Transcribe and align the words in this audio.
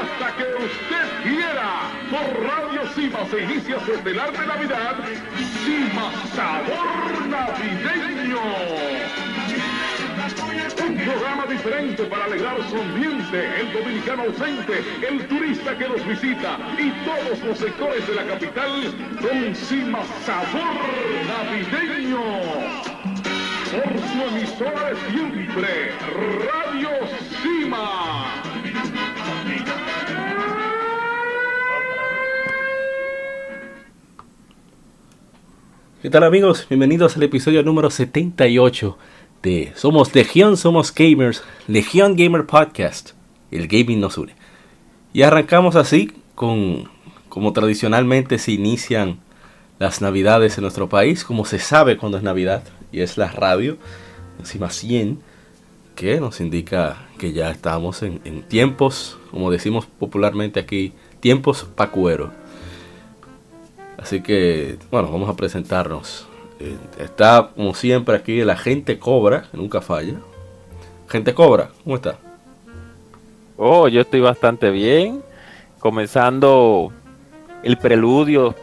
Hasta 0.00 0.36
que 0.36 0.44
usted 0.64 1.22
quiera, 1.22 1.90
por 2.10 2.44
Radio 2.44 2.86
Cima 2.94 3.18
se 3.30 3.42
inicia 3.42 3.80
su 3.84 3.92
estelar 3.92 4.32
de 4.32 4.46
Navidad, 4.46 4.96
Cima 5.64 6.12
Sabor 6.34 7.26
Navideño. 7.28 8.40
Un 10.86 10.96
programa 10.96 11.46
diferente 11.46 12.04
para 12.04 12.24
alegrar 12.26 12.56
su 12.70 12.76
ambiente, 12.76 13.60
el 13.60 13.72
dominicano 13.72 14.22
ausente, 14.24 14.84
el 15.08 15.26
turista 15.26 15.76
que 15.76 15.88
nos 15.88 16.06
visita 16.06 16.58
y 16.78 16.90
todos 17.04 17.42
los 17.44 17.58
sectores 17.58 18.06
de 18.06 18.14
la 18.14 18.24
capital 18.26 18.94
con 19.20 19.54
Cima 19.54 20.00
Sabor 20.24 20.76
Navideño. 21.28 22.22
Por 23.70 23.98
su 23.98 24.36
emisora 24.36 24.90
de 24.90 25.10
siempre, 25.10 25.92
Radio 26.46 26.90
Cima. 27.42 28.47
¿Qué 36.00 36.10
tal 36.10 36.22
amigos? 36.22 36.64
Bienvenidos 36.68 37.16
al 37.16 37.24
episodio 37.24 37.64
número 37.64 37.90
78 37.90 38.96
de 39.42 39.72
Somos 39.74 40.14
Legión, 40.14 40.56
Somos 40.56 40.94
Gamers, 40.94 41.42
Legión 41.66 42.14
Gamer 42.14 42.46
Podcast. 42.46 43.14
El 43.50 43.66
gaming 43.66 43.98
nos 43.98 44.16
une. 44.16 44.36
Y 45.12 45.22
arrancamos 45.22 45.74
así 45.74 46.12
con, 46.36 46.88
como 47.28 47.52
tradicionalmente 47.52 48.38
se 48.38 48.52
inician 48.52 49.18
las 49.80 50.00
navidades 50.00 50.56
en 50.56 50.62
nuestro 50.62 50.88
país, 50.88 51.24
como 51.24 51.44
se 51.44 51.58
sabe 51.58 51.96
cuando 51.96 52.16
es 52.16 52.22
Navidad, 52.22 52.62
y 52.92 53.00
es 53.00 53.18
la 53.18 53.32
radio, 53.32 53.76
encima 54.38 54.70
100, 54.70 55.18
que 55.96 56.20
nos 56.20 56.40
indica 56.40 57.08
que 57.18 57.32
ya 57.32 57.50
estamos 57.50 58.04
en, 58.04 58.20
en 58.24 58.42
tiempos, 58.42 59.18
como 59.32 59.50
decimos 59.50 59.86
popularmente 59.86 60.60
aquí, 60.60 60.92
tiempos 61.18 61.66
pacueros. 61.74 62.30
Así 63.98 64.22
que, 64.22 64.78
bueno, 64.90 65.10
vamos 65.10 65.28
a 65.28 65.34
presentarnos. 65.34 66.26
Eh, 66.60 66.76
está, 66.98 67.50
como 67.54 67.74
siempre, 67.74 68.16
aquí 68.16 68.42
la 68.42 68.56
gente 68.56 68.98
Cobra, 68.98 69.46
nunca 69.52 69.80
falla. 69.80 70.14
Gente 71.08 71.34
Cobra, 71.34 71.70
¿cómo 71.84 71.96
está? 71.96 72.18
Oh, 73.56 73.88
yo 73.88 74.00
estoy 74.00 74.20
bastante 74.20 74.70
bien. 74.70 75.22
Comenzando 75.80 76.92
el 77.62 77.76
preludio, 77.76 78.54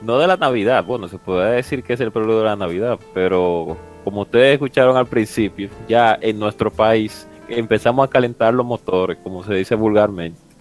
no 0.00 0.18
de 0.18 0.26
la 0.26 0.36
Navidad, 0.36 0.84
bueno, 0.84 1.08
se 1.08 1.18
puede 1.18 1.56
decir 1.56 1.82
que 1.82 1.92
es 1.92 2.00
el 2.00 2.10
preludio 2.10 2.38
de 2.38 2.44
la 2.44 2.56
Navidad, 2.56 2.98
pero 3.14 3.76
como 4.04 4.22
ustedes 4.22 4.54
escucharon 4.54 4.96
al 4.96 5.06
principio, 5.06 5.68
ya 5.88 6.18
en 6.20 6.38
nuestro 6.38 6.70
país 6.70 7.26
empezamos 7.48 8.06
a 8.06 8.10
calentar 8.10 8.52
los 8.52 8.66
motores, 8.66 9.18
como 9.22 9.44
se 9.44 9.54
dice 9.54 9.74
vulgarmente. 9.74 10.51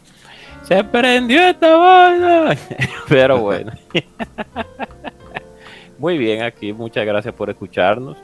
Se 0.72 0.86
prendió 0.86 1.42
esta 1.42 1.76
vaina. 1.76 2.58
Pero 3.10 3.40
bueno. 3.40 3.74
Muy 5.98 6.18
bien 6.18 6.44
aquí, 6.44 6.72
muchas 6.72 7.06
gracias 7.06 7.34
por 7.34 7.50
escucharnos. 7.50 8.16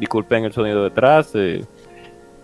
Disculpen 0.00 0.44
el 0.44 0.52
sonido 0.52 0.82
detrás, 0.82 1.30
eh, 1.34 1.64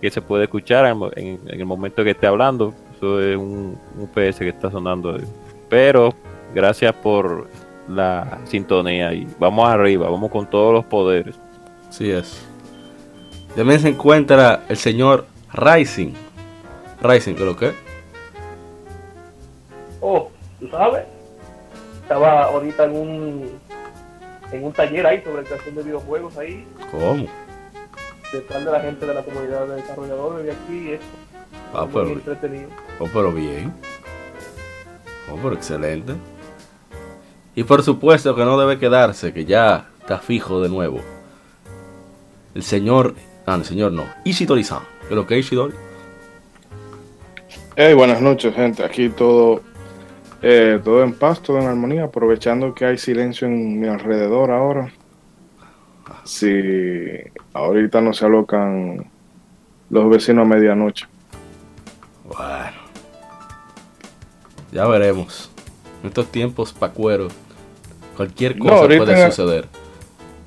que 0.01 0.13
se 0.13 0.23
puede 0.23 0.45
escuchar 0.45 0.87
en, 1.17 1.41
el 1.45 1.67
momento 1.67 2.05
que 2.05 2.11
esté 2.11 2.29
hablando. 2.29 2.73
Eso 2.97 3.21
es 3.21 3.37
un, 3.37 3.77
PS 4.15 4.39
que 4.39 4.51
está 4.51 4.71
sonando. 4.71 5.17
eh. 5.17 5.25
Pero 5.69 6.15
gracias 6.55 6.95
por 6.95 7.49
la 7.89 8.39
sintonía 8.45 9.13
y 9.13 9.27
vamos 9.41 9.69
arriba, 9.69 10.09
vamos 10.09 10.31
con 10.31 10.49
todos 10.49 10.73
los 10.73 10.85
poderes. 10.85 11.35
Así 11.89 12.13
es. 12.13 12.47
También 13.57 13.81
se 13.81 13.89
encuentra 13.89 14.63
el 14.69 14.77
señor 14.77 15.27
Rising. 15.53 16.13
Rising, 17.03 17.35
¿qué 17.35 17.41
es 17.41 17.47
lo 17.47 17.57
que? 17.57 17.88
Oh, 20.01 20.31
tú 20.61 20.69
sabes. 20.69 21.05
Estaba 22.03 22.45
ahorita 22.45 22.85
en 22.85 22.97
un 22.97 23.51
en 24.51 24.65
un 24.65 24.73
taller 24.73 25.07
ahí 25.07 25.23
sobre 25.23 25.45
creación 25.45 25.75
de 25.75 25.83
videojuegos 25.83 26.37
ahí, 26.39 26.67
¿Cómo? 26.91 27.27
detrás 28.33 28.65
de 28.65 28.71
la 28.71 28.81
gente 28.81 29.05
de 29.07 29.13
la 29.15 29.23
comunidad 29.23 29.67
de 29.67 29.75
desarrolladores 29.77 30.47
de 30.47 30.53
aquí 30.53 30.89
y 30.89 30.93
eso. 30.93 31.05
Ah, 31.75 31.85
muy 31.85 31.93
pero, 31.93 32.09
entretenido. 32.13 32.71
oh, 32.99 33.07
pero 33.13 33.31
bien. 33.33 33.75
Oh, 35.31 35.37
pero 35.43 35.55
excelente. 35.55 36.15
Y 37.55 37.65
por 37.65 37.83
supuesto 37.83 38.35
que 38.35 38.45
no 38.45 38.59
debe 38.59 38.79
quedarse, 38.79 39.35
que 39.35 39.45
ya 39.45 39.89
está 40.01 40.19
fijo 40.19 40.63
de 40.63 40.69
nuevo. 40.71 41.01
El 42.55 42.63
señor. 42.63 43.15
Ah, 43.45 43.57
el 43.57 43.65
señor 43.65 43.93
no. 43.93 44.05
Ishidori-san. 44.25 44.81
¿Qué 45.03 45.09
es 45.11 45.15
lo 45.15 45.27
que 45.27 45.39
es 45.39 45.45
Ishidori? 45.47 45.75
Hey, 47.77 47.95
buenas 47.95 48.21
noches, 48.21 48.55
gente. 48.55 48.83
Aquí 48.85 49.09
todo, 49.11 49.61
eh, 50.43 50.81
todo 50.83 51.03
en 51.03 51.13
paz, 51.15 51.41
todo 51.41 51.59
en 51.59 51.67
armonía, 51.67 52.05
aprovechando 52.05 52.75
que 52.75 52.85
hay 52.85 52.99
silencio 52.99 53.49
en 53.49 53.81
mi 53.81 53.89
alrededor 53.89 54.51
ahora. 54.51 54.93
Si 56.25 56.51
ahorita 57.53 58.01
no 58.01 58.13
se 58.13 58.27
alocan 58.27 59.11
los 59.91 60.11
vecinos 60.11 60.45
a 60.45 60.49
medianoche. 60.49 61.07
Bueno. 62.25 62.77
Ya 64.73 64.87
veremos. 64.87 65.51
En 66.03 66.09
estos 66.09 66.27
tiempos 66.31 66.73
pacueros. 66.73 67.33
Cualquier 68.17 68.59
cosa 68.59 68.87
puede 68.87 69.31
suceder. 69.31 69.67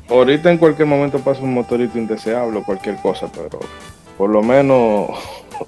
Ahorita 0.10 0.52
en 0.52 0.58
cualquier 0.58 0.88
momento 0.88 1.20
pasa 1.20 1.42
un 1.42 1.54
motorito 1.54 1.98
indeseable 1.98 2.60
o 2.60 2.64
cualquier 2.64 2.98
cosa, 2.98 3.32
pero 3.32 3.60
por 4.18 4.30
lo 4.30 4.44
menos 4.44 5.10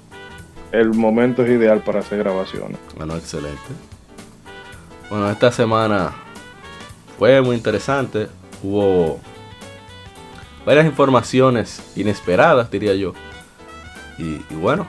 el 0.72 0.92
momento 0.92 1.42
es 1.44 1.50
ideal 1.50 1.80
para 1.80 2.00
hacer 2.00 2.18
grabaciones. 2.18 2.78
Bueno, 2.96 3.16
excelente. 3.16 3.58
Bueno, 5.10 5.30
esta 5.30 5.52
semana 5.52 6.12
fue 7.18 7.40
muy 7.40 7.56
interesante. 7.56 8.28
Hubo 8.62 9.20
varias 10.64 10.86
informaciones 10.86 11.82
inesperadas, 11.96 12.70
diría 12.70 12.94
yo. 12.94 13.12
Y, 14.18 14.40
y 14.50 14.54
bueno, 14.60 14.86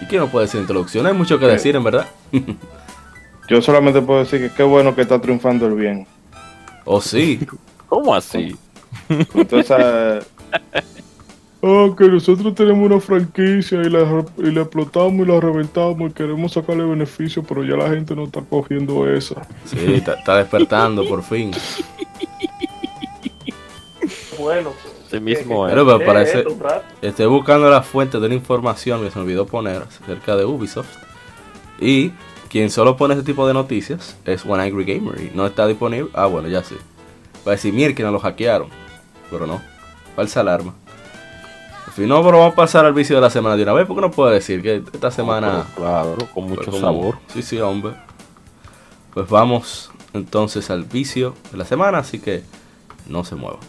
¿y 0.00 0.06
qué 0.06 0.18
nos 0.18 0.30
puede 0.30 0.46
decir 0.46 0.60
introducción? 0.60 1.06
Hay 1.06 1.12
mucho 1.14 1.38
que 1.38 1.46
decir, 1.46 1.76
en 1.76 1.84
verdad. 1.84 2.06
Yo 3.48 3.62
solamente 3.62 4.02
puedo 4.02 4.20
decir 4.20 4.40
que 4.40 4.54
qué 4.54 4.62
bueno 4.64 4.94
que 4.94 5.02
está 5.02 5.20
triunfando 5.20 5.66
el 5.66 5.74
bien. 5.74 6.06
O 6.84 7.00
sí. 7.00 7.46
¿Cómo 7.88 8.14
así? 8.14 8.56
Entonces, 9.08 10.26
Ah, 11.62 11.88
que 11.96 12.06
nosotros 12.08 12.54
tenemos 12.54 12.84
una 12.86 13.00
franquicia 13.00 13.80
y 13.80 13.90
la, 13.90 14.24
y 14.38 14.50
la 14.52 14.62
explotamos 14.62 15.26
y 15.26 15.30
la 15.30 15.40
reventamos 15.40 16.10
y 16.10 16.14
queremos 16.14 16.52
sacarle 16.52 16.84
beneficio, 16.84 17.42
pero 17.42 17.64
ya 17.64 17.76
la 17.76 17.88
gente 17.88 18.14
no 18.14 18.24
está 18.24 18.42
cogiendo 18.42 19.10
esa. 19.10 19.46
Sí, 19.64 19.94
está, 19.94 20.14
está 20.14 20.36
despertando 20.36 21.06
por 21.08 21.22
fin. 21.22 21.52
Bueno, 24.38 24.72
Ese 25.06 25.20
mismo 25.20 25.66
es. 25.66 25.74
Pero 25.74 26.00
eh, 26.00 26.04
parece. 26.04 26.44
Estoy 27.00 27.26
buscando 27.26 27.70
la 27.70 27.82
fuente 27.82 28.20
de 28.20 28.26
una 28.26 28.34
información 28.34 29.02
que 29.02 29.10
se 29.10 29.18
me 29.18 29.24
olvidó 29.24 29.46
poner 29.46 29.82
acerca 29.82 30.36
de 30.36 30.44
Ubisoft. 30.44 30.98
Y 31.80 32.12
quien 32.48 32.70
solo 32.70 32.96
pone 32.96 33.14
ese 33.14 33.22
tipo 33.22 33.46
de 33.48 33.54
noticias 33.54 34.16
es 34.24 34.44
One 34.44 34.62
Angry 34.62 34.84
Gamer. 34.84 35.20
Y 35.20 35.32
no 35.34 35.46
está 35.46 35.66
disponible. 35.66 36.10
Ah, 36.14 36.26
bueno, 36.26 36.48
ya 36.48 36.62
sé. 36.62 36.76
Va 37.46 37.52
a 37.52 37.54
decir, 37.56 37.72
mira 37.72 37.94
que 37.94 38.02
no 38.02 38.12
lo 38.12 38.20
hackearon. 38.20 38.68
Pero 39.30 39.46
no. 39.46 39.60
Falsa 40.14 40.40
alarma. 40.40 40.74
Fin, 41.96 42.10
no, 42.10 42.22
pero 42.22 42.36
vamos 42.40 42.52
a 42.52 42.56
pasar 42.56 42.84
al 42.84 42.92
vicio 42.92 43.16
de 43.16 43.22
la 43.22 43.30
semana 43.30 43.56
de 43.56 43.62
una 43.62 43.72
vez. 43.72 43.86
Porque 43.86 44.02
no 44.02 44.10
puedo 44.10 44.28
decir 44.28 44.60
que 44.60 44.82
esta 44.92 45.10
semana. 45.10 45.64
Claro, 45.74 46.14
con 46.34 46.44
mucho 46.44 46.56
pues, 46.56 46.66
como- 46.68 46.80
sabor. 46.80 47.18
Sí, 47.28 47.40
sí, 47.40 47.58
hombre. 47.58 47.94
Pues 49.14 49.26
vamos 49.30 49.90
entonces 50.12 50.68
al 50.68 50.84
vicio 50.84 51.34
de 51.50 51.56
la 51.56 51.64
semana. 51.64 51.96
Así 51.96 52.18
que 52.18 52.44
no 53.08 53.24
se 53.24 53.34
mueva. 53.34 53.60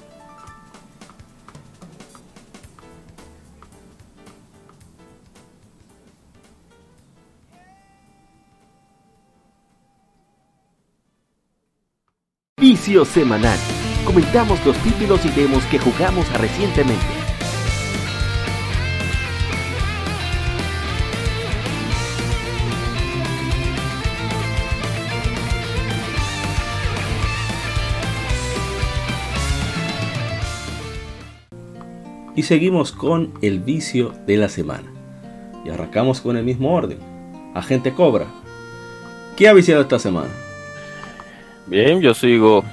Vicio 12.57 13.03
vicio 13.03 13.05
semanal. 13.05 13.57
Comentamos 14.03 14.65
los 14.65 14.75
títulos 14.79 15.23
y 15.23 15.29
demos 15.29 15.63
que 15.67 15.79
jugamos 15.79 16.29
recientemente. 16.33 17.26
Y 32.37 32.43
seguimos 32.43 32.91
con 32.91 33.33
el 33.41 33.61
vicio 33.61 34.13
de 34.27 34.37
la 34.37 34.47
semana. 34.47 34.83
Y 35.65 35.71
arrancamos 35.71 36.21
con 36.21 36.37
el 36.37 36.43
mismo 36.43 36.71
orden. 36.71 36.99
Agente 37.55 37.95
Cobra. 37.95 38.27
¿Qué 39.35 39.47
ha 39.47 39.53
viciado 39.53 39.81
esta 39.81 39.97
semana? 39.97 40.29
Bien, 41.65 41.99
yo 41.99 42.13
sigo 42.13 42.63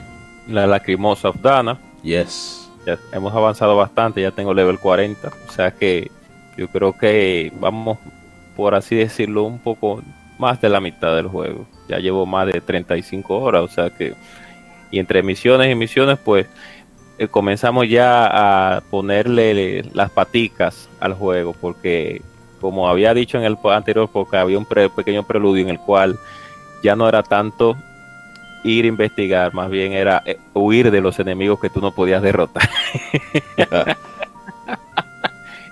la 0.48 0.66
lacrimosa 0.66 1.30
of 1.30 1.40
Dana. 1.40 1.80
Yes. 2.02 2.70
Ya 2.84 2.98
hemos 3.10 3.34
avanzado 3.34 3.74
bastante, 3.74 4.20
ya 4.20 4.32
tengo 4.32 4.52
level 4.52 4.78
40. 4.78 5.32
O 5.48 5.50
sea 5.50 5.70
que 5.70 6.10
yo 6.58 6.68
creo 6.68 6.92
que 6.92 7.50
vamos, 7.58 7.96
por 8.56 8.74
así 8.74 8.94
decirlo, 8.96 9.44
un 9.44 9.60
poco 9.60 10.02
más 10.38 10.60
de 10.60 10.68
la 10.68 10.80
mitad 10.80 11.16
del 11.16 11.28
juego. 11.28 11.66
Ya 11.88 11.96
llevo 12.00 12.26
más 12.26 12.48
de 12.48 12.60
35 12.60 13.34
horas, 13.38 13.62
o 13.62 13.68
sea 13.68 13.88
que... 13.88 14.12
Y 14.90 14.98
entre 14.98 15.22
misiones 15.22 15.72
y 15.72 15.74
misiones, 15.74 16.18
pues 16.22 16.46
eh, 17.18 17.28
comenzamos 17.28 17.88
ya 17.88 18.76
a 18.76 18.80
ponerle 18.80 19.84
las 19.92 20.10
paticas 20.10 20.88
al 21.00 21.14
juego, 21.14 21.54
porque 21.60 22.22
como 22.60 22.88
había 22.88 23.14
dicho 23.14 23.38
en 23.38 23.44
el 23.44 23.58
anterior 23.64 24.08
porque 24.12 24.36
había 24.36 24.58
un 24.58 24.64
pequeño 24.66 25.22
preludio 25.22 25.62
en 25.64 25.70
el 25.70 25.78
cual 25.78 26.18
ya 26.82 26.96
no 26.96 27.08
era 27.08 27.22
tanto 27.22 27.76
ir 28.64 28.86
a 28.86 28.88
investigar, 28.88 29.52
más 29.52 29.70
bien 29.70 29.92
era 29.92 30.22
eh, 30.24 30.38
huir 30.54 30.90
de 30.90 31.00
los 31.00 31.18
enemigos 31.18 31.60
que 31.60 31.70
tú 31.70 31.80
no 31.80 31.94
podías 31.94 32.22
derrotar. 32.22 32.68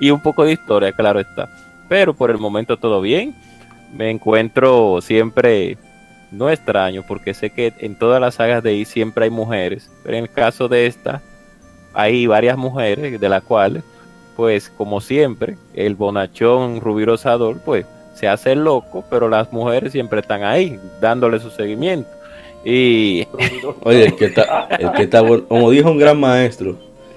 y 0.01 0.11
un 0.11 0.21
poco 0.21 0.45
de 0.45 0.53
historia, 0.53 0.93
claro 0.93 1.19
está. 1.19 1.49
Pero 1.89 2.15
por 2.15 2.31
el 2.31 2.39
momento 2.39 2.77
todo 2.77 3.01
bien. 3.01 3.35
Me 3.93 4.11
encuentro 4.11 5.01
siempre, 5.03 5.77
no 6.31 6.49
extraño, 6.49 7.03
porque 7.07 7.35
sé 7.35 7.51
que 7.51 7.75
en 7.79 7.95
todas 7.95 8.21
las 8.21 8.37
sagas 8.37 8.63
de 8.63 8.71
ahí 8.71 8.85
siempre 8.87 9.25
hay 9.25 9.31
mujeres, 9.31 9.91
pero 10.03 10.17
en 10.17 10.25
el 10.25 10.31
caso 10.31 10.67
de 10.69 10.87
esta, 10.87 11.21
hay 11.95 12.27
varias 12.27 12.57
mujeres, 12.57 13.21
de 13.21 13.29
las 13.29 13.43
cuales, 13.43 13.83
pues 14.37 14.71
como 14.77 15.01
siempre, 15.01 15.57
el 15.75 15.95
bonachón 15.95 16.81
rubirosador, 16.81 17.59
pues 17.65 17.87
se 18.15 18.29
hace 18.29 18.55
loco, 18.55 19.05
pero 19.11 19.29
las 19.29 19.53
mujeres 19.53 19.93
siempre 19.93 20.21
están 20.21 20.43
ahí, 20.45 20.79
dándole 21.01 21.39
su 21.41 21.51
seguimiento. 21.51 22.09
Y 22.65 23.27
Oye, 23.83 24.05
el 24.07 24.17
que 24.17 24.27
está, 24.27 24.69
el 24.79 24.93
que 24.93 25.03
está 25.05 25.21
bueno, 25.23 25.45
como 25.49 25.71
dijo 25.71 25.91
un 25.91 25.99
gran 25.99 26.19
maestro, 26.21 26.77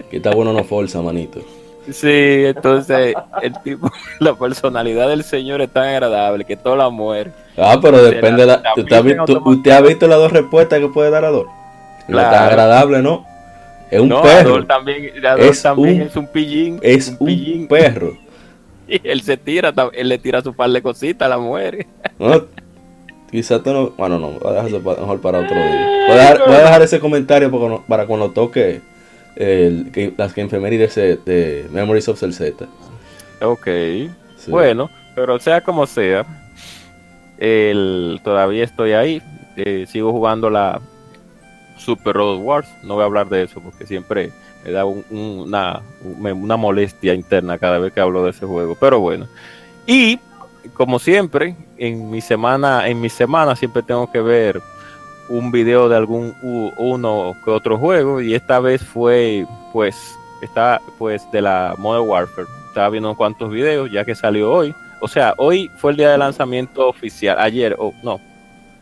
que 0.09 0.17
está 0.17 0.31
bueno 0.31 0.53
no 0.53 0.63
forza, 0.63 1.01
manito. 1.01 1.39
sí, 1.91 2.45
entonces 2.45 3.13
el 3.41 3.53
tipo, 3.61 3.89
la 4.19 4.33
personalidad 4.33 5.07
del 5.09 5.23
señor 5.23 5.61
es 5.61 5.69
tan 5.69 5.83
agradable 5.85 6.45
que 6.45 6.55
toda 6.57 6.75
la 6.77 6.89
mujer. 6.89 7.31
Ah, 7.57 7.77
pero 7.81 8.01
depende 8.03 8.41
de 8.41 8.47
la- 8.47 8.57
la. 8.57 8.61
la 8.63 8.73
¿Usted 8.81 8.95
ha, 8.95 9.01
visto, 9.01 9.41
usted 9.45 9.71
ha 9.71 9.81
visto 9.81 10.07
las 10.07 10.17
dos 10.17 10.31
respuestas 10.31 10.79
que 10.79 10.87
puede 10.87 11.11
dar 11.11 11.25
Ador? 11.25 11.45
No 12.07 12.17
es 12.19 12.23
tan 12.25 12.31
Claro. 12.31 12.45
agradable, 12.49 13.01
¿no? 13.01 13.25
Es 13.95 14.01
un 14.01 14.09
no, 14.09 14.21
perro. 14.21 14.49
Adol 14.51 14.67
también, 14.67 15.25
Adol 15.25 15.41
Es 15.41 15.61
también 15.61 15.95
un- 16.01 16.07
es 16.07 16.15
un 16.15 16.27
pillín. 16.27 16.79
Es 16.81 17.07
un 17.09 17.17
un 17.19 17.25
pillín. 17.27 17.67
perro. 17.67 18.17
Y 18.87 19.01
él 19.07 19.21
se 19.21 19.35
tira, 19.35 19.73
él 19.93 20.09
le 20.09 20.17
tira 20.19 20.41
su 20.43 20.53
par 20.53 20.69
de 20.69 20.79
cositas 20.81 21.25
a 21.25 21.29
la 21.29 21.37
mujer. 21.39 21.87
¿no? 22.19 22.45
Quizás 23.31 23.63
tú 23.63 23.73
no. 23.73 23.89
Bueno, 23.97 24.19
no, 24.19 24.31
voy 24.31 24.51
a 24.51 24.53
dejar 24.53 24.67
eso 24.69 24.79
pa- 24.83 24.95
mejor 24.95 25.19
para 25.21 25.39
otro 25.39 25.55
día. 25.55 26.05
Voy 26.07 26.11
a 26.17 26.19
dejar, 26.19 26.39
voy 26.45 26.55
a 26.55 26.59
dejar 26.59 26.81
ese 26.83 26.99
comentario 26.99 27.49
para 27.49 27.59
cuando, 27.59 27.83
para 27.87 28.05
cuando 28.05 28.29
toque 28.31 28.81
el, 29.35 29.89
que- 29.91 30.13
las 30.15 30.33
que 30.33 30.41
efemérides 30.41 30.93
de, 30.95 31.17
de 31.17 31.65
Memories 31.71 32.07
of 32.09 32.19
Celzeta. 32.19 32.65
Ok. 33.41 33.65
Sí. 34.37 34.51
Bueno, 34.51 34.91
pero 35.15 35.39
sea 35.39 35.61
como 35.61 35.87
sea, 35.87 36.23
el, 37.39 38.21
todavía 38.23 38.63
estoy 38.63 38.93
ahí. 38.93 39.21
eh, 39.57 39.85
sigo 39.87 40.11
jugando 40.11 40.49
la 40.49 40.79
Super 41.77 42.15
Road 42.15 42.37
Wars. 42.39 42.67
No 42.83 42.95
voy 42.95 43.03
a 43.03 43.05
hablar 43.05 43.27
de 43.29 43.43
eso 43.43 43.59
porque 43.61 43.85
siempre 43.85 44.31
me 44.63 44.71
da 44.71 44.85
un- 44.85 45.05
un- 45.09 45.39
una, 45.47 45.81
una 46.33 46.55
molestia 46.57 47.13
interna 47.13 47.57
cada 47.57 47.77
vez 47.79 47.93
que 47.93 47.99
hablo 48.01 48.23
de 48.23 48.31
ese 48.31 48.45
juego. 48.45 48.75
Pero 48.79 48.99
bueno. 48.99 49.27
Y 49.85 50.19
como 50.73 50.97
siempre, 50.99 51.55
en 51.77 52.09
mi 52.09 52.21
semana, 52.21 52.87
en 52.87 52.99
mi 52.99 53.09
semana 53.09 53.55
siempre 53.55 53.83
tengo 53.83 54.11
que 54.11 54.21
ver 54.21 54.61
un 55.29 55.51
video 55.51 55.89
de 55.89 55.95
algún 55.95 56.33
uno 56.77 57.35
que 57.43 57.51
otro 57.51 57.77
juego. 57.77 58.21
Y 58.21 58.33
esta 58.33 58.59
vez 58.59 58.81
fue, 58.83 59.45
pues, 59.73 59.95
está 60.41 60.81
pues 60.97 61.29
de 61.31 61.41
la 61.41 61.75
Modern 61.77 62.07
Warfare. 62.07 62.47
Estaba 62.67 62.89
viendo 62.89 63.09
unos 63.09 63.17
cuantos 63.17 63.49
videos 63.51 63.91
ya 63.91 64.03
que 64.05 64.15
salió 64.15 64.51
hoy. 64.51 64.73
O 65.01 65.07
sea, 65.07 65.33
hoy 65.37 65.69
fue 65.77 65.91
el 65.91 65.97
día 65.97 66.09
de 66.11 66.17
lanzamiento 66.17 66.87
oficial. 66.87 67.37
Ayer, 67.39 67.75
o 67.77 67.93
no, 68.03 68.19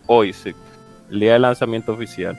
hoy 0.07 0.31
sí. 0.33 0.53
El 1.11 1.19
día 1.19 1.33
de 1.33 1.39
lanzamiento 1.39 1.91
oficial. 1.93 2.37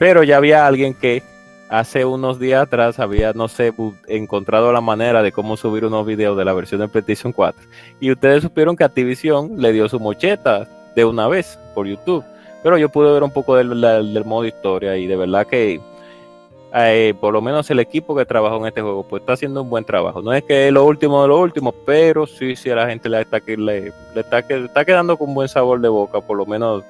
Pero 0.00 0.22
ya 0.22 0.38
había 0.38 0.66
alguien 0.66 0.94
que 0.94 1.22
hace 1.68 2.06
unos 2.06 2.40
días 2.40 2.62
atrás 2.62 2.98
había, 2.98 3.34
no 3.34 3.48
sé, 3.48 3.74
encontrado 4.08 4.72
la 4.72 4.80
manera 4.80 5.22
de 5.22 5.30
cómo 5.30 5.58
subir 5.58 5.84
unos 5.84 6.06
videos 6.06 6.38
de 6.38 6.46
la 6.46 6.54
versión 6.54 6.80
de 6.80 6.88
PlayStation 6.88 7.34
4. 7.34 7.62
Y 8.00 8.10
ustedes 8.10 8.42
supieron 8.42 8.76
que 8.76 8.84
Activision 8.84 9.60
le 9.60 9.74
dio 9.74 9.90
su 9.90 10.00
mocheta 10.00 10.66
de 10.96 11.04
una 11.04 11.28
vez 11.28 11.58
por 11.74 11.86
YouTube. 11.86 12.24
Pero 12.62 12.78
yo 12.78 12.88
pude 12.88 13.12
ver 13.12 13.22
un 13.22 13.30
poco 13.30 13.56
del, 13.56 14.24
modo 14.24 14.46
historia 14.46 14.96
y 14.96 15.06
de 15.06 15.16
verdad 15.16 15.46
que 15.46 15.78
eh, 16.74 17.12
por 17.20 17.34
lo 17.34 17.42
menos 17.42 17.70
el 17.70 17.78
equipo 17.78 18.16
que 18.16 18.24
trabajó 18.24 18.56
en 18.56 18.68
este 18.68 18.80
juego 18.80 19.02
pues 19.02 19.20
está 19.20 19.34
haciendo 19.34 19.60
un 19.60 19.68
buen 19.68 19.84
trabajo. 19.84 20.22
No 20.22 20.32
es 20.32 20.44
que 20.44 20.68
es 20.68 20.72
lo 20.72 20.86
último 20.86 21.20
de 21.20 21.28
lo 21.28 21.38
último, 21.40 21.72
pero 21.84 22.26
sí, 22.26 22.56
sí 22.56 22.70
a 22.70 22.76
la 22.76 22.88
gente 22.88 23.10
le 23.10 23.20
está, 23.20 23.38
le, 23.46 23.56
le 23.82 23.92
está, 24.14 24.40
que- 24.46 24.64
está 24.64 24.82
quedando 24.82 25.18
con 25.18 25.34
buen 25.34 25.48
sabor 25.48 25.78
de 25.78 25.88
boca, 25.88 26.22
por 26.22 26.38
lo 26.38 26.46
menos 26.46 26.84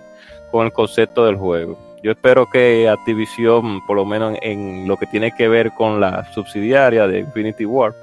con 0.53 0.65
el 0.65 0.73
concepto 0.73 1.27
del 1.27 1.35
juego. 1.35 1.77
Yo 2.03 2.13
espero 2.13 2.47
que 2.51 2.89
Activision, 2.89 3.85
por 3.87 3.97
lo 3.97 4.05
menos 4.05 4.37
en, 4.41 4.61
en 4.61 4.89
lo 4.89 4.97
que 4.97 5.07
tiene 5.07 5.33
que 5.33 5.49
ver 5.49 5.73
con 5.73 6.01
la 6.01 6.33
subsidiaria 6.33 7.07
de 7.07 7.21
Infinity 7.21 7.67
War, 7.67 7.95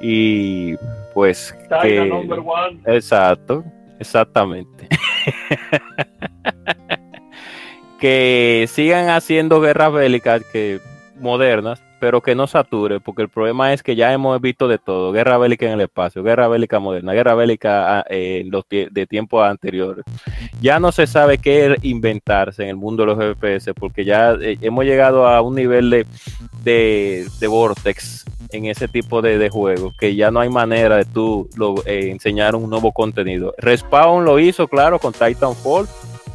y 0.00 0.76
pues 1.14 1.54
que... 1.82 2.10
Exacto, 2.86 3.64
exactamente. 3.98 4.88
que 8.00 8.66
sigan 8.68 9.10
haciendo 9.10 9.60
guerras 9.60 9.92
bélicas 9.92 10.42
que 10.52 10.80
modernas, 11.18 11.82
pero 12.00 12.20
que 12.20 12.34
no 12.34 12.46
sature, 12.46 13.00
porque 13.00 13.22
el 13.22 13.28
problema 13.28 13.72
es 13.72 13.82
que 13.82 13.96
ya 13.96 14.12
hemos 14.12 14.40
visto 14.40 14.68
de 14.68 14.78
todo, 14.78 15.12
guerra 15.12 15.38
bélica 15.38 15.66
en 15.66 15.72
el 15.72 15.80
espacio, 15.82 16.22
guerra 16.22 16.48
bélica 16.48 16.78
moderna, 16.78 17.12
guerra 17.12 17.34
bélica 17.34 17.98
ah, 17.98 18.04
eh, 18.08 18.44
los 18.46 18.64
de 18.68 19.06
tiempos 19.06 19.44
anteriores. 19.44 20.04
Ya 20.60 20.80
no 20.80 20.92
se 20.92 21.06
sabe 21.06 21.38
qué 21.38 21.76
inventarse 21.82 22.62
en 22.62 22.70
el 22.70 22.76
mundo 22.76 23.04
de 23.04 23.14
los 23.14 23.36
FPS, 23.36 23.72
porque 23.74 24.04
ya 24.04 24.32
eh, 24.32 24.58
hemos 24.60 24.84
llegado 24.84 25.26
a 25.26 25.40
un 25.40 25.54
nivel 25.54 25.90
de, 25.90 26.06
de, 26.64 27.46
vortex 27.46 28.24
en 28.50 28.66
ese 28.66 28.88
tipo 28.88 29.22
de, 29.22 29.48
juegos, 29.50 29.94
que 29.96 30.14
ya 30.14 30.30
no 30.30 30.40
hay 30.40 30.48
manera 30.48 30.96
de 30.96 31.04
tú 31.04 31.48
eh, 31.86 32.08
enseñar 32.10 32.54
un 32.54 32.70
nuevo 32.70 32.92
contenido. 32.92 33.54
Respawn 33.58 34.24
lo 34.24 34.38
hizo, 34.38 34.68
claro, 34.68 34.98
con 34.98 35.12
Titanfall 35.12 35.86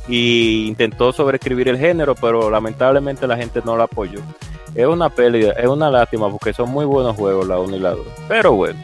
y 0.08 0.68
intentó 0.68 1.14
sobreescribir 1.14 1.70
el 1.70 1.78
género, 1.78 2.16
pero 2.16 2.50
lamentablemente 2.50 3.28
la 3.28 3.38
gente 3.38 3.62
no 3.64 3.76
lo 3.76 3.84
apoyó. 3.84 4.20
Es 4.76 4.88
una 4.88 5.10
pérdida, 5.10 5.54
es 5.54 5.68
una 5.68 5.90
lástima 5.90 6.30
porque 6.30 6.54
son 6.54 6.70
muy 6.70 6.86
buenos 6.86 7.16
juegos 7.16 7.48
la 7.48 7.60
1 7.60 7.76
y 7.76 7.80
la 7.80 7.92
2. 7.92 8.00
Pero 8.28 8.54
bueno, 8.54 8.80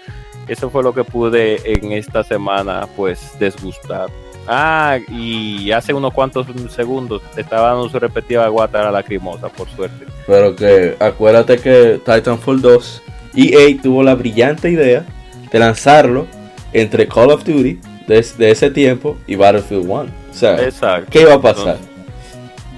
eso 0.48 0.70
fue 0.70 0.84
lo 0.84 0.94
que 0.94 1.04
pude 1.04 1.62
en 1.66 1.92
esta 1.92 2.24
semana 2.24 2.88
pues 2.96 3.32
desgustar. 3.40 4.10
Ah, 4.48 4.98
y 5.10 5.72
hace 5.72 5.94
unos 5.94 6.14
cuantos 6.14 6.48
segundos 6.70 7.22
estaba 7.38 7.70
dando 7.70 7.90
su 7.90 8.00
respectiva 8.00 8.48
guata 8.48 8.82
a 8.82 8.86
la 8.86 8.92
lacrimosa, 8.92 9.48
por 9.50 9.70
suerte. 9.70 10.06
Pero 10.26 10.56
que 10.56 10.96
acuérdate 11.00 11.58
que 11.58 12.00
Titanfall 12.04 12.62
2, 12.62 13.04
EA 13.36 13.82
tuvo 13.82 14.02
la 14.02 14.16
brillante 14.16 14.72
idea 14.72 15.06
de 15.52 15.60
lanzarlo 15.60 16.26
entre 16.74 17.08
Call 17.08 17.32
of 17.32 17.44
Duty 17.44 17.80
de, 18.08 18.26
de 18.38 18.52
ese 18.52 18.72
tiempo 18.72 19.18
y 19.28 19.36
Battlefield 19.36 19.88
1. 19.88 20.06
Sea, 20.40 20.64
Exacto. 20.64 21.08
¿qué 21.12 21.22
iba 21.22 21.34
a 21.34 21.42
pasar? 21.42 21.78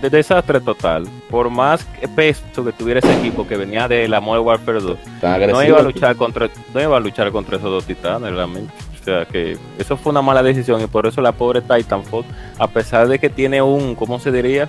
de 0.01 0.10
desastre 0.10 0.60
total. 0.60 1.08
Por 1.30 1.51
más 1.51 1.86
peso 2.15 2.65
que 2.65 2.72
tuviera 2.72 3.00
ese 3.00 3.13
equipo 3.20 3.48
que 3.48 3.56
venía 3.56 3.88
de 3.88 4.08
la 4.08 4.20
Modern 4.20 4.46
Warfare 4.48 4.80
2, 4.82 4.98
Tan 5.22 5.34
agresivo. 5.34 5.60
no 5.62 5.68
iba 5.68 5.77
a 5.80 5.84
luchar 5.84 6.15
contra 6.15 6.50
no 6.74 6.82
iba 6.82 6.98
a 6.98 7.00
luchar 7.00 7.32
contra 7.32 7.58
esos 7.58 7.70
dos 7.70 7.86
titanes 7.86 8.34
realmente. 8.34 8.74
O 9.00 9.03
sea 9.03 9.25
que 9.25 9.58
eso 9.77 9.98
fue 9.98 10.12
una 10.12 10.24
mala 10.24 10.41
decisión 10.41 10.82
y 10.82 10.88
por 10.88 11.06
eso 11.06 11.22
la 11.22 11.32
pobre 11.34 11.62
Titanfall, 11.62 12.25
a 12.58 12.68
pesar 12.68 13.08
de 13.08 13.20
que 13.20 13.30
tiene 13.30 13.62
un, 13.62 13.94
¿cómo 13.94 14.20
se 14.20 14.32
diría? 14.32 14.68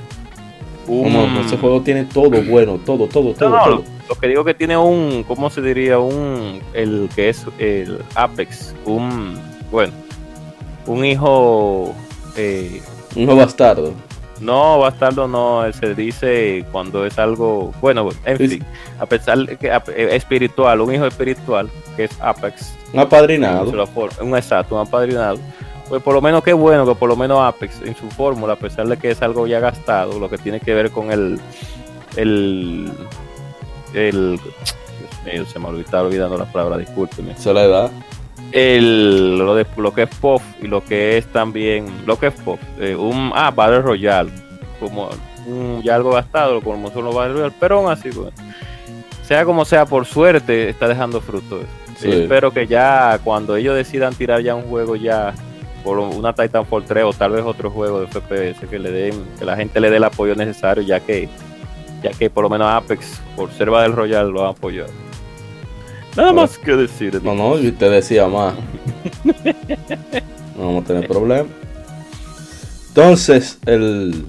Un, 0.87 1.15
ese 1.47 1.57
juego 1.57 1.81
tiene 1.81 2.05
todo 2.05 2.43
bueno, 2.43 2.79
todo, 2.85 3.07
todo, 3.07 3.33
todo, 3.33 3.49
no, 3.51 3.65
todo. 3.65 3.77
lo, 3.77 3.85
lo 4.09 4.15
que 4.17 4.29
digo 4.29 4.45
que 4.45 4.53
tiene 4.53 4.77
un, 4.77 5.25
¿cómo 5.27 5.49
se 5.49 5.63
diría? 5.63 5.99
Un, 5.99 6.61
el 6.75 7.09
que 7.15 7.31
es 7.31 7.47
el 7.59 8.01
Apex, 8.17 8.75
un, 8.85 9.39
bueno, 9.71 9.93
un 10.87 11.05
hijo, 11.05 11.95
eh, 12.37 12.83
Un 13.17 13.23
hijo 13.23 13.37
bastardo. 13.37 13.93
No, 14.41 14.79
bastardo 14.81 15.29
no, 15.29 15.63
se 15.73 15.95
dice 15.95 16.65
cuando 16.73 17.07
es 17.07 17.17
algo, 17.19 17.73
bueno, 17.81 18.09
en 18.25 18.39
fin, 18.39 18.65
a 18.99 19.07
pesar 19.07 19.39
de 19.39 19.57
que 19.57 19.69
eh, 19.69 20.17
espiritual, 20.17 20.81
un 20.81 20.93
hijo 20.93 21.07
espiritual, 21.07 21.71
que 21.97 22.05
es 22.05 22.21
Apex, 22.21 22.75
Un 22.93 23.01
apadrinado. 23.01 23.87
forma- 23.87 24.21
un 24.23 24.37
exacto, 24.37 24.75
un 24.75 24.81
apadrinado, 24.81 25.39
pues 25.89 26.03
por 26.03 26.15
lo 26.15 26.21
menos 26.21 26.43
qué 26.43 26.53
bueno 26.55 26.85
que 26.85 26.95
por 26.97 27.09
lo 27.09 27.15
menos 27.15 27.39
Apex 27.41 27.83
en 27.83 27.95
su 27.95 28.09
fórmula, 28.11 28.55
a 28.55 28.57
pesar 28.57 28.89
de 28.89 28.97
que 28.97 29.11
es 29.13 29.23
algo 29.23 29.47
ya 29.47 29.61
gastado, 29.61 30.19
lo 30.19 30.29
que 30.29 30.39
tiene 30.39 30.59
que 30.59 30.75
ver 30.75 30.91
con 30.91 31.13
el, 31.13 31.39
el, 32.17 32.91
el, 33.95 34.41
Dios 34.43 35.25
mío, 35.25 35.47
se 35.47 35.59
me 35.61 35.69
olvidaba 35.69 36.09
olvidando 36.09 36.37
la 36.37 36.47
palabra, 36.51 36.79
discúlpeme 36.79 37.37
Soledad. 37.39 37.93
El 38.53 39.39
lo 39.39 39.55
de 39.55 39.67
lo 39.77 39.93
que 39.95 40.03
es 40.03 40.15
pop 40.17 40.43
y 40.61 40.67
lo 40.67 40.85
que 40.85 41.17
es 41.17 41.27
también 41.27 41.87
lo 42.07 42.19
que 42.19 42.29
es 42.29 42.35
pop 42.35 42.61
eh, 42.79 42.95
un 42.95 43.33
ah 43.35 43.51
Battle 43.51 43.81
Royale 43.81 44.31
como 44.79 45.09
un, 45.47 45.83
ya 45.83 45.97
algo 45.97 46.13
gastado 46.13 46.61
como 46.61 46.91
son 46.91 47.05
los 47.05 47.15
Battle 47.15 47.35
Royale 47.35 47.55
pero 47.59 47.79
aún 47.79 47.91
así 47.91 48.11
bueno, 48.11 48.33
sea 49.23 49.45
como 49.45 49.65
sea 49.65 49.87
por 49.87 50.05
suerte 50.05 50.69
está 50.69 50.87
dejando 50.87 51.21
fruto 51.21 51.61
eso. 51.61 51.67
Sí. 51.99 52.11
espero 52.11 52.51
que 52.51 52.67
ya 52.67 53.19
cuando 53.25 53.57
ellos 53.57 53.75
decidan 53.75 54.15
tirar 54.15 54.43
ya 54.43 54.55
un 54.55 54.65
juego 54.65 54.97
ya 54.97 55.33
por 55.83 55.99
una 55.99 56.33
Titanfall 56.33 56.85
3 56.85 57.05
o 57.05 57.13
tal 57.13 57.33
vez 57.33 57.45
otro 57.45 57.71
juego 57.71 58.01
de 58.01 58.07
FPS 58.07 58.69
que 58.69 58.79
le 58.79 58.91
den 58.91 59.25
que 59.39 59.45
la 59.45 59.57
gente 59.57 59.81
le 59.81 59.91
dé 59.91 59.97
el 59.97 60.05
apoyo 60.05 60.35
necesario 60.35 60.83
ya 60.83 61.01
que 61.01 61.29
ya 62.03 62.11
que 62.11 62.29
por 62.29 62.45
lo 62.45 62.51
menos 62.51 62.69
Apex 62.69 63.21
por 63.37 63.51
ser 63.53 63.71
Battle 63.71 63.95
Royale 63.95 64.31
lo 64.31 64.45
ha 64.45 64.51
apoyado 64.51 64.91
nada 66.17 66.33
más 66.33 66.59
que 66.59 66.77
decir 66.77 67.23
No, 67.23 67.35
no, 67.35 67.59
yo 67.59 67.73
te 67.75 67.89
decía 67.89 68.29
más. 68.29 68.55
No 70.57 70.67
vamos 70.67 70.85
a 70.85 70.87
tener 70.87 71.09
problema. 71.09 71.49
Entonces, 72.89 73.59
el 73.65 74.27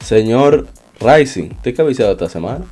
señor 0.00 0.66
Rising, 1.00 1.52
¿usted 1.52 1.74
qué 1.74 1.80
ha 1.80 1.84
avisado 1.84 2.12
esta 2.12 2.28
semana? 2.28 2.66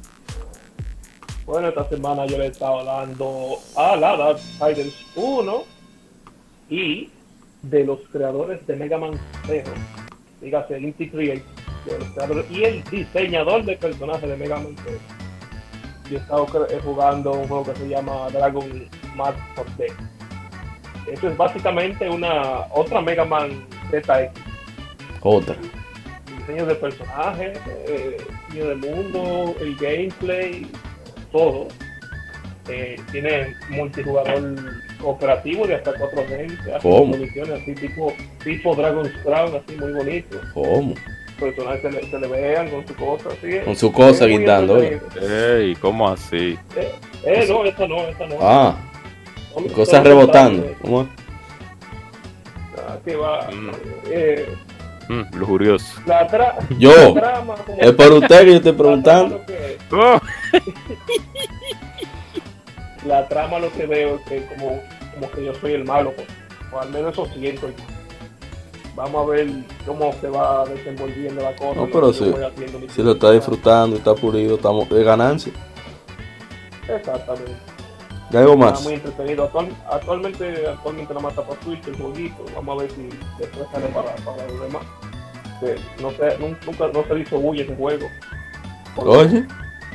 Bueno, 1.47 1.68
esta 1.68 1.88
semana 1.88 2.26
yo 2.26 2.37
le 2.37 2.49
estaba 2.49 2.85
dando 2.85 3.58
a 3.75 3.97
la 3.97 4.16
Darksiders 4.18 4.94
1 5.16 5.64
y 6.68 7.08
de 7.62 7.85
los 7.85 8.00
creadores 8.12 8.66
de 8.66 8.76
Mega 8.76 8.99
Man 8.99 9.18
0, 9.47 9.64
dígase 10.42 10.78
Inti 10.78 11.08
Create, 11.08 11.42
y 12.50 12.64
el 12.64 12.85
diseñador 12.85 13.64
de 13.64 13.76
personajes 13.76 14.28
de 14.28 14.37
Mega 14.37 14.56
Man 14.56 14.76
0. 14.85 14.99
Yo 16.10 16.16
he 16.16 16.20
estado 16.20 16.46
eh, 16.70 16.80
jugando 16.82 17.32
un 17.32 17.48
juego 17.48 17.64
que 17.64 17.76
se 17.76 17.88
llama 17.88 18.28
Dragon 18.30 18.88
Mask 19.14 19.38
for 19.54 19.66
Death. 19.76 19.92
Eso 21.06 21.28
es 21.28 21.36
básicamente 21.36 22.08
una 22.08 22.66
otra 22.72 23.00
Mega 23.00 23.24
Man 23.24 23.66
ZX. 23.90 24.30
Otra. 25.22 25.56
diseño 26.38 26.66
de 26.66 26.74
personajes, 26.74 27.58
eh, 27.66 28.16
diseño 28.48 28.68
de 28.68 28.74
mundo, 28.76 29.54
el 29.60 29.76
gameplay, 29.76 30.66
todo. 31.32 31.68
Eh, 32.68 33.00
tiene 33.10 33.54
multijugador 33.70 34.54
cooperativo 35.00 35.66
de 35.66 35.76
hasta 35.76 35.94
cuatro 35.94 36.26
gente, 36.26 36.74
hace 36.74 36.88
misiones 36.88 37.62
así 37.62 37.74
tipo, 37.74 38.12
tipo 38.44 38.74
Dragon's 38.74 39.12
Crown, 39.22 39.56
así 39.56 39.76
muy 39.76 39.92
bonito. 39.92 40.40
¿Cómo? 40.52 40.94
Personajes 41.38 41.83
se 41.83 41.90
le, 41.92 42.11
se 42.11 42.18
le 42.18 42.26
vean 42.28 42.68
con 42.68 42.87
su 42.87 42.95
cosa, 42.97 43.28
así. 43.30 43.59
Con 43.64 43.76
su 43.76 43.92
cosa 43.92 44.26
guindando, 44.26 44.83
entretenido. 44.83 45.57
Ey, 45.57 45.75
¿cómo 45.76 46.09
así? 46.09 46.59
Eh, 46.76 46.92
eh, 47.25 47.47
no, 47.49 47.64
esta 47.64 47.87
no, 47.87 47.97
esta 48.09 48.26
no. 48.26 48.37
Ah, 48.40 48.76
Son- 49.54 49.68
cosas 49.68 50.02
rebotando. 50.04 50.62
personajes, 50.64 50.83
¿Cómo 50.83 51.02
es? 51.02 51.09
ah, 52.76 52.99
va, 53.21 53.50
Mm. 53.52 53.71
eh, 54.11 54.49
Mm, 55.09 55.23
lujurioso. 55.38 56.00
la, 56.07 56.28
tra- 56.28 56.54
Yo. 56.78 57.14
la 57.14 57.21
trama, 57.21 57.54
como- 57.64 57.80
Es 57.80 57.92
por 57.92 58.12
usted 58.12 58.40
que 58.45 58.50
yo 58.50 58.57
estoy 58.57 58.73
la 58.73 58.76
trama 58.76 58.76
preguntando. 58.78 59.38
lo 59.38 59.47
que- 59.47 59.78
Oh, 59.90 60.21
la 63.07 63.28
trama 63.28 63.59
lo 63.59 63.73
que 63.73 63.87
veo 63.87 64.16
es 64.16 64.21
que 64.23 64.45
como, 64.47 64.80
como 65.14 65.30
que 65.30 65.45
yo 65.45 65.54
soy 65.54 65.73
el 65.75 65.85
malo, 65.85 66.12
pues, 66.12 66.26
o 66.73 66.80
al 66.80 66.90
menos 66.90 67.12
eso 67.12 67.26
siento. 67.35 67.71
Vamos 68.98 69.28
a 69.28 69.30
ver 69.30 69.46
cómo 69.86 70.12
se 70.20 70.26
va 70.28 70.64
desenvolviendo 70.64 71.40
la 71.40 71.54
cosa. 71.54 71.76
No, 71.76 71.86
pero 71.86 72.08
mi 72.08 72.88
Si 72.88 73.00
lo 73.00 73.12
está 73.12 73.30
disfrutando 73.30 73.94
y 73.94 74.00
está 74.00 74.12
pulido, 74.12 74.56
estamos 74.56 74.88
de 74.88 75.04
ganancia. 75.04 75.52
Exactamente. 76.88 77.52
¿Y 78.32 78.36
algo 78.36 78.54
Está 78.54 78.64
más? 78.72 78.82
muy 78.82 78.94
entretenido. 78.94 79.44
Actual- 79.44 79.72
actualmente, 79.88 80.66
actualmente 80.66 81.14
más 81.14 81.26
está 81.30 81.42
para 81.46 81.62
Switch 81.62 81.86
el 81.86 81.94
jueguito. 81.96 82.44
Vamos 82.56 82.76
a 82.76 82.82
ver 82.82 82.90
si 82.90 83.08
después 83.38 83.66
sale 83.72 83.86
para, 83.86 84.16
para 84.16 84.46
los 84.48 84.60
demás. 84.62 84.82
Que 85.60 85.76
no 86.02 86.10
sé, 86.10 86.36
nun- 86.40 86.58
nunca 86.66 86.88
no 86.92 87.04
se 87.06 87.14
le 87.14 87.20
hizo 87.20 87.38
bulla 87.38 87.62
ese 87.62 87.76
juego. 87.76 88.06
Porque- 88.96 89.10
Oye. 89.10 89.46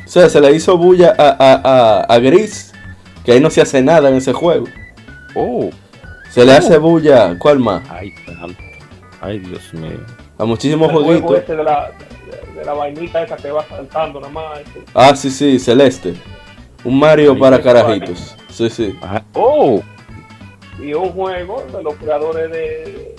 O 0.05 0.07
sea, 0.07 0.29
se 0.29 0.39
le 0.39 0.51
hizo 0.55 0.77
bulla 0.77 1.13
a, 1.17 1.27
a, 1.29 1.53
a, 1.63 1.99
a 2.05 2.19
Gris, 2.19 2.71
que 3.25 3.33
ahí 3.33 3.41
no 3.41 3.49
se 3.49 3.59
hace 3.61 3.81
nada 3.81 4.07
en 4.09 4.15
ese 4.15 4.31
juego. 4.31 4.65
oh, 5.35 5.69
Se 6.29 6.45
le 6.45 6.53
hace 6.53 6.77
bulla, 6.77 7.37
¿cuál 7.37 7.59
más? 7.59 7.83
ay, 7.89 8.13
santo. 8.25 8.61
Ay, 9.23 9.39
Dios 9.39 9.73
mío. 9.73 9.99
A 10.37 10.45
muchísimos 10.45 10.87
el 10.89 10.93
juego 10.95 11.07
jueguitos. 11.07 11.37
ese 11.43 11.55
de 11.55 11.63
la, 11.63 11.91
de, 12.53 12.59
de 12.59 12.65
la 12.65 12.73
vainita 12.73 13.23
esa 13.23 13.37
que 13.37 13.51
va 13.51 13.63
saltando 13.67 14.19
nada 14.19 14.33
más. 14.33 14.59
ese. 14.59 14.83
Ah, 14.93 15.15
sí, 15.15 15.29
sí, 15.31 15.59
Celeste. 15.59 16.13
Un 16.83 16.99
Mario 16.99 17.37
para 17.39 17.61
carajitos. 17.61 18.35
Sí, 18.49 18.69
sí. 18.69 18.95
Oh, 19.33 19.81
y 20.81 20.93
un 20.93 21.11
juego 21.11 21.63
de 21.73 21.81
los 21.83 21.93
creadores 21.95 22.51
de, 22.51 23.15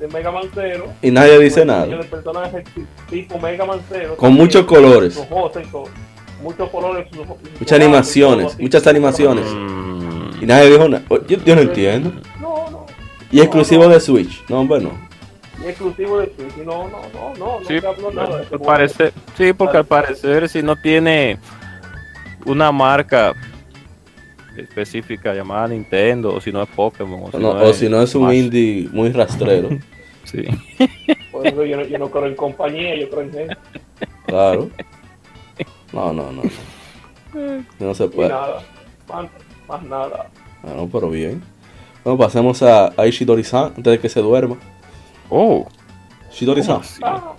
de 0.00 0.08
Mega 0.08 0.30
Man 0.30 0.44
Zero. 0.54 0.86
Y 1.02 1.10
nadie 1.10 1.38
dice 1.38 1.64
nada. 1.64 1.84
de 1.86 1.96
personajes 2.04 2.64
tipo 3.10 3.38
Mega 3.38 3.66
Man 3.66 3.80
Zero. 3.90 4.16
Con 4.16 4.32
muchos 4.32 4.64
colores. 4.64 5.14
Con 5.16 5.84
muchos 6.42 6.70
colores. 6.70 7.06
Muchas 7.60 7.78
animaciones, 7.78 8.58
muchas 8.58 8.86
animaciones. 8.86 9.44
mm, 9.52 10.42
Y 10.42 10.46
nadie 10.46 10.70
dijo 10.70 10.88
nada. 10.88 11.04
Yo, 11.28 11.36
yo 11.44 11.54
no 11.54 11.60
entiendo. 11.62 12.12
No, 12.40 12.70
no. 12.70 12.86
Y 13.30 13.40
exclusivo 13.40 13.86
de 13.88 14.00
Switch. 14.00 14.42
No, 14.48 14.60
hombre, 14.60 14.80
no. 14.80 15.11
Exclusivo 15.64 16.18
de 16.20 16.26
Switch. 16.34 16.56
No, 16.64 16.88
no, 16.88 17.00
no, 17.12 17.34
no. 17.38 17.60
No 17.60 17.66
sí, 17.66 17.78
se 17.80 17.86
habló 17.86 18.10
nada 18.12 18.28
de 18.38 18.42
ese 18.42 18.54
al 18.54 18.58
juego. 18.58 18.64
parecer, 18.64 19.12
sí, 19.36 19.52
porque 19.52 19.76
al 19.76 19.84
parecer 19.86 20.48
si 20.48 20.62
no 20.62 20.76
tiene 20.76 21.38
una 22.46 22.72
marca 22.72 23.34
específica 24.56 25.32
llamada 25.34 25.68
Nintendo, 25.68 26.34
o 26.34 26.40
si 26.40 26.52
no 26.52 26.62
es 26.62 26.68
Pokémon, 26.70 27.22
o 27.24 27.30
si 27.30 27.36
No, 27.38 27.54
no, 27.54 27.60
o 27.60 27.70
es 27.70 27.76
si 27.76 27.88
no 27.88 28.02
es 28.02 28.14
un 28.14 28.24
Smash. 28.24 28.36
indie 28.36 28.88
muy 28.92 29.10
rastrero. 29.12 29.68
Sí. 30.24 30.44
Por 31.32 31.44
eso 31.46 31.64
yo 31.64 31.76
no, 31.78 31.82
yo 31.84 31.98
no 31.98 32.08
creo 32.08 32.26
en 32.26 32.36
compañía, 32.36 32.94
yo 32.96 33.10
creo 33.10 33.22
en 33.22 33.32
gente. 33.32 33.56
Claro. 34.24 34.70
No, 35.92 36.12
no, 36.12 36.30
no. 36.30 36.42
No 37.80 37.94
se 37.94 38.04
Y 38.04 38.08
puede. 38.08 38.28
nada. 38.28 38.62
Más, 39.08 39.26
más 39.68 39.82
nada. 39.82 40.30
Bueno, 40.62 40.88
pero 40.90 41.10
bien. 41.10 41.42
Bueno, 42.04 42.18
pasemos 42.18 42.62
a, 42.62 42.92
a 42.96 43.06
Ishidori-san 43.06 43.72
antes 43.76 43.84
de 43.84 43.98
que 43.98 44.08
se 44.08 44.20
duerma. 44.20 44.56
Oh. 45.34 45.66
Ah, 47.02 47.34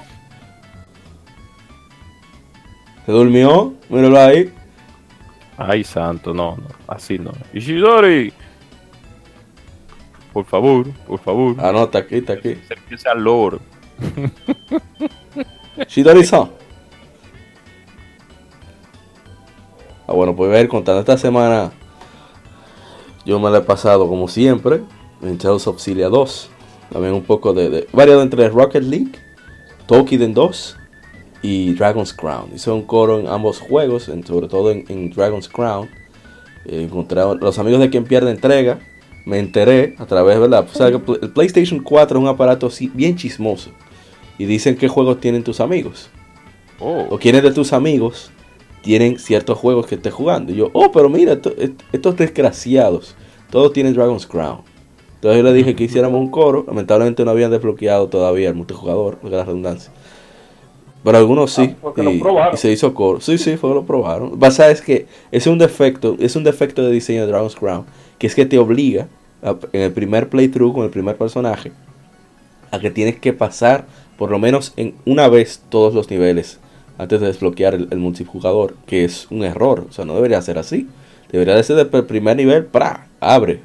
¿Se 3.06 3.12
durmió? 3.12 3.76
Míralo 3.88 4.20
ahí. 4.20 4.52
Ay, 5.58 5.84
santo, 5.84 6.34
no, 6.34 6.58
no, 6.58 6.68
así 6.88 7.20
no. 7.20 7.32
Ishidori, 7.54 8.34
por 10.32 10.46
favor, 10.46 10.92
por 11.06 11.20
favor. 11.20 11.56
Ah, 11.60 11.72
no, 11.72 11.84
está 11.84 12.00
aquí, 12.00 12.16
está 12.16 12.34
aquí. 12.34 12.58
Acérquese 12.64 13.10
al 13.10 13.24
lord. 13.24 13.62
Ishidori-san. 15.88 16.50
Ah, 20.06 20.12
bueno, 20.12 20.36
pues 20.36 20.52
ver, 20.52 20.68
contando 20.68 21.00
esta 21.00 21.18
semana, 21.18 21.72
yo 23.26 23.40
me 23.40 23.50
la 23.50 23.60
he 23.60 23.62
pasado 23.62 24.10
como 24.10 24.28
siempre 24.28 24.84
en 25.22 25.40
of 25.48 25.80
Cilia 25.80 26.10
2. 26.10 26.50
También 26.94 27.14
un 27.14 27.24
poco 27.24 27.54
de, 27.54 27.70
de 27.70 27.88
variado 27.92 28.22
entre 28.22 28.48
Rocket 28.50 28.84
League, 28.84 29.12
Tokiden 29.88 30.34
2 30.34 30.78
y 31.42 31.74
Dragon's 31.74 32.14
Crown. 32.14 32.52
Hice 32.56 32.72
un 32.72 32.84
coro 32.84 33.20
en 33.20 33.28
ambos 33.28 33.60
juegos, 33.60 34.08
en- 34.10 34.26
sobre 34.26 34.48
todo 34.48 34.72
en, 34.72 34.86
en 34.88 35.10
Dragon's 35.10 35.50
Crown. 35.50 35.90
Eh, 36.66 36.84
encontré 36.84 37.20
a 37.20 37.34
los 37.34 37.60
amigos 37.60 37.82
de 37.82 37.90
quien 37.90 38.06
pierde 38.06 38.32
entrega. 38.32 38.80
Me 39.26 39.40
enteré 39.40 39.96
a 39.98 40.06
través, 40.06 40.40
¿verdad? 40.40 40.68
O 40.72 40.76
sea, 40.78 40.88
el 40.88 41.02
PlayStation 41.02 41.82
4 41.82 42.18
es 42.18 42.22
un 42.22 42.28
aparato 42.30 42.68
así 42.68 42.90
bien 42.94 43.16
chismoso. 43.16 43.72
Y 44.38 44.46
dicen 44.46 44.76
qué 44.78 44.88
juegos 44.88 45.20
tienen 45.20 45.44
tus 45.44 45.60
amigos. 45.60 46.10
Oh, 46.80 47.08
O 47.10 47.18
quiénes 47.18 47.44
de 47.44 47.52
tus 47.52 47.72
amigos 47.74 48.32
tienen 48.82 49.18
ciertos 49.20 49.58
juegos 49.58 49.88
que 49.88 49.96
estés 49.96 50.14
jugando. 50.14 50.52
Y 50.52 50.56
yo, 50.58 50.70
oh, 50.74 50.92
pero 50.92 51.10
mira, 51.10 51.34
esto- 51.34 51.54
est- 51.58 51.82
estos 51.92 52.18
desgraciados, 52.18 53.16
todos 53.50 53.72
tienen 53.74 53.94
Dragon's 53.94 54.28
Crown. 54.28 54.62
Entonces 55.24 55.42
yo 55.42 55.44
le 55.50 55.54
dije 55.54 55.74
que 55.74 55.86
hiciéramos 55.86 56.20
un 56.20 56.30
coro. 56.30 56.66
Lamentablemente 56.68 57.24
no 57.24 57.32
habían 57.32 57.50
desbloqueado 57.50 58.10
todavía 58.10 58.50
el 58.50 58.56
multijugador, 58.56 59.22
de 59.22 59.30
la 59.30 59.46
redundancia. 59.46 59.90
Pero 61.02 61.18
algunos 61.18 61.54
sí. 61.54 61.70
Ah, 61.72 61.78
porque 61.82 62.04
lo 62.04 62.12
y, 62.12 62.20
probaron. 62.20 62.54
y 62.54 62.58
se 62.58 62.70
hizo 62.70 62.94
coro. 62.94 63.22
Sí, 63.22 63.38
sí, 63.38 63.56
fue 63.56 63.70
que 63.70 63.76
lo 63.76 63.86
probaron. 63.86 64.32
Lo 64.32 64.34
que 64.36 64.40
pasa 64.42 64.70
es 64.70 64.82
que 64.82 65.06
es 65.32 65.48
un 65.48 65.60
defecto, 65.60 66.18
es 66.20 66.36
un 66.36 66.44
defecto 66.44 66.84
de 66.84 66.92
diseño 66.92 67.22
de 67.22 67.28
Dragon's 67.28 67.56
Crown, 67.56 67.86
que 68.18 68.28
es 68.28 68.36
que 68.36 68.46
te 68.46 68.58
obliga 68.58 69.08
a- 69.42 69.56
en 69.72 69.82
el 69.84 69.94
primer 69.94 70.28
playthrough 70.28 70.74
con 70.74 70.84
el 70.84 70.90
primer 70.90 71.16
personaje 71.16 71.72
a 72.72 72.80
que 72.80 72.92
tienes 72.92 73.18
que 73.18 73.32
pasar 73.32 73.86
por 74.18 74.30
lo 74.30 74.40
menos 74.40 74.74
en 74.76 74.94
una 75.06 75.30
vez 75.30 75.64
todos 75.70 75.94
los 75.94 76.10
niveles 76.10 76.60
antes 76.98 77.22
de 77.22 77.28
desbloquear 77.28 77.76
el, 77.76 77.98
multijugador, 77.98 78.76
que 78.88 79.06
es 79.06 79.28
un 79.32 79.46
error, 79.46 79.86
o 79.90 79.94
sea, 79.94 80.04
no 80.04 80.16
debería 80.16 80.42
ser 80.42 80.58
así. 80.58 80.90
Debería 81.32 81.56
de 81.56 81.64
ser 81.64 81.78
del 81.90 82.04
primer 82.04 82.36
nivel, 82.36 82.66
¡pra! 82.66 83.08
abre. 83.22 83.62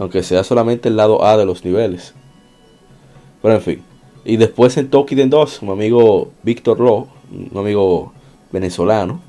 Aunque 0.00 0.22
sea 0.22 0.42
solamente 0.44 0.88
el 0.88 0.96
lado 0.96 1.22
A 1.22 1.36
de 1.36 1.44
los 1.44 1.62
niveles. 1.62 2.14
Pero 3.42 3.54
en 3.54 3.60
fin. 3.60 3.82
Y 4.24 4.38
después 4.38 4.78
en 4.78 4.88
Tokiden 4.88 5.28
2, 5.28 5.60
un 5.60 5.68
amigo 5.68 6.32
Víctor 6.42 6.80
Lo, 6.80 7.08
un 7.30 7.58
amigo 7.58 8.14
venezolano, 8.50 9.20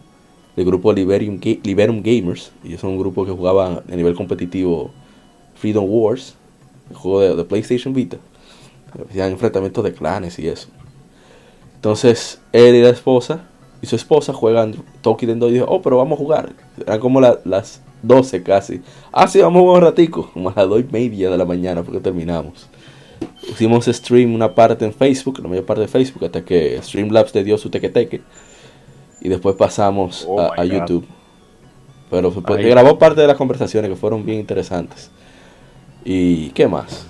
del 0.56 0.66
grupo 0.66 0.94
Liberium, 0.94 1.42
Liberum 1.64 2.02
Gamers. 2.02 2.54
Y 2.64 2.78
son 2.78 2.92
un 2.92 3.00
grupo 3.00 3.26
que 3.26 3.34
jugaba 3.34 3.84
a 3.86 3.96
nivel 3.96 4.16
competitivo 4.16 4.92
Freedom 5.56 5.86
Wars, 5.90 6.36
el 6.90 6.96
juego 6.96 7.36
de, 7.36 7.44
PlayStation 7.44 7.94
Vita. 7.94 8.16
Hacían 9.10 9.34
enfrentamientos 9.34 9.84
de 9.84 9.94
clanes 9.94 10.40
y 10.40 10.48
eso. 10.48 10.70
Entonces, 11.76 12.40
él 12.54 12.76
y 12.76 12.82
la 12.82 12.92
esposa 12.92 13.46
y 13.82 13.88
su 13.88 13.98
esposa 13.98 14.32
juegan 14.32 14.76
Toki 15.02 15.26
Dendo 15.26 15.50
y 15.50 15.54
dijo, 15.54 15.66
oh, 15.68 15.82
pero 15.82 15.98
vamos 15.98 16.18
a 16.18 16.22
jugar. 16.22 16.54
Eran 16.80 17.02
como 17.02 17.20
las 17.20 17.82
12 18.02 18.44
casi. 18.44 18.82
Ah, 19.12 19.28
sí, 19.28 19.40
vamos 19.40 19.64
un 19.64 19.82
ratico. 19.82 20.30
Como 20.34 20.50
a 20.50 20.54
las 20.56 20.70
2 20.70 20.82
y 20.82 20.92
media 20.92 21.30
de 21.30 21.38
la 21.38 21.46
mañana 21.46 21.84
porque 21.84 22.00
terminamos. 22.00 22.68
Hicimos 23.50 23.86
stream 23.86 24.34
una 24.34 24.54
parte 24.54 24.86
en 24.86 24.94
Facebook, 24.94 25.40
la 25.42 25.48
mayor 25.48 25.66
parte 25.66 25.82
de 25.82 25.88
Facebook, 25.88 26.26
hasta 26.26 26.44
que 26.44 26.82
Streamlabs 26.82 27.34
le 27.36 27.44
dio 27.44 27.58
su 27.58 27.70
teque 27.70 28.22
Y 29.22 29.30
después 29.30 29.56
pasamos 29.56 30.26
Oh 30.28 30.40
a. 30.40 30.66
YouTube. 30.66 31.06
Pero 32.10 32.34
Ahí. 32.48 32.66
grabó 32.66 33.00
parte 33.00 33.22
de 33.22 33.28
las 33.28 33.38
conversaciones 33.38 33.90
que 33.90 33.96
fueron 33.96 34.26
bien 34.26 34.40
interesantes. 34.40 35.10
¿Y 36.04 36.50
qué 36.50 36.68
más? 36.68 37.06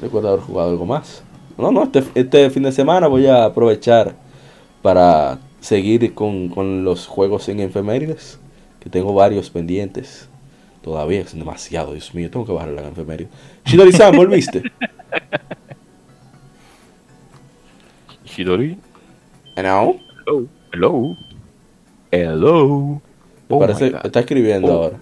Recuerdo 0.00 0.28
haber 0.28 0.40
jugado 0.40 0.70
algo 0.70 0.86
más. 0.86 1.22
No, 1.58 1.70
no, 1.70 1.82
este, 1.82 2.04
este 2.14 2.50
fin 2.50 2.62
de 2.62 2.72
semana 2.72 3.06
voy 3.06 3.26
a 3.26 3.44
aprovechar 3.44 4.14
para 4.82 5.38
seguir 5.60 6.14
con, 6.14 6.48
con 6.48 6.84
los 6.84 7.06
juegos 7.06 7.48
en 7.48 7.60
enfermerides. 7.60 8.38
Que 8.80 8.88
tengo 8.88 9.12
varios 9.12 9.50
pendientes. 9.50 10.28
Todavía 10.86 11.26
son 11.26 11.40
demasiado, 11.40 11.94
Dios 11.94 12.14
mío, 12.14 12.30
tengo 12.30 12.46
que 12.46 12.52
bajar 12.52 12.68
la 12.68 12.86
enfermería. 12.86 13.26
Shidori-san, 13.64 14.14
¿volviste? 14.14 14.62
Shidori. 18.24 18.78
No. 19.56 19.96
Hello. 20.24 20.46
Hello. 20.72 21.16
Hello. 22.12 23.02
Oh 23.48 23.58
Parece 23.58 23.96
está 24.04 24.20
escribiendo 24.20 24.68
Oh 24.68 24.84
ahora. 24.84 25.00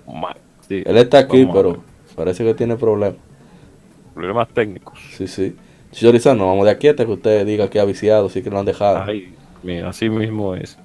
sí. 0.66 0.82
Él 0.86 0.96
está 0.96 1.18
aquí, 1.18 1.44
Vamos 1.44 1.54
pero 1.54 1.84
parece 2.16 2.44
que 2.44 2.54
tiene 2.54 2.76
problemas. 2.76 3.18
Problemas 4.14 4.48
técnicos. 4.54 4.98
Sí, 5.12 5.26
sí. 5.26 5.54
Shidori-san, 5.92 6.38
nos 6.38 6.46
vamos 6.46 6.64
de 6.64 6.70
aquí 6.70 6.88
hasta 6.88 7.04
que 7.04 7.12
usted 7.12 7.44
diga 7.44 7.68
que 7.68 7.78
ha 7.78 7.84
viciado, 7.84 8.30
sí 8.30 8.42
que 8.42 8.48
lo 8.48 8.58
han 8.58 8.64
dejado. 8.64 9.02
Ay, 9.02 9.34
mira, 9.62 9.90
así 9.90 10.08
mismo 10.08 10.54
es. 10.54 10.78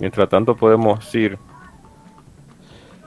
Mientras 0.00 0.28
tanto 0.28 0.56
podemos 0.56 1.14
ir. 1.14 1.38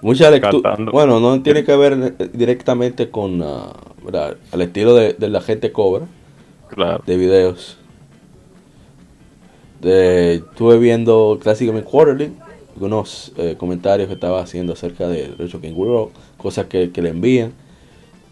Mucha 0.04 0.30
lectura. 0.30 0.76
Bueno, 0.92 1.20
no 1.20 1.42
tiene 1.42 1.64
que 1.64 1.76
ver 1.76 2.16
eh, 2.20 2.30
directamente 2.34 3.10
con 3.10 3.42
ah, 3.42 3.74
¿verdad? 4.04 4.38
el 4.52 4.62
estilo 4.62 4.94
de, 4.96 5.14
de 5.14 5.30
la 5.30 5.42
gente 5.42 5.72
cobra 5.72 6.06
Claro. 6.70 7.02
de 7.08 7.18
videos. 7.18 7.78
De, 9.82 10.36
estuve 10.36 10.78
viendo 10.78 11.40
Classic 11.42 11.70
Quarterly, 11.84 12.32
algunos 12.76 13.32
eh, 13.38 13.56
comentarios 13.58 14.08
que 14.08 14.14
estaba 14.14 14.42
haciendo 14.42 14.74
acerca 14.74 15.08
de 15.08 15.34
Retro 15.38 15.60
King 15.62 15.74
World, 15.76 16.12
cosas 16.38 16.66
que, 16.68 16.92
que 16.92 17.02
le 17.02 17.10
envían. 17.10 17.54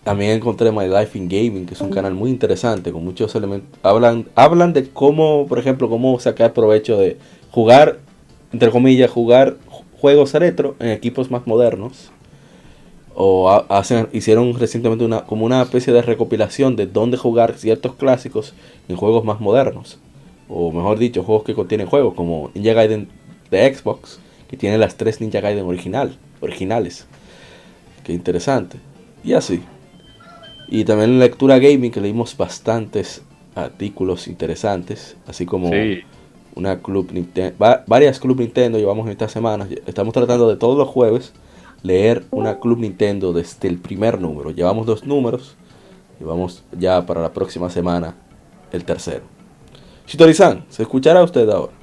También 0.04 0.32
encontré 0.32 0.72
My 0.72 0.88
Life 0.88 1.18
in 1.18 1.30
Gaming, 1.30 1.66
que 1.68 1.76
es 1.76 1.82
un 1.82 1.92
canal 1.92 2.14
muy 2.16 2.32
interesante, 2.32 2.92
con 2.92 3.04
muchos 3.04 3.36
elementos. 3.36 3.70
Hablan, 3.84 4.26
hablan 4.34 4.74
de 4.74 4.90
cómo, 4.90 5.46
por 5.48 5.60
ejemplo, 5.60 5.90
cómo 5.90 6.20
sacar 6.20 6.54
provecho 6.54 6.98
de 6.98 7.18
jugar, 7.52 8.00
entre 8.52 8.72
comillas, 8.72 9.12
jugar 9.12 9.58
ju- 9.70 9.71
juegos 10.02 10.34
retro 10.34 10.76
en 10.80 10.90
equipos 10.90 11.30
más 11.32 11.46
modernos. 11.48 12.12
O 13.14 13.50
ha- 13.52 13.66
hacen, 13.70 14.08
hicieron 14.14 14.58
recientemente 14.58 15.06
una, 15.06 15.26
como 15.26 15.46
una 15.46 15.62
especie 15.62 15.94
de 15.94 16.02
recopilación 16.02 16.76
de 16.76 16.88
dónde 16.88 17.18
jugar 17.18 17.58
ciertos 17.58 17.96
clásicos 17.96 18.54
en 18.90 18.96
juegos 18.96 19.24
más 19.24 19.40
modernos. 19.40 20.00
O 20.50 20.72
mejor 20.72 20.98
dicho, 20.98 21.24
juegos 21.24 21.44
que 21.44 21.54
contienen 21.54 21.88
juegos 21.88 22.14
como 22.16 22.50
Ninja 22.56 22.74
Gaiden 22.74 23.10
de 23.52 23.74
Xbox, 23.74 24.20
que 24.50 24.58
tiene 24.58 24.78
las 24.78 24.96
tres 24.96 25.22
Ninja 25.22 25.40
Gaiden 25.42 25.66
original, 25.66 26.18
originales. 26.42 27.06
Qué 28.04 28.14
interesante. 28.14 28.78
Y 29.24 29.34
así. 29.34 29.62
Y 30.68 30.86
también 30.86 31.12
en 31.12 31.20
lectura 31.20 31.60
gaming 31.60 31.92
que 31.92 32.02
leímos 32.02 32.36
bastantes 32.36 33.22
artículos 33.56 34.28
interesantes, 34.28 35.18
así 35.28 35.46
como. 35.46 35.70
Una 36.56 36.80
club 36.80 37.12
Nintendo, 37.12 37.56
varias 37.88 38.20
club 38.20 38.40
Nintendo 38.40 38.78
llevamos 38.78 39.06
en 39.06 39.12
estas 39.12 39.32
semanas. 39.32 39.70
Estamos 39.86 40.14
tratando 40.14 40.50
de 40.50 40.56
todos 40.58 40.78
los 40.78 40.88
jueves 40.88 41.34
leer 41.84 42.26
una 42.32 42.60
club 42.60 42.80
Nintendo 42.80 43.34
desde 43.34 43.68
el 43.68 43.78
primer 43.78 44.20
número. 44.22 44.52
Llevamos 44.52 44.86
dos 44.86 45.06
números 45.06 45.56
y 46.20 46.24
vamos 46.24 46.64
ya 46.78 47.06
para 47.06 47.22
la 47.22 47.32
próxima 47.32 47.70
semana 47.70 48.16
el 48.72 48.84
tercero. 48.86 49.24
Shitori-san, 50.08 50.66
¿se 50.70 50.84
escuchará 50.84 51.24
usted 51.24 51.50
ahora? 51.50 51.74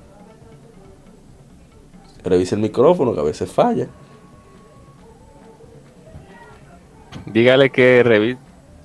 Revise 2.25 2.55
el 2.55 2.61
micrófono 2.61 3.15
que 3.15 3.21
a 3.21 3.25
veces 3.25 3.51
falla. 3.51 3.89
Dígale 7.27 7.71
que 7.71 8.05
revi- 8.05 8.39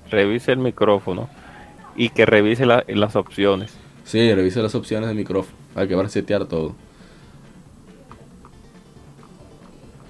revise 0.10 0.52
el 0.52 0.60
micrófono 0.60 1.30
y 1.96 2.10
que 2.10 2.26
revise 2.26 2.66
la- 2.66 2.84
las 2.88 3.16
opciones. 3.16 3.74
Sí, 4.04 4.34
revise 4.34 4.62
las 4.62 4.76
opciones 4.76 5.10
de 5.10 5.16
micrófono. 5.16 5.58
Hay 5.76 5.88
que 5.88 6.10
setear 6.10 6.46
todo. 6.46 6.76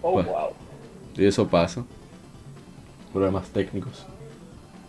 Oh, 0.02 0.12
Bueno. 0.12 0.30
wow. 0.30 0.50
Y 1.16 1.26
eso 1.26 1.48
pasa. 1.48 1.86
Problemas 3.12 3.48
técnicos. 3.50 4.06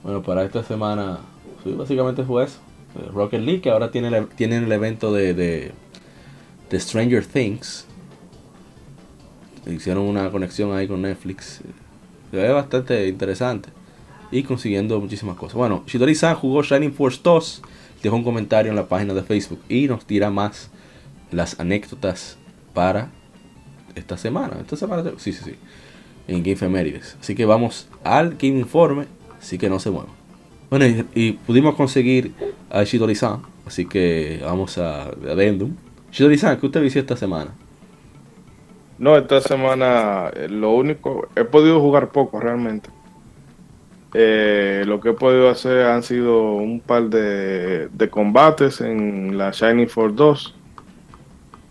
Bueno, 0.02 0.22
para 0.22 0.44
esta 0.44 0.62
semana, 0.62 1.18
sí, 1.62 1.72
básicamente 1.72 2.24
fue 2.24 2.44
eso. 2.44 2.58
Eh, 2.96 3.08
Rocket 3.12 3.40
League, 3.40 3.60
que 3.60 3.70
ahora 3.70 3.90
tiene 3.90 4.08
el, 4.16 4.26
tienen 4.28 4.64
el 4.64 4.72
evento 4.72 5.12
de, 5.12 5.34
de, 5.34 5.72
de 6.70 6.80
Stranger 6.80 7.24
Things. 7.24 7.87
Hicieron 9.66 10.04
una 10.04 10.30
conexión 10.30 10.74
ahí 10.76 10.87
con 10.88 11.02
Netflix. 11.02 11.60
Se 12.30 12.37
ve 12.37 12.52
bastante 12.52 13.06
interesante. 13.08 13.68
Y 14.30 14.42
consiguiendo 14.42 15.00
muchísimas 15.00 15.37
cosas. 15.37 15.54
Bueno, 15.54 15.84
Shidori-san 15.87 16.34
jugó 16.34 16.62
Shining 16.62 16.92
Force 16.92 17.20
2. 17.22 17.62
Dejó 18.05 18.17
un 18.17 18.23
comentario 18.23 18.69
en 18.71 18.77
la 18.77 18.87
página 18.87 19.14
de 19.14 19.23
Facebook. 19.23 19.61
Y 19.67 19.88
nos 19.88 20.05
tira 20.05 20.31
más 20.31 20.71
las 21.31 21.59
anécdotas 21.59 22.37
para 22.75 23.09
esta 23.95 24.19
semana. 24.19 24.59
Esta 24.61 24.77
semana, 24.77 25.11
sí, 25.17 25.33
sí, 25.33 25.43
sí. 25.43 25.55
En 26.29 26.43
Game. 26.43 27.01
Así 27.19 27.35
que 27.35 27.47
vamos 27.47 27.88
al 28.05 28.37
Game 28.37 28.59
Informe. 28.59 29.07
Así 29.40 29.57
que 29.57 29.71
no 29.71 29.79
se 29.79 29.88
muevan. 29.88 30.12
Bueno, 30.69 30.85
y, 31.14 31.33
pudimos 31.33 31.77
conseguir 31.77 32.35
a 32.69 32.85
Shidori-san. 32.85 33.40
Así 33.64 33.87
que 33.87 34.43
vamos 34.45 34.77
a 34.77 35.05
Addendum. 35.05 35.75
Shidori-san, 36.12 36.61
¿qué 36.61 36.67
usted 36.67 36.83
vició 36.83 37.01
esta 37.01 37.17
semana? 37.17 37.53
No, 38.99 39.17
esta 39.17 39.40
semana 39.40 40.31
eh, 40.37 40.49
lo 40.51 40.73
único, 40.73 41.29
he 41.37 41.45
podido 41.45 41.81
jugar 41.81 42.12
poco 42.12 42.38
realmente. 42.38 42.90
Eh, 44.16 44.85
lo 44.87 45.00
que 45.00 45.11
he 45.11 45.12
podido 45.12 45.50
hacer 45.50 45.87
han 45.87 46.05
sido 46.05 46.53
un 46.53 46.79
par 46.79 47.11
de, 47.11 47.88
combates 48.11 48.81
en 48.81 49.37
la 49.37 49.50
Shining 49.50 49.88
Force 49.88 50.14
2, 50.14 50.55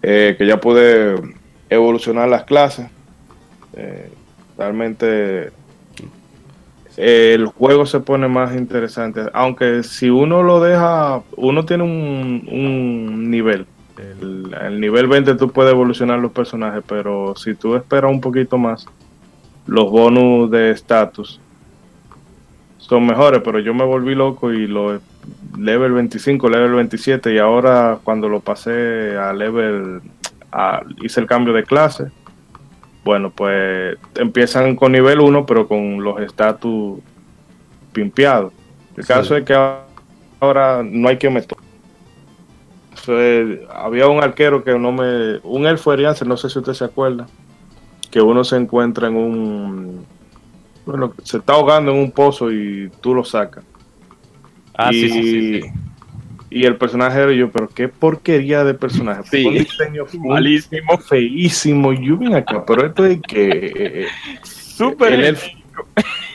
eh, 0.01 0.35
que 0.37 0.45
ya 0.45 0.59
pude 0.59 1.15
evolucionar 1.69 2.27
las 2.27 2.43
clases. 2.43 2.87
Eh, 3.75 4.11
realmente 4.57 5.51
el 6.97 7.45
juego 7.45 7.85
se 7.85 8.01
pone 8.01 8.27
más 8.27 8.53
interesante, 8.55 9.21
aunque 9.31 9.81
si 9.83 10.09
uno 10.09 10.43
lo 10.43 10.59
deja, 10.59 11.23
uno 11.37 11.63
tiene 11.63 11.83
un, 11.85 13.31
nivel. 13.31 13.65
El, 13.97 14.53
el 14.53 14.81
nivel 14.81 15.07
20 15.07 15.35
tú 15.35 15.49
puedes 15.49 15.71
evolucionar 15.71 16.19
los 16.19 16.33
personajes, 16.33 16.83
pero 16.85 17.35
si 17.37 17.55
tú 17.55 17.75
esperas 17.75 18.11
un 18.11 18.19
poquito 18.19 18.57
más, 18.57 18.85
los 19.65 19.89
bonus 19.89 20.51
de 20.51 20.71
estatus 20.71 21.39
son 22.87 23.05
mejores, 23.05 23.41
pero 23.43 23.59
yo 23.59 23.73
me 23.73 23.85
volví 23.85 24.13
loco 24.13 24.51
y 24.51 24.67
lo 24.67 24.99
level 25.57 25.93
25, 25.93 26.49
level 26.49 26.73
27 26.73 27.33
y 27.33 27.37
ahora 27.37 27.97
cuando 28.03 28.27
lo 28.27 28.39
pasé 28.41 29.17
a 29.17 29.31
level 29.33 30.01
a- 30.51 30.83
hice 31.01 31.19
el 31.21 31.27
cambio 31.27 31.53
de 31.53 31.63
clase. 31.63 32.11
Bueno, 33.03 33.31
pues 33.31 33.97
empiezan 34.15 34.75
con 34.75 34.91
nivel 34.91 35.19
1, 35.19 35.45
pero 35.45 35.67
con 35.67 36.03
los 36.03 36.19
estatus 36.21 36.99
pimpeados. 37.91 38.53
El 38.97 39.03
Sí. 39.03 39.07
caso 39.13 39.35
es 39.37 39.43
que 39.45 39.55
ahora 40.39 40.83
no 40.83 41.07
hay 41.09 41.17
que 41.17 41.29
meter. 41.29 41.57
Eso 42.95 43.19
es- 43.19 43.59
había 43.73 44.07
un 44.07 44.23
arquero 44.23 44.63
que 44.63 44.77
no 44.77 44.91
me. 44.91 45.37
Un 45.43 45.65
elfo 45.65 45.91
eriance, 45.93 46.25
no 46.25 46.37
sé 46.37 46.49
si 46.49 46.59
usted 46.59 46.73
se 46.73 46.85
acuerda. 46.85 47.27
Que 48.11 48.21
uno 48.21 48.43
se 48.43 48.55
encuentra 48.57 49.07
en 49.07 49.15
un. 49.15 50.05
Bueno, 50.85 51.13
se 51.23 51.37
está 51.37 51.53
ahogando 51.53 51.91
en 51.91 51.97
un 51.97 52.11
pozo 52.11 52.51
y 52.51 52.89
tú 53.01 53.13
lo 53.13 53.23
sacas. 53.23 53.63
Ah, 54.75 54.89
y, 54.91 55.01
sí, 55.01 55.09
sí, 55.09 55.21
sí, 55.23 55.61
sí. 55.61 55.69
Y 56.49 56.65
el 56.65 56.75
personaje 56.75 57.19
era 57.19 57.31
yo, 57.31 57.49
pero 57.51 57.67
qué 57.67 57.87
porquería 57.87 58.63
de 58.63 58.73
personaje. 58.75 59.23
Sí. 59.31 59.45
Un 59.45 59.53
diseño 59.55 60.05
Malísimo. 60.19 60.97
feísimo. 60.99 61.93
Yo 61.93 62.17
vine 62.17 62.37
acá, 62.37 62.63
pero 62.65 62.85
esto 62.85 63.05
es 63.05 63.19
que. 63.21 63.71
eh, 63.75 64.07
Súper 64.43 65.13
el 65.13 65.37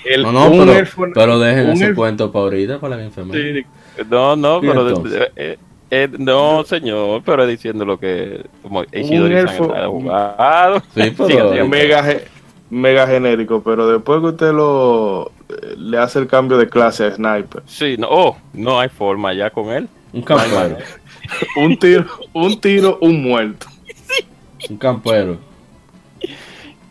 el- 0.05 0.23
No, 0.23 0.33
no, 0.33 0.51
un 0.51 0.59
pero, 0.67 0.73
elfo- 0.73 1.11
pero 1.15 1.39
dejen 1.39 1.67
un 1.67 1.73
ese 1.73 1.89
elfo- 1.93 1.97
cuento 1.97 2.33
para 2.33 2.45
ahorita, 2.45 2.81
para 2.81 2.97
la 2.97 3.05
enfermedad. 3.05 3.39
Sí. 3.97 4.05
No, 4.11 4.35
no, 4.37 4.59
¿Y 4.59 4.61
pero 4.67 4.85
de- 4.85 4.91
entonces? 4.91 5.19
de- 5.21 5.31
eh, 5.37 5.59
eh, 5.91 6.09
no, 6.19 6.65
señor, 6.65 7.23
pero 7.25 7.47
diciendo 7.47 7.85
lo 7.85 7.99
que 8.01 8.45
como 8.63 8.83
elfo- 8.85 9.75
ha 9.77 9.87
jugado. 9.87 10.83
Sí, 10.95 11.13
pero- 11.17 11.29
siga. 11.53 11.65
Mega, 12.71 13.07
ge- 13.07 13.13
mega 13.21 13.29
genérico, 13.29 13.63
pero 13.63 13.87
después 13.89 14.21
que 14.21 14.27
usted 14.27 14.53
lo 14.53 15.33
le 15.77 15.99
hace 15.99 16.19
el 16.19 16.27
cambio 16.27 16.59
de 16.59 16.69
clase 16.69 17.05
a 17.07 17.15
Sniper, 17.15 17.63
Sí, 17.67 17.97
no, 17.99 18.09
oh, 18.11 18.37
no 18.53 18.79
hay 18.81 18.89
forma 18.89 19.33
ya 19.35 19.51
con 19.51 19.69
él. 19.71 19.89
Un 20.13 20.23
campero. 20.23 20.77
un 21.57 21.79
tiro, 21.79 22.07
un 22.33 22.61
tiro, 22.61 22.99
un 23.01 23.23
muerto. 23.23 23.67
Un 24.69 24.77
campero. 24.79 25.39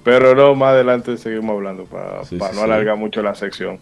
Pero 0.04 0.36
no, 0.36 0.56
más 0.56 0.70
adelante 0.70 1.18
seguimos 1.18 1.56
hablando 1.56 1.84
para 1.86 2.24
Sí, 2.24 2.36
no 2.38 2.46
sí, 2.48 2.54
sí. 2.56 2.60
alargar 2.62 2.96
mucho 2.98 3.22
la 3.22 3.36
sección. 3.36 3.80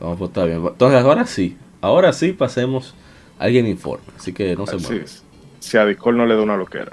Vamos, 0.00 0.18
pues 0.18 0.30
está 0.30 0.44
bien. 0.44 0.64
Entonces, 0.66 1.00
ahora 1.04 1.26
sí. 1.26 1.56
Ahora 1.80 2.12
sí 2.12 2.32
pasemos. 2.32 2.94
Alguien 3.38 3.66
informe. 3.66 4.04
Así 4.18 4.32
que 4.32 4.56
no 4.56 4.66
se 4.66 4.76
Así 4.76 4.86
mueva. 4.86 5.04
es. 5.04 5.22
Si 5.60 5.76
a 5.78 5.84
Discord 5.84 6.16
no 6.16 6.26
le 6.26 6.34
da 6.34 6.42
una 6.42 6.56
loquera. 6.56 6.92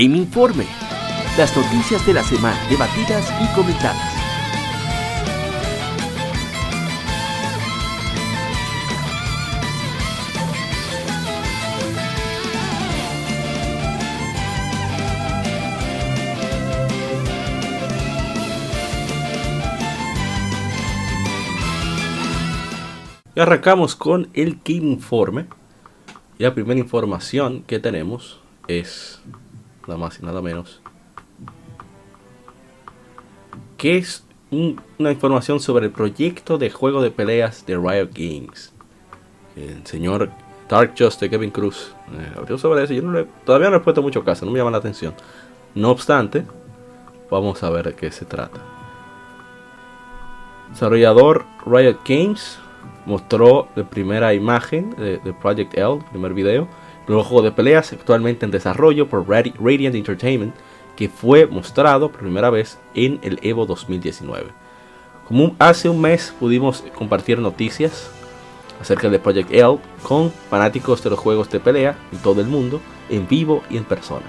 Game 0.00 0.16
Informe. 0.16 0.64
Las 1.36 1.54
noticias 1.54 2.06
de 2.06 2.14
la 2.14 2.22
semana 2.22 2.58
debatidas 2.70 3.30
y 3.38 3.54
comentadas. 3.54 3.98
Y 23.34 23.40
arrancamos 23.40 23.96
con 23.96 24.30
el 24.32 24.60
Game 24.64 24.92
Informe. 24.92 25.44
Y 26.38 26.44
la 26.44 26.54
primera 26.54 26.80
información 26.80 27.64
que 27.64 27.78
tenemos 27.78 28.40
es 28.66 29.20
nada 29.86 29.98
más 29.98 30.18
y 30.20 30.24
nada 30.24 30.40
menos 30.42 30.80
que 33.76 33.96
es 33.96 34.24
un- 34.50 34.80
una 34.98 35.10
información 35.10 35.58
sobre 35.60 35.86
el 35.86 35.92
proyecto 35.92 36.58
de 36.58 36.70
juego 36.70 37.00
de 37.02 37.10
peleas 37.10 37.64
de 37.66 37.76
Riot 37.76 38.10
Games. 38.12 38.72
El 39.56 39.86
señor 39.86 40.30
Dark 40.68 40.94
Just 40.98 41.20
de 41.20 41.30
Kevin 41.30 41.50
Cruz 41.50 41.94
eh, 42.12 42.58
sobre 42.58 42.84
eso. 42.84 42.92
Yo 42.92 43.02
no 43.02 43.12
le- 43.12 43.26
todavía 43.46 43.70
no 43.70 43.76
he 43.76 43.80
puesto 43.80 44.02
mucho 44.02 44.22
caso, 44.24 44.44
no 44.44 44.52
me 44.52 44.58
llama 44.58 44.70
la 44.72 44.78
atención. 44.78 45.14
No 45.74 45.90
obstante, 45.90 46.44
vamos 47.30 47.62
a 47.62 47.70
ver 47.70 47.86
de 47.86 47.94
qué 47.94 48.10
se 48.10 48.24
trata. 48.26 48.60
Desarrollador 50.70 51.44
Riot 51.66 51.98
Games 52.06 52.58
mostró 53.06 53.68
la 53.74 53.84
primera 53.84 54.34
imagen 54.34 54.90
de, 54.96 55.18
de 55.18 55.32
Project 55.32 55.74
L, 55.74 55.94
el 55.94 56.04
primer 56.10 56.34
video, 56.34 56.68
nuevo 57.06 57.24
juego 57.24 57.42
de 57.42 57.52
peleas 57.52 57.92
actualmente 57.92 58.44
en 58.44 58.50
desarrollo 58.50 59.08
por 59.08 59.26
Radi- 59.26 59.54
Radiant 59.58 59.94
Entertainment, 59.96 60.54
que 60.96 61.08
fue 61.08 61.46
mostrado 61.46 62.10
por 62.10 62.20
primera 62.20 62.50
vez 62.50 62.78
en 62.94 63.18
el 63.22 63.38
Evo 63.42 63.66
2019. 63.66 64.46
Como 65.26 65.54
hace 65.58 65.88
un 65.88 66.00
mes 66.00 66.34
pudimos 66.38 66.84
compartir 66.94 67.38
noticias 67.38 68.10
acerca 68.80 69.08
de 69.08 69.18
Project 69.18 69.52
L 69.52 69.78
con 70.02 70.32
fanáticos 70.50 71.02
de 71.02 71.10
los 71.10 71.18
juegos 71.18 71.50
de 71.50 71.60
pelea 71.60 71.96
en 72.12 72.18
todo 72.18 72.40
el 72.40 72.46
mundo, 72.48 72.80
en 73.08 73.28
vivo 73.28 73.62
y 73.70 73.76
en 73.76 73.84
persona. 73.84 74.26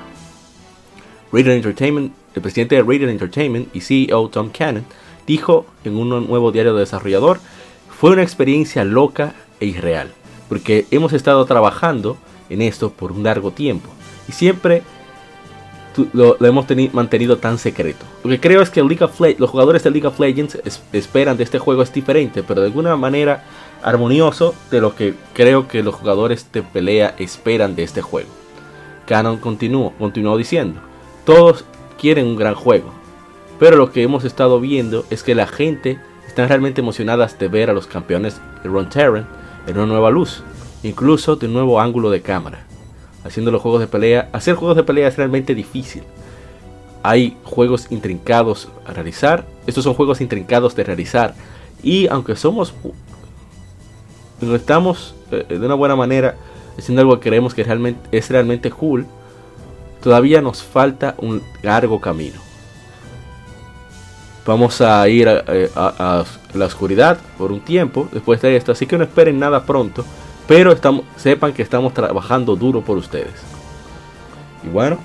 Radiant 1.31 1.57
Entertainment, 1.57 2.13
el 2.35 2.41
presidente 2.41 2.75
de 2.75 2.81
Radiant 2.83 3.11
Entertainment 3.11 3.75
y 3.75 3.81
CEO 3.81 4.29
Tom 4.29 4.49
Cannon 4.49 4.85
dijo 5.25 5.65
en 5.83 5.97
un 5.97 6.09
nuevo 6.27 6.51
diario 6.51 6.73
de 6.73 6.81
desarrollador, 6.81 7.39
fue 7.89 8.11
una 8.11 8.23
experiencia 8.23 8.83
loca 8.83 9.33
e 9.59 9.65
irreal, 9.67 10.11
porque 10.49 10.85
hemos 10.91 11.13
estado 11.13 11.45
trabajando 11.45 12.17
en 12.51 12.61
esto 12.61 12.91
por 12.91 13.11
un 13.11 13.23
largo 13.23 13.51
tiempo 13.51 13.89
y 14.27 14.31
siempre 14.31 14.83
lo, 16.13 16.37
hemos 16.45 16.67
teni- 16.67 16.89
mantenido 16.93 17.37
tan 17.37 17.57
secreto. 17.57 18.05
Lo 18.23 18.29
que 18.29 18.39
creo 18.39 18.61
es 18.61 18.69
que 18.69 18.81
los 18.81 19.49
jugadores 19.49 19.83
de 19.83 19.91
League 19.91 20.07
of 20.07 20.19
Legends 20.19 20.57
es- 20.63 20.81
esperan 20.93 21.35
de 21.37 21.43
este 21.43 21.59
juego 21.59 21.81
es 21.83 21.91
diferente, 21.91 22.43
pero 22.43 22.61
de 22.61 22.67
alguna 22.67 22.95
manera 22.95 23.43
armonioso 23.83 24.53
de 24.69 24.79
lo 24.79 24.95
que 24.95 25.15
creo 25.33 25.67
que 25.67 25.83
los 25.83 25.95
jugadores 25.95 26.47
de 26.53 26.61
pelea 26.63 27.13
esperan 27.17 27.75
de 27.75 27.83
este 27.83 28.01
juego. 28.01 28.29
Canon 29.05 29.37
continuó, 29.37 29.91
continuó 29.99 30.37
diciendo, 30.37 30.79
todos 31.25 31.65
quieren 31.99 32.25
un 32.27 32.37
gran 32.37 32.55
juego, 32.55 32.93
pero 33.59 33.75
lo 33.75 33.91
que 33.91 34.03
hemos 34.03 34.23
estado 34.23 34.59
viendo 34.61 35.03
es 35.09 35.23
que 35.23 35.35
la 35.35 35.47
gente 35.47 35.99
está 36.25 36.47
realmente 36.47 36.79
emocionadas 36.79 37.37
de 37.37 37.49
ver 37.49 37.69
a 37.69 37.73
los 37.73 37.87
campeones 37.87 38.39
de 38.63 38.69
Ron 38.69 38.89
Terran 38.89 39.27
en 39.67 39.77
una 39.77 39.87
nueva 39.87 40.09
luz, 40.09 40.41
incluso 40.83 41.35
de 41.35 41.47
un 41.47 41.53
nuevo 41.53 41.79
ángulo 41.79 42.09
de 42.09 42.21
cámara. 42.21 42.65
Haciendo 43.23 43.51
los 43.51 43.61
juegos 43.61 43.81
de 43.81 43.87
pelea, 43.87 44.29
hacer 44.33 44.55
juegos 44.55 44.77
de 44.77 44.83
pelea 44.83 45.07
es 45.07 45.17
realmente 45.17 45.53
difícil. 45.53 46.03
Hay 47.03 47.37
juegos 47.43 47.87
intrincados 47.91 48.69
a 48.85 48.93
realizar, 48.93 49.45
estos 49.67 49.83
son 49.83 49.93
juegos 49.93 50.21
intrincados 50.21 50.75
de 50.75 50.83
realizar, 50.83 51.35
y 51.83 52.07
aunque 52.07 52.35
somos 52.35 52.73
no 54.39 54.55
estamos 54.55 55.15
eh, 55.31 55.45
de 55.47 55.65
una 55.65 55.75
buena 55.75 55.95
manera 55.95 56.35
haciendo 56.77 57.01
algo 57.01 57.19
que 57.19 57.29
creemos 57.29 57.53
que 57.53 57.63
realmente 57.63 57.99
es 58.11 58.29
realmente 58.29 58.71
cool, 58.71 59.05
todavía 60.01 60.41
nos 60.41 60.63
falta 60.63 61.15
un 61.19 61.43
largo 61.61 61.99
camino. 62.01 62.39
Vamos 64.45 64.81
a 64.81 65.07
ir 65.07 65.27
eh, 65.27 65.69
a 65.75 66.23
la 66.55 66.65
oscuridad 66.65 67.19
por 67.37 67.51
un 67.51 67.61
tiempo 67.61 68.09
después 68.11 68.41
de 68.41 68.55
esto, 68.55 68.71
así 68.71 68.87
que 68.87 68.97
no 68.97 69.03
esperen 69.03 69.37
nada 69.37 69.63
pronto, 69.65 70.03
pero 70.51 70.73
estamos, 70.73 71.05
sepan 71.15 71.53
que 71.53 71.61
estamos 71.61 71.93
trabajando 71.93 72.57
duro 72.57 72.81
por 72.81 72.97
ustedes. 72.97 73.31
Y 74.65 74.67
bueno, 74.67 74.99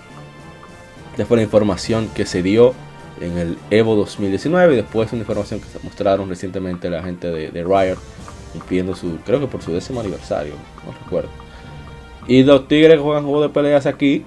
ya 1.17 1.25
fue 1.25 1.37
la 1.37 1.45
información 1.45 2.09
que 2.09 2.27
se 2.27 2.43
dio 2.43 2.75
en 3.21 3.39
el 3.39 3.59
Evo 3.71 3.95
2019 3.95 4.73
y 4.73 4.77
después 4.77 5.13
una 5.13 5.21
información 5.21 5.61
que 5.61 5.67
se 5.67 5.79
mostraron 5.85 6.29
recientemente 6.29 6.91
la 6.91 7.01
gente 7.01 7.29
de, 7.29 7.53
de 7.53 7.63
Riot 7.63 7.97
cumpliendo 8.55 8.97
su, 8.97 9.19
creo 9.25 9.39
que 9.39 9.47
por 9.47 9.63
su 9.63 9.73
décimo 9.73 10.01
aniversario, 10.01 10.55
no 10.85 10.91
recuerdo. 11.05 11.29
Y 12.27 12.43
los 12.43 12.67
tigres 12.67 13.01
juegan 13.01 13.23
juegos 13.23 13.43
de 13.43 13.49
peleas 13.51 13.87
aquí, 13.87 14.25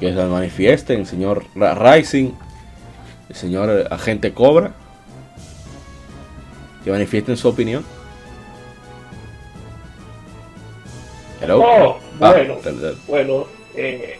que 0.00 0.12
se 0.12 0.24
manifiesten, 0.26 1.02
el 1.02 1.06
señor 1.06 1.44
Rising, 1.54 2.32
el 3.28 3.36
señor 3.36 3.70
eh, 3.70 3.84
agente 3.88 4.32
Cobra, 4.32 4.72
que 6.82 6.90
manifiesten 6.90 7.36
su 7.36 7.46
opinión. 7.46 7.84
Oh, 11.58 11.98
Bueno, 13.06 13.46
eh, 13.74 14.18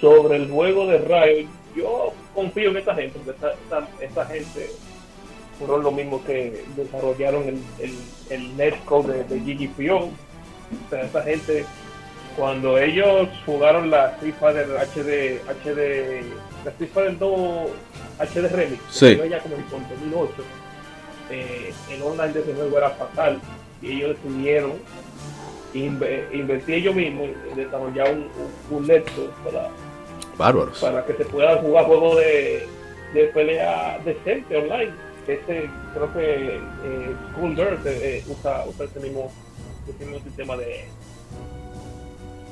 sobre 0.00 0.36
el 0.36 0.50
juego 0.50 0.86
de 0.86 0.98
Riot, 0.98 1.48
yo 1.76 2.12
confío 2.34 2.70
en 2.70 2.76
esta 2.78 2.94
gente, 2.94 3.18
porque 3.24 3.30
esta, 3.30 3.52
esta- 3.52 3.88
esta 4.04 4.26
gente 4.26 4.70
fueron 5.58 5.82
lo 5.82 5.90
mismo 5.90 6.22
que 6.24 6.64
desarrollaron 6.76 7.42
el, 7.48 7.58
el, 7.80 7.94
el 8.30 8.56
netcode 8.56 9.24
de, 9.24 9.38
de 9.40 9.54
GGPO. 9.54 9.96
O 10.04 10.10
sea, 10.90 11.02
esta 11.02 11.22
gente, 11.22 11.64
cuando 12.36 12.78
ellos 12.78 13.28
jugaron 13.44 13.90
la 13.90 14.10
Street 14.12 14.34
Fighter 14.38 14.66
HD, 14.68 15.40
HD, 15.64 16.22
la 16.64 16.70
Street 16.72 16.90
Fighter 16.94 17.18
2 17.18 17.70
HD 18.20 18.48
Remix, 18.52 18.80
Sí. 18.90 19.18
ya 19.30 19.40
como 19.40 19.56
en 19.56 19.64
2008, 19.70 20.32
eh, 21.30 21.72
el 21.90 22.02
online 22.02 22.32
de 22.32 22.40
ese 22.40 22.54
juego 22.54 22.78
era 22.78 22.90
fatal 22.90 23.40
y 23.82 23.92
ellos 23.92 24.16
decidieron 24.22 24.72
inve- 25.74 26.24
invertir 26.32 26.76
ellos 26.76 26.94
mismos 26.94 27.28
en 27.50 27.56
desarrollar 27.56 28.12
un, 28.12 28.28
un, 28.70 28.76
un 28.78 28.86
para 29.44 29.68
Bárbaros. 30.36 30.78
para 30.78 31.04
que 31.04 31.14
se 31.14 31.24
puedan 31.24 31.58
jugar 31.58 31.84
juegos 31.86 32.16
de, 32.18 32.66
de 33.14 33.24
pelea 33.28 33.98
decente 34.04 34.56
online. 34.56 34.92
Este, 35.26 35.68
creo 35.92 36.12
que 36.14 36.56
eh, 36.56 37.16
School 37.34 37.54
Girls 37.54 37.80
eh, 37.84 38.24
usa, 38.28 38.64
usa 38.66 38.84
ese 38.86 39.00
mismo, 39.00 39.30
ese 39.88 40.04
mismo 40.06 40.24
sistema 40.24 40.56
de 40.56 40.84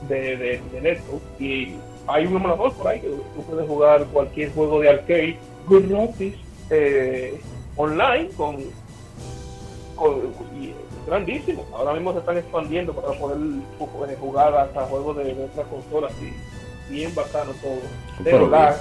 de, 0.09 0.37
de, 0.37 0.61
de 0.81 1.00
y 1.38 1.74
hay 2.07 2.26
un 2.26 2.37
emulador 2.37 2.72
por 2.74 2.88
ahí 2.88 3.00
que 3.00 3.09
tú 3.09 3.42
puedes 3.48 3.66
jugar 3.66 4.05
cualquier 4.12 4.52
juego 4.52 4.81
de 4.81 4.90
arcade 4.90 5.38
gratis 5.68 6.35
eh, 6.70 7.40
online 7.76 8.29
con, 8.37 8.57
con 9.96 10.20
y 10.61 10.72
grandísimo. 11.07 11.64
Ahora 11.73 11.92
mismo 11.95 12.12
se 12.12 12.19
están 12.19 12.37
expandiendo 12.38 12.92
para 12.92 13.19
poder 13.19 13.38
eh, 13.38 14.16
jugar 14.21 14.55
hasta 14.57 14.83
juegos 14.87 15.16
de, 15.19 15.35
de 15.35 15.45
otras 15.45 15.66
consolas 15.69 16.12
y 16.21 16.92
bien 16.92 17.14
bacano 17.14 17.53
todo. 17.62 17.79
Pero 18.25 18.49
lag, 18.49 18.77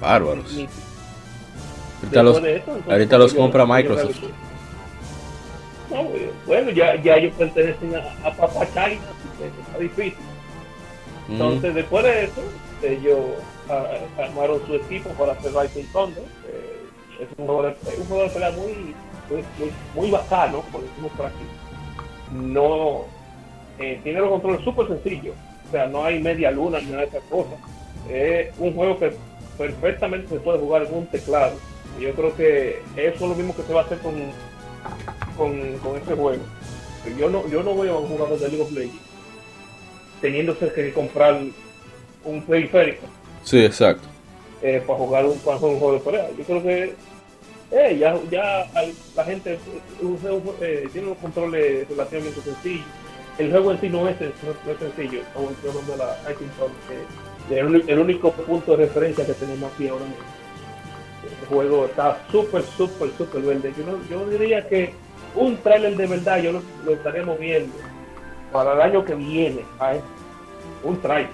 Bárbaros. 0.00 0.46
Ahorita 2.02 2.22
los, 2.22 2.44
eso, 2.44 2.78
ahorita 2.88 3.18
los 3.18 3.32
yo- 3.32 3.38
compra 3.38 3.64
Microsoft. 3.66 4.16
No, 5.90 6.00
eh, 6.02 6.30
bueno, 6.46 6.70
ya, 6.70 6.96
ya 7.02 7.16
ellos 7.16 7.34
pertenecen 7.36 7.94
a, 7.96 8.28
a 8.28 8.32
Papa 8.34 8.66
China, 8.72 9.00
eh, 9.40 9.50
está 9.66 9.78
difícil. 9.78 10.14
Mm, 11.28 11.32
Entonces, 11.32 11.74
después 11.74 12.04
de 12.04 12.24
eso, 12.24 12.42
ellos 12.82 13.18
ah, 13.68 13.86
armaron 14.18 14.60
su 14.66 14.74
equipo 14.74 15.10
para 15.10 15.32
hacer 15.32 15.52
Rising 15.54 15.84
Thunder. 15.92 16.24
Eh, 16.48 16.86
es 17.20 17.28
un 17.38 17.46
juego 17.46 17.62
de, 17.62 17.76
un 17.98 18.06
juego 18.06 18.22
de 18.24 18.28
pelea 18.30 18.50
muy, 18.52 18.94
muy, 19.30 19.42
muy, 19.58 19.72
muy 19.94 20.10
bacano, 20.10 20.62
como 20.70 20.84
decimos 20.84 21.12
por 21.16 21.26
aquí. 21.26 21.44
No, 22.32 23.02
eh, 23.78 24.00
tiene 24.02 24.20
los 24.20 24.30
controles 24.30 24.62
súper 24.64 24.88
sencillos. 24.88 25.34
O 25.68 25.70
sea, 25.70 25.86
no 25.86 26.04
hay 26.04 26.22
media 26.22 26.50
luna 26.50 26.80
ni 26.80 26.86
nada 26.86 27.02
de 27.02 27.08
esas 27.08 27.22
cosas. 27.24 27.54
Es 28.10 28.48
un 28.58 28.74
juego 28.74 28.98
que 28.98 29.12
perfectamente 29.58 30.28
se 30.28 30.40
puede 30.40 30.58
jugar 30.58 30.82
en 30.82 30.94
un 30.94 31.06
teclado. 31.06 31.54
Y 31.98 32.02
yo 32.02 32.12
creo 32.14 32.34
que 32.36 32.82
eso 32.96 33.14
es 33.14 33.20
lo 33.20 33.34
mismo 33.34 33.54
que 33.54 33.62
se 33.62 33.72
va 33.72 33.82
a 33.82 33.84
hacer 33.84 33.98
con, 33.98 34.14
con, 35.36 35.78
con 35.78 35.96
este 35.96 36.14
juego. 36.14 36.42
Yo 37.18 37.28
no, 37.28 37.46
yo 37.48 37.62
no 37.62 37.74
voy 37.74 37.88
a 37.88 37.94
jugar 37.94 38.28
con 38.28 38.38
League 38.40 38.60
of 38.60 38.72
Legends 38.72 39.12
teniéndose 40.20 40.72
que 40.72 40.92
comprar 40.92 41.40
un 42.24 42.42
periférico 42.42 43.06
Sí, 43.42 43.64
exacto. 43.64 44.06
eh, 44.62 44.80
para 44.86 44.98
jugar 45.00 45.26
un, 45.26 45.36
para 45.40 45.58
jugar 45.58 45.74
un 45.74 45.80
juego 45.80 45.94
de 45.94 46.00
pelea. 46.00 46.28
Yo 46.38 46.44
creo 46.44 46.62
que 46.62 46.94
eh, 47.72 47.96
ya, 47.98 48.18
ya 48.30 48.66
hay- 48.74 48.94
la 49.16 49.24
gente 49.24 49.54
eh, 49.54 49.58
eh, 50.60 50.88
tiene 50.92 51.06
unos 51.08 51.18
controles 51.18 51.88
relativamente 51.88 52.40
sencillos. 52.42 52.86
El 53.38 53.50
juego 53.50 53.72
en 53.72 53.80
sí 53.80 53.88
no 53.88 54.06
es, 54.08 54.20
no, 54.20 54.72
es 54.72 54.78
sencillo, 54.78 55.22
como 55.32 55.50
yo 55.64 55.70
hablando 55.70 55.92
de 55.92 55.98
la 55.98 56.16
que 57.48 57.58
el, 57.58 57.98
único 57.98 58.30
punto 58.32 58.76
de 58.76 58.84
referencia 58.86 59.26
que 59.26 59.32
tenemos 59.32 59.72
aquí 59.72 59.88
ahora 59.88 60.04
mismo. 60.04 60.24
El 61.40 61.46
juego 61.48 61.86
está 61.86 62.18
súper, 62.30 62.62
súper, 62.62 63.10
súper 63.16 63.42
verde. 63.42 63.72
Yo, 63.76 63.84
no- 63.86 64.08
yo 64.08 64.28
diría 64.28 64.68
que 64.68 64.92
un 65.34 65.56
trailer 65.56 65.96
de 65.96 66.06
verdad 66.06 66.38
yo 66.42 66.52
lo, 66.52 66.62
lo 66.84 66.92
estaremos 66.92 67.38
viendo 67.38 67.74
para 68.52 68.74
el 68.74 68.80
año 68.82 69.04
que 69.04 69.14
viene. 69.14 69.64
¿sabes? 69.78 70.02
Un 70.84 71.00
trailer. 71.00 71.30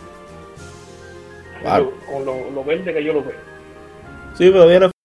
Claro. 1.63 1.93
Con 2.11 2.25
lo, 2.25 2.51
lo 2.51 2.65
verde 2.65 2.93
que 2.95 3.03
yo 3.05 3.13
lo 3.13 3.23
veo. 3.23 3.37
Sí, 4.35 4.51
pero 4.51 4.67
le 4.67 4.98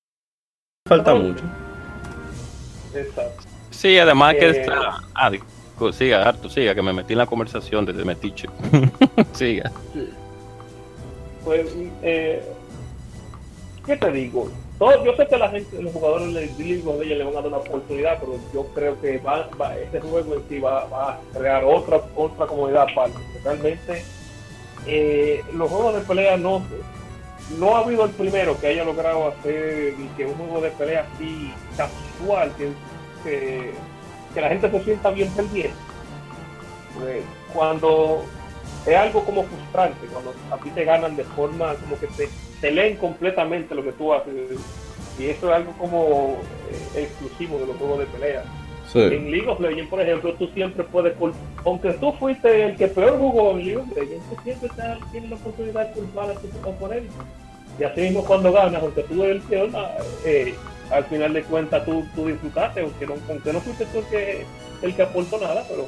falta 0.95 1.15
mucho. 1.15 1.43
Exacto. 2.95 3.43
Sí, 3.71 3.97
además 3.97 4.35
que 4.35 4.45
Eh, 4.47 4.61
está. 4.61 4.97
Ah, 5.15 5.29
digo, 5.29 5.45
siga, 5.93 6.23
Arto, 6.27 6.49
siga, 6.49 6.75
que 6.75 6.81
me 6.81 6.93
metí 6.93 7.13
en 7.13 7.19
la 7.19 7.25
conversación 7.25 7.85
desde 7.85 8.05
Metiche. 8.05 8.47
siga. 9.33 9.71
Pues, 11.43 11.67
eh, 12.03 12.41
¿qué 13.85 13.97
te 13.97 14.11
digo? 14.11 14.49
Todo- 14.79 15.03
yo 15.05 15.15
sé 15.15 15.27
que 15.27 15.37
la 15.37 15.49
gente, 15.49 15.81
los 15.81 15.91
jugadores 15.93 16.33
de 16.33 16.45
League 16.57 16.83
of 16.85 16.99
Legends 16.99 17.17
le 17.17 17.23
van 17.25 17.33
a 17.33 17.35
dar 17.37 17.47
una 17.47 17.57
oportunidad, 17.57 18.17
pero 18.19 18.37
yo 18.53 18.65
creo 18.73 18.99
que 19.01 19.17
va, 19.19 19.47
va- 19.61 19.75
este 19.77 19.99
juego 19.99 20.35
en 20.35 20.41
sí 20.49 20.59
va, 20.59 20.85
va 20.85 21.11
a 21.13 21.19
crear 21.37 21.63
otra 21.63 22.01
otra 22.15 22.45
comunidad 22.47 22.87
aparte. 22.89 23.17
Realmente, 23.43 24.03
eh, 24.87 25.43
los 25.53 25.69
juegos 25.69 25.95
de 25.95 26.01
pelea 26.01 26.37
no 26.37 26.63
no 27.59 27.75
ha 27.75 27.79
habido 27.79 28.05
el 28.05 28.11
primero 28.11 28.59
que 28.59 28.67
haya 28.67 28.83
logrado 28.83 29.27
hacer 29.27 29.93
que 30.17 30.25
un 30.25 30.33
juego 30.35 30.61
de 30.61 30.69
pelea 30.71 31.07
así 31.15 31.53
casual, 31.77 32.51
que, 32.57 32.69
que, 33.23 33.71
que 34.33 34.41
la 34.41 34.49
gente 34.49 34.69
se 34.71 34.83
sienta 34.83 35.11
bien 35.11 35.29
pendiente. 35.31 35.73
Pues, 36.99 37.23
cuando 37.53 38.23
es 38.85 38.95
algo 38.95 39.23
como 39.23 39.43
frustrante 39.43 40.05
cuando 40.07 40.33
a 40.51 40.57
ti 40.57 40.69
te 40.71 40.83
ganan 40.83 41.15
de 41.15 41.23
forma 41.23 41.73
como 41.75 41.97
que 41.99 42.07
te, 42.07 42.29
te 42.59 42.71
leen 42.71 42.97
completamente 42.97 43.73
lo 43.73 43.83
que 43.83 43.93
tú 43.93 44.13
haces 44.13 44.33
y 45.17 45.25
eso 45.27 45.49
es 45.49 45.55
algo 45.55 45.71
como 45.73 46.37
eh, 46.95 47.03
exclusivo 47.03 47.59
de 47.59 47.67
los 47.67 47.77
juegos 47.77 47.99
de 47.99 48.05
pelea 48.07 48.43
Sí. 48.91 48.99
en 48.99 49.31
League 49.31 49.47
of 49.47 49.59
Legends 49.61 49.89
por 49.89 50.01
ejemplo 50.01 50.33
tú 50.33 50.47
siempre 50.53 50.83
puedes 50.83 51.13
aunque 51.65 51.93
tú 51.93 52.11
fuiste 52.13 52.65
el 52.65 52.75
que 52.75 52.87
peor 52.89 53.17
jugó 53.17 53.51
en 53.51 53.65
League 53.65 53.77
of 53.77 53.87
Legends 53.97 54.25
tú 54.29 54.35
siempre 54.43 54.69
tienes 55.11 55.29
la 55.29 55.35
oportunidad 55.37 55.87
de 55.87 55.93
culpar 55.93 56.29
a 56.29 56.33
tu 56.33 56.47
oponente 56.69 57.09
y 57.79 57.83
así 57.83 58.01
mismo 58.01 58.23
cuando 58.25 58.51
ganas 58.51 58.81
aunque 58.81 59.03
tú 59.03 59.23
eres 59.23 59.37
el 59.37 59.41
peor 59.43 59.69
eh, 60.25 60.53
al 60.91 61.05
final 61.05 61.33
de 61.33 61.43
cuentas 61.43 61.83
tú, 61.85 62.05
disfrutaste 62.27 62.81
aunque 62.81 63.07
no, 63.07 63.15
aunque 63.29 63.53
no 63.53 63.59
fuiste 63.61 63.85
tú 63.87 63.99
el 63.99 64.05
que, 64.05 64.45
el 64.81 64.95
que 64.95 65.01
aportó 65.01 65.39
nada 65.39 65.63
pero 65.67 65.87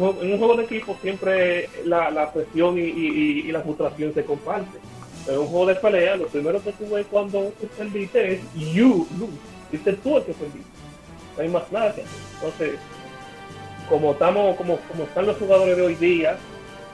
juego- 0.00 0.22
en 0.22 0.32
un 0.32 0.38
juego 0.38 0.56
de 0.56 0.64
equipo 0.64 0.96
siempre 1.00 1.68
la, 1.84 2.10
presión 2.32 2.76
y, 2.78 3.42
la 3.52 3.60
frustración 3.60 4.12
se 4.14 4.24
comparten. 4.24 4.80
Pero 5.24 5.38
en 5.38 5.42
un 5.44 5.48
juego 5.50 5.66
de 5.66 5.74
pelea, 5.76 6.16
lo 6.16 6.26
primero 6.26 6.62
que 6.62 6.72
tú 6.72 6.88
ves 6.92 7.06
cuando 7.10 7.52
perdiste 7.76 8.34
es 8.34 8.40
you 8.54 9.06
lose. 9.18 9.32
Fuiste 9.70 9.92
tú 9.94 10.16
el 10.16 10.24
que 10.24 10.32
perdiste. 10.32 10.70
No 11.36 11.42
hay 11.42 11.48
más 11.48 11.70
nada. 11.72 11.94
Entonces, 12.34 12.78
como 13.88 14.12
estamos, 14.12 14.56
como, 14.56 14.78
como 14.90 15.04
están 15.04 15.26
los 15.26 15.36
jugadores 15.36 15.76
de 15.76 15.82
hoy 15.82 15.94
día, 15.96 16.36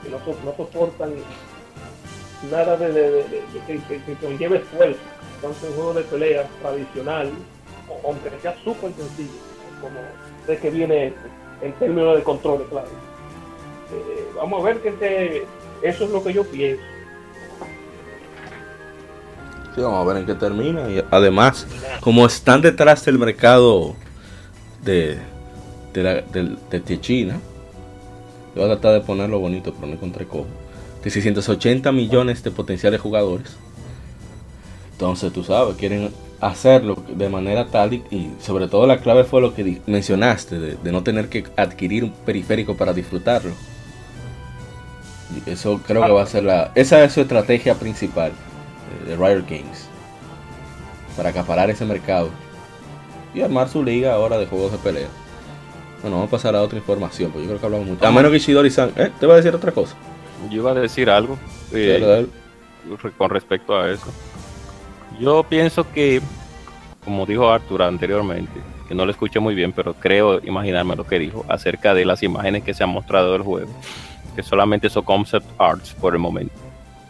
que 0.03 0.09
no, 0.09 0.19
so- 0.19 0.37
no 0.45 0.55
soportan 0.55 1.13
nada 2.51 2.77
de, 2.77 3.25
que, 3.67 4.15
conlleve 4.21 4.57
esfuerzo. 4.57 4.99
Entonces 5.35 5.69
un 5.69 5.75
juego 5.75 5.93
de 5.93 6.03
pelea 6.03 6.47
tradicional, 6.61 7.31
aunque 8.05 8.29
sea 8.41 8.55
súper 8.63 8.91
sencillo, 8.93 9.39
como 9.81 9.99
de 10.47 10.57
que 10.57 10.69
viene 10.69 11.13
en 11.61 11.73
términos 11.73 12.17
de 12.17 12.23
control, 12.23 12.65
claro. 12.69 12.87
Eh, 12.87 14.27
vamos 14.35 14.61
a 14.61 14.65
ver 14.65 14.77
que 14.81 14.89
este- 14.89 15.45
eso 15.81 16.03
es 16.05 16.09
lo 16.09 16.23
que 16.23 16.33
yo 16.33 16.43
pienso. 16.45 16.81
Sí, 19.75 19.81
vamos 19.81 20.05
a 20.05 20.07
ver 20.13 20.17
en 20.21 20.25
qué 20.27 20.35
termina. 20.35 20.87
Y 20.89 21.03
además, 21.09 21.67
como 21.99 22.25
están 22.25 22.61
detrás 22.61 23.03
del 23.05 23.17
mercado 23.17 23.95
de, 24.83 25.17
de, 25.93 26.03
la, 26.03 26.13
de, 26.21 26.55
de 26.69 27.01
China, 27.01 27.39
yo 28.55 28.61
voy 28.61 28.71
a 28.71 28.75
tratar 28.75 28.93
de 28.93 29.01
ponerlo 29.01 29.39
bonito, 29.39 29.73
pero 29.73 29.87
no 29.87 29.93
encontré 29.93 30.27
cómo. 30.27 30.45
De 31.03 31.09
680 31.09 31.91
millones 31.91 32.43
de 32.43 32.51
potenciales 32.51 33.01
jugadores. 33.01 33.57
Entonces, 34.93 35.33
tú 35.33 35.43
sabes, 35.43 35.75
quieren 35.75 36.11
hacerlo 36.39 37.03
de 37.07 37.29
manera 37.29 37.67
tal 37.67 37.93
y, 37.93 38.03
y 38.11 38.33
sobre 38.41 38.67
todo 38.67 38.85
la 38.85 38.99
clave 38.99 39.23
fue 39.23 39.41
lo 39.41 39.53
que 39.53 39.81
mencionaste, 39.85 40.59
de, 40.59 40.75
de 40.75 40.91
no 40.91 41.03
tener 41.03 41.29
que 41.29 41.45
adquirir 41.57 42.03
un 42.03 42.11
periférico 42.11 42.75
para 42.75 42.93
disfrutarlo. 42.93 43.51
Y 45.33 45.49
eso 45.49 45.81
creo 45.85 46.03
que 46.05 46.11
va 46.11 46.21
a 46.21 46.27
ser 46.27 46.43
la... 46.43 46.71
Esa 46.75 47.03
es 47.03 47.13
su 47.13 47.21
estrategia 47.21 47.75
principal 47.75 48.31
eh, 48.31 49.09
de 49.09 49.15
Riot 49.15 49.45
Games. 49.49 49.87
Para 51.17 51.29
acaparar 51.29 51.69
ese 51.69 51.85
mercado. 51.85 52.29
Y 53.33 53.41
armar 53.41 53.67
su 53.67 53.83
liga 53.83 54.13
ahora 54.13 54.37
de 54.37 54.45
juegos 54.45 54.71
de 54.71 54.77
pelea. 54.77 55.07
Bueno, 56.01 56.17
vamos 56.17 56.27
a 56.27 56.31
pasar 56.31 56.55
a 56.55 56.61
otra 56.61 56.77
información, 56.77 57.31
porque 57.31 57.43
yo 57.45 57.49
creo 57.49 57.59
que 57.59 57.65
hablamos 57.65 57.87
mucho. 57.87 58.05
A 58.05 58.11
menos 58.11 58.31
que 58.31 58.39
Shidori-san... 58.39 58.91
¿Eh? 58.95 59.11
¿Te 59.19 59.25
va 59.25 59.33
a 59.33 59.37
decir 59.37 59.55
otra 59.55 59.71
cosa? 59.71 59.95
Yo 60.49 60.57
iba 60.57 60.71
a 60.71 60.75
decir 60.75 61.09
algo 61.09 61.37
eh, 61.71 61.97
Dale, 62.01 62.05
dale. 62.05 62.27
re- 63.01 63.11
con 63.11 63.29
respecto 63.29 63.75
a 63.77 63.89
eso. 63.91 64.05
Yo 65.19 65.43
pienso 65.43 65.89
que, 65.91 66.21
como 67.05 67.25
dijo 67.25 67.49
Arthur 67.49 67.83
anteriormente, 67.83 68.51
que 68.87 68.95
no 68.95 69.05
lo 69.05 69.11
escuché 69.11 69.39
muy 69.39 69.55
bien, 69.55 69.71
pero 69.71 69.93
creo 69.93 70.39
imaginarme 70.43 70.95
lo 70.95 71.05
que 71.05 71.19
dijo 71.19 71.45
acerca 71.47 71.93
de 71.93 72.05
las 72.05 72.23
imágenes 72.23 72.63
que 72.63 72.73
se 72.73 72.83
han 72.83 72.89
mostrado 72.89 73.33
del 73.33 73.41
juego. 73.43 73.69
que 74.35 74.41
solamente 74.41 74.89
son 74.89 75.03
concept 75.03 75.45
arts 75.59 75.93
por 75.93 76.13
el 76.13 76.19
momento. 76.19 76.55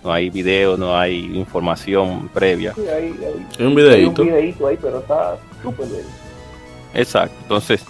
No 0.04 0.12
hay 0.12 0.30
video, 0.30 0.76
no 0.76 0.98
hay 0.98 1.20
información 1.38 2.28
previa. 2.34 2.74
Sí, 2.76 2.82
hay, 2.82 3.06
hay- 3.06 3.64
un 3.66 3.70
hay 3.70 3.76
videito. 3.76 4.22
un 4.24 4.34
ahí, 4.34 4.78
pero 4.82 5.00
está 5.00 5.38
súper 5.62 5.88
bien. 5.88 6.02
Exacto, 6.94 7.34
entonces, 7.44 7.86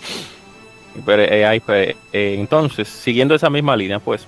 pero, 1.04 1.24
eh, 1.24 1.46
hay, 1.48 1.60
pues, 1.60 1.96
eh, 2.14 2.36
entonces, 2.38 2.88
siguiendo 2.88 3.34
esa 3.34 3.50
misma 3.50 3.76
línea, 3.76 3.98
pues, 4.00 4.28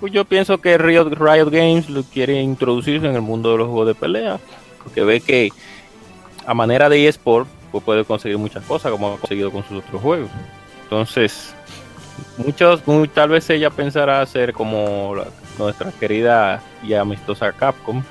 pues 0.00 0.12
yo 0.12 0.24
pienso 0.24 0.58
que 0.58 0.78
Riot, 0.78 1.10
Riot 1.10 1.50
Games 1.50 1.88
lo 1.90 2.02
quiere 2.02 2.40
introducirse 2.40 3.06
en 3.06 3.14
el 3.14 3.22
mundo 3.22 3.52
de 3.52 3.58
los 3.58 3.66
juegos 3.68 3.88
de 3.88 3.94
pelea, 3.94 4.38
porque 4.82 5.02
ve 5.02 5.20
que 5.20 5.50
a 6.46 6.54
manera 6.54 6.88
de 6.88 7.06
eSport, 7.08 7.48
pues 7.70 7.84
puede 7.84 8.04
conseguir 8.04 8.38
muchas 8.38 8.64
cosas 8.64 8.90
como 8.92 9.12
ha 9.12 9.16
conseguido 9.18 9.50
con 9.50 9.62
sus 9.64 9.78
otros 9.84 10.00
juegos. 10.00 10.30
Entonces, 10.84 11.54
muchos, 12.38 12.86
muy- 12.86 13.08
tal 13.08 13.28
vez 13.30 13.48
ella 13.50 13.70
pensará 13.70 14.22
hacer 14.22 14.52
como 14.52 15.14
nuestra 15.58 15.90
querida 15.92 16.62
y 16.82 16.94
amistosa 16.94 17.52
Capcom, 17.52 18.02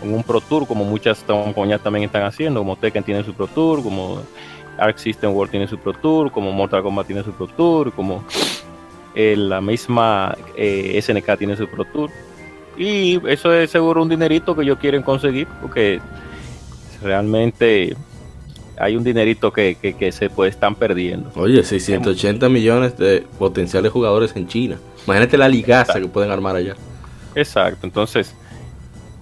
con 0.00 0.14
un 0.14 0.22
Pro 0.22 0.40
Tour, 0.40 0.66
como 0.66 0.84
muchas 0.84 1.22
compañías 1.24 1.80
también 1.80 2.04
están 2.04 2.22
haciendo, 2.22 2.60
como 2.60 2.76
Tekken 2.76 3.04
tiene 3.04 3.24
su 3.24 3.34
Pro 3.34 3.46
Tour, 3.46 3.82
como 3.82 4.22
Arc 4.78 4.98
System 4.98 5.32
World 5.32 5.50
tiene 5.50 5.68
su 5.68 5.78
Pro 5.78 5.92
Tour, 5.92 6.32
como 6.32 6.50
Mortal 6.52 6.82
Kombat 6.82 7.06
tiene 7.06 7.22
su 7.22 7.32
Pro 7.32 7.46
Tour, 7.48 7.92
como 7.92 8.24
eh, 9.14 9.34
la 9.36 9.60
misma 9.60 10.36
eh, 10.56 11.00
SNK 11.00 11.36
tiene 11.38 11.56
su 11.56 11.68
Pro 11.68 11.84
Tour. 11.84 12.10
Y 12.76 13.20
eso 13.28 13.52
es 13.52 13.70
seguro 13.70 14.02
un 14.02 14.08
dinerito 14.08 14.56
que 14.56 14.62
ellos 14.62 14.78
quieren 14.78 15.02
conseguir, 15.02 15.46
porque 15.62 16.00
realmente 17.02 17.96
hay 18.76 18.96
un 18.96 19.04
dinerito 19.04 19.52
que, 19.52 19.76
que, 19.80 19.94
que 19.94 20.10
se 20.10 20.28
pues, 20.30 20.54
están 20.54 20.74
perdiendo. 20.74 21.30
Oye, 21.36 21.62
680 21.62 22.48
millones 22.48 22.96
de 22.98 23.24
potenciales 23.38 23.92
jugadores 23.92 24.34
en 24.36 24.48
China. 24.48 24.78
Imagínate 25.06 25.38
la 25.38 25.48
ligaza 25.48 26.00
que 26.00 26.08
pueden 26.08 26.30
armar 26.30 26.56
allá. 26.56 26.74
Exacto, 27.34 27.86
entonces 27.86 28.34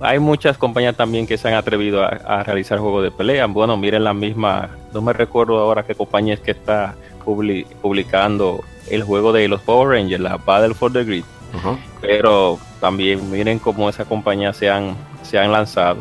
hay 0.00 0.18
muchas 0.18 0.57
compañías 0.59 0.96
también 0.96 1.26
que 1.26 1.37
se 1.38 1.48
han 1.48 1.55
atrevido 1.55 2.02
a, 2.02 2.07
a 2.09 2.42
realizar 2.42 2.78
juegos 2.78 3.05
de 3.05 3.11
pelea. 3.11 3.46
Bueno, 3.46 3.76
miren 3.76 4.05
la 4.05 4.14
misma, 4.14 4.70
no 4.92 5.00
me 5.02 5.12
recuerdo 5.12 5.59
ahora 5.59 5.85
qué 5.85 5.94
compañía 5.94 6.35
es 6.35 6.40
que 6.40 6.50
está 6.52 6.94
publi- 7.24 7.66
publicando 7.81 8.62
el 8.94 9.02
juego 9.02 9.33
de 9.33 9.48
los 9.48 9.61
Power 9.62 9.88
Rangers, 9.98 10.20
la 10.22 10.37
Battle 10.37 10.74
for 10.74 10.92
the 10.92 11.02
Grid. 11.05 11.24
Pero 12.00 12.59
también 12.81 13.31
miren 13.31 13.59
cómo 13.59 13.88
esas 13.88 14.07
compañías 14.07 14.57
se 14.57 14.70
han, 14.70 14.96
se 15.22 15.38
han 15.38 15.52
lanzado 15.52 15.98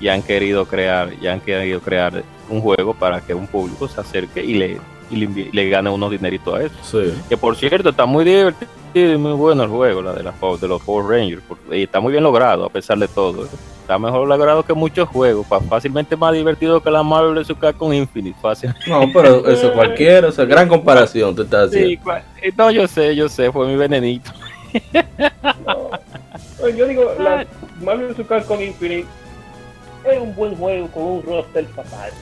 y 0.00 0.08
han 0.08 0.22
querido 0.22 0.64
crear, 0.66 1.10
y 1.20 1.26
han 1.26 1.40
querido 1.40 1.80
crear 1.80 2.22
un 2.48 2.60
juego 2.60 2.94
para 2.94 3.20
que 3.20 3.34
un 3.34 3.46
público 3.46 3.86
se 3.88 4.00
acerque 4.00 4.42
y 4.44 4.54
le, 4.54 4.78
y 5.10 5.16
le, 5.52 5.68
gane 5.70 5.90
unos 5.90 6.10
dineritos 6.10 6.54
a 6.54 6.62
eso. 6.64 6.74
Sí. 6.82 7.12
Que 7.28 7.36
por 7.36 7.56
cierto, 7.56 7.90
está 7.90 8.06
muy 8.06 8.24
divertido 8.24 8.70
y 8.94 9.16
muy 9.16 9.32
bueno 9.32 9.62
el 9.62 9.68
juego, 9.68 10.02
la 10.02 10.12
de, 10.14 10.24
Power- 10.32 10.58
de 10.60 10.68
los 10.68 10.82
Power 10.82 11.06
Rangers. 11.06 11.42
porque- 11.46 11.78
Y 11.78 11.82
está 11.84 12.00
muy 12.00 12.12
bien 12.12 12.24
logrado, 12.24 12.64
a 12.64 12.68
pesar 12.70 12.98
de 12.98 13.08
todo. 13.08 13.46
Está 13.90 13.98
mejor 13.98 14.28
logrado 14.28 14.62
que 14.62 14.72
muchos 14.72 15.08
juegos. 15.08 15.44
Fácilmente 15.68 16.14
más 16.16 16.32
divertido 16.32 16.80
que 16.80 16.92
la 16.92 17.02
Marvel 17.02 17.34
vs. 17.42 17.56
Capcom 17.60 17.92
Infinite. 17.92 18.38
Fácil. 18.40 18.72
No, 18.86 19.00
pero 19.12 19.44
eso 19.48 19.72
cualquiera, 19.72 20.28
o 20.28 20.30
sea, 20.30 20.44
gran 20.44 20.68
comparación 20.68 21.34
te 21.34 21.42
estás 21.42 21.66
haciendo. 21.70 21.88
Sí, 21.88 21.98
eh, 22.40 22.52
no, 22.56 22.70
yo 22.70 22.86
sé, 22.86 23.16
yo 23.16 23.28
sé, 23.28 23.50
fue 23.50 23.66
mi 23.66 23.74
venenito. 23.74 24.30
No, 25.66 26.68
yo 26.68 26.86
digo, 26.86 27.12
la 27.18 27.44
Marvel 27.82 28.14
vs. 28.14 28.44
con 28.46 28.62
Infinite 28.62 29.08
es 30.04 30.20
un 30.20 30.36
buen 30.36 30.54
juego 30.54 30.86
con 30.92 31.02
un 31.02 31.22
roster 31.24 31.66
fatal. 31.74 32.12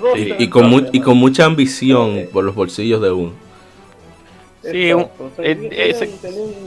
Roster 0.00 0.40
Y, 0.40 0.44
y 0.44 0.48
con 0.50 0.70
mu- 0.70 0.78
está 0.78 0.90
y 0.92 1.00
con 1.00 1.16
mucha 1.16 1.46
ambición 1.46 2.28
por 2.32 2.44
los 2.44 2.54
bolsillos 2.54 3.02
de 3.02 3.10
uno. 3.10 3.32
Sí, 4.62 4.92
un- 4.92 5.00
Exacto, 5.00 5.24
o 5.24 5.30
sea, 5.34 5.44
eh, 5.44 5.90
ese- 5.90 6.10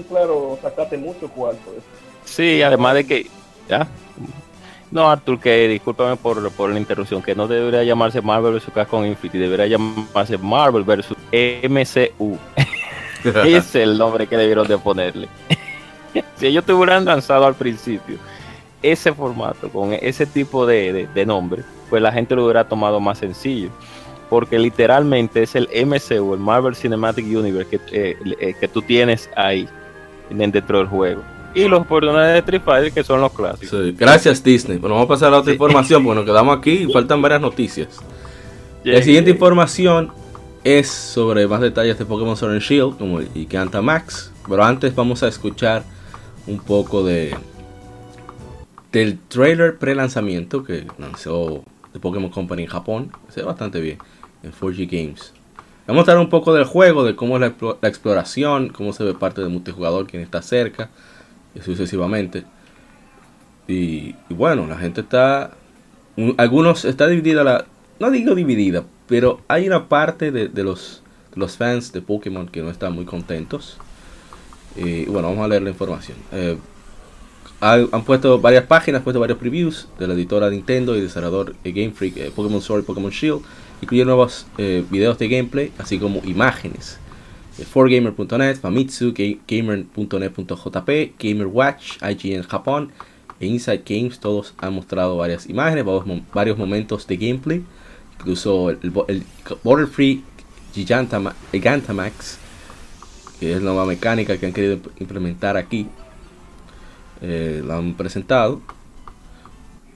claro, 0.09 0.59
sacate 0.61 0.97
mucho 0.97 1.29
cuarto. 1.29 1.71
eso. 1.71 2.04
Sí, 2.35 2.61
además 2.61 2.95
de 2.95 3.05
que. 3.07 3.27
¿Ya? 3.69 3.87
No, 4.91 5.09
Arthur, 5.09 5.39
que 5.39 5.67
discúlpame 5.67 6.15
por, 6.15 6.49
por 6.51 6.69
la 6.69 6.79
interrupción, 6.79 7.21
que 7.21 7.35
no 7.35 7.47
debería 7.47 7.83
llamarse 7.83 8.21
Marvel 8.21 8.53
vs. 8.53 8.65
Capcom 8.73 9.05
Infinite, 9.05 9.37
debería 9.39 9.67
llamarse 9.67 10.37
Marvel 10.37 10.83
vs. 10.83 11.07
MCU. 11.69 12.37
Ese 13.23 13.57
es 13.57 13.75
el 13.75 13.97
nombre 13.97 14.27
que 14.27 14.37
debieron 14.37 14.67
de 14.67 14.77
ponerle. 14.77 15.27
si 16.37 16.47
ellos 16.47 16.63
te 16.63 16.73
hubieran 16.73 17.03
lanzado 17.05 17.45
al 17.45 17.55
principio 17.55 18.17
ese 18.83 19.11
formato, 19.13 19.67
con 19.69 19.93
ese 19.93 20.27
tipo 20.27 20.65
de, 20.67 20.93
de- 20.93 21.07
de 21.07 21.25
nombre, 21.25 21.63
pues 21.89 22.01
la 22.03 22.11
gente 22.11 22.35
lo 22.35 22.43
hubiera 22.45 22.67
tomado 22.69 22.99
más 22.99 23.17
sencillo. 23.17 23.69
Porque 24.29 24.59
literalmente 24.59 25.41
es 25.41 25.55
el 25.55 25.67
MCU, 25.85 26.33
el 26.35 26.39
Marvel 26.39 26.75
Cinematic 26.75 27.25
Universe, 27.25 27.69
que, 27.69 27.79
eh, 27.91 28.17
eh, 28.39 28.53
que 28.59 28.67
tú 28.67 28.81
tienes 28.83 29.27
ahí 29.35 29.67
en- 30.29 30.51
dentro 30.51 30.77
del 30.77 30.87
juego. 30.87 31.23
Y 31.55 31.67
los 31.69 31.87
personajes 31.87 32.33
de 32.33 32.39
Street 32.39 32.61
Fighter, 32.63 32.91
que 32.91 33.03
son 33.03 33.21
los 33.21 33.31
clásicos. 33.31 33.69
Sí, 33.69 33.95
Gracias 33.97 34.43
Disney. 34.43 34.77
Bueno, 34.77 34.95
vamos 34.95 35.05
a 35.05 35.13
pasar 35.13 35.33
a 35.33 35.37
otra 35.39 35.51
Sí. 35.51 35.55
información 35.55 36.03
porque 36.05 36.15
nos 36.17 36.25
quedamos 36.25 36.57
aquí 36.57 36.71
y 36.71 36.91
faltan 36.91 37.21
varias 37.21 37.41
noticias. 37.41 37.97
La 38.83 38.93
Yeah. 38.93 39.03
siguiente 39.03 39.31
información 39.31 40.11
es 40.63 40.89
sobre 40.89 41.47
más 41.47 41.61
detalles 41.61 41.97
de 41.97 42.05
Pokémon 42.05 42.35
Sword 42.35 42.51
and 42.53 42.61
Shield 42.61 42.97
como 42.97 43.19
el 43.19 43.29
Gigantamax. 43.33 44.31
Pero 44.47 44.63
antes 44.63 44.93
vamos 44.93 45.23
a 45.23 45.27
escuchar 45.27 45.83
un 46.45 46.59
poco 46.59 47.03
de 47.03 47.35
del 48.91 49.17
trailer 49.27 49.77
pre-lanzamiento 49.77 50.63
que 50.63 50.87
lanzó 50.97 51.63
The 51.93 51.99
Pokémon 51.99 52.29
Company 52.29 52.63
en 52.63 52.69
Japón. 52.69 53.11
Se 53.29 53.41
ve 53.41 53.45
bastante 53.47 53.79
bien 53.81 53.97
en 54.43 54.51
4G 54.51 54.87
Games. 54.89 55.33
Vamos 55.87 55.87
a 55.87 55.93
mostrar 55.93 56.17
un 56.19 56.29
poco 56.29 56.53
del 56.53 56.63
juego, 56.65 57.03
de 57.03 57.15
cómo 57.15 57.35
es 57.35 57.41
la, 57.41 57.53
la 57.81 57.89
exploración, 57.89 58.69
cómo 58.69 58.93
se 58.93 59.03
ve 59.03 59.13
parte 59.13 59.41
del 59.41 59.49
multijugador, 59.49 60.07
quién 60.07 60.23
está 60.23 60.41
cerca 60.41 60.89
sucesivamente. 61.61 62.43
Y, 63.67 64.15
bueno, 64.29 64.67
la 64.67 64.77
gente 64.77 65.01
está. 65.01 65.51
un- 66.17 66.35
algunos 66.37 66.85
está 66.85 67.07
dividida 67.07 67.43
la. 67.43 67.65
No 67.99 68.11
digo 68.11 68.35
dividida, 68.35 68.83
pero 69.07 69.41
hay 69.47 69.67
una 69.67 69.87
parte 69.87 70.31
de, 70.31 70.47
de 70.49 70.63
los, 70.63 71.01
de 71.33 71.39
los 71.39 71.57
fans 71.57 71.91
de 71.93 72.01
Pokémon 72.01 72.47
que 72.47 72.61
no 72.61 72.69
están 72.69 72.93
muy 72.93 73.05
contentos. 73.05 73.77
Eh, 74.75 75.05
Y 75.07 75.09
bueno, 75.09 75.29
vamos 75.29 75.45
a 75.45 75.47
leer 75.47 75.61
la 75.63 75.69
información. 75.69 76.17
Eh, 76.33 76.57
han, 77.61 78.03
puesto 78.03 78.39
varias 78.39 78.65
páginas, 78.65 78.99
han 78.99 79.03
puesto 79.05 79.19
varios 79.19 79.39
previews 79.39 79.87
de 79.97 80.07
la 80.07 80.13
editora 80.13 80.49
Nintendo 80.49 80.95
y 80.95 81.01
desarrollador 81.01 81.55
Game 81.63 81.91
Freak, 81.91 82.17
eh, 82.17 82.31
Pokémon 82.35 82.61
Sword 82.61 82.81
y 82.81 82.85
Pokémon 82.85 83.11
Shield. 83.11 83.41
Incluye 83.81 84.05
nuevos 84.05 84.45
videos 84.57 85.17
de 85.17 85.27
gameplay, 85.27 85.71
así 85.77 85.99
como 85.99 86.21
imágenes. 86.25 86.97
Eh, 87.57 87.65
4gamer.net, 87.73 88.57
Famitsu, 88.57 89.13
ga- 89.13 89.39
gamer.net.jp, 89.47 91.13
GamerWatch, 91.17 91.97
IGN 92.03 92.43
Japón 92.43 92.91
e 93.39 93.47
Inside 93.47 93.83
Games. 93.87 94.19
Todos 94.19 94.53
han 94.57 94.73
mostrado 94.73 95.17
varias 95.17 95.47
imágenes, 95.49 95.85
varios, 95.85 96.05
mo- 96.05 96.25
varios 96.33 96.57
momentos 96.57 97.07
de 97.07 97.17
gameplay. 97.17 97.63
Incluso 98.19 98.69
el, 98.69 98.79
el, 98.83 98.89
bo- 98.91 99.05
el 99.07 99.23
Border 99.63 99.87
Free 99.87 100.23
Gigantama- 100.73 101.33
Gigantamax, 101.51 102.37
que 103.39 103.51
es 103.53 103.57
la 103.61 103.71
nueva 103.71 103.85
mecánica 103.85 104.37
que 104.37 104.45
han 104.45 104.53
querido 104.53 104.77
imp- 104.77 104.91
implementar 104.99 105.55
aquí. 105.57 105.87
Eh, 107.21 107.63
la 107.65 107.77
han 107.77 107.93
presentado. 107.95 108.61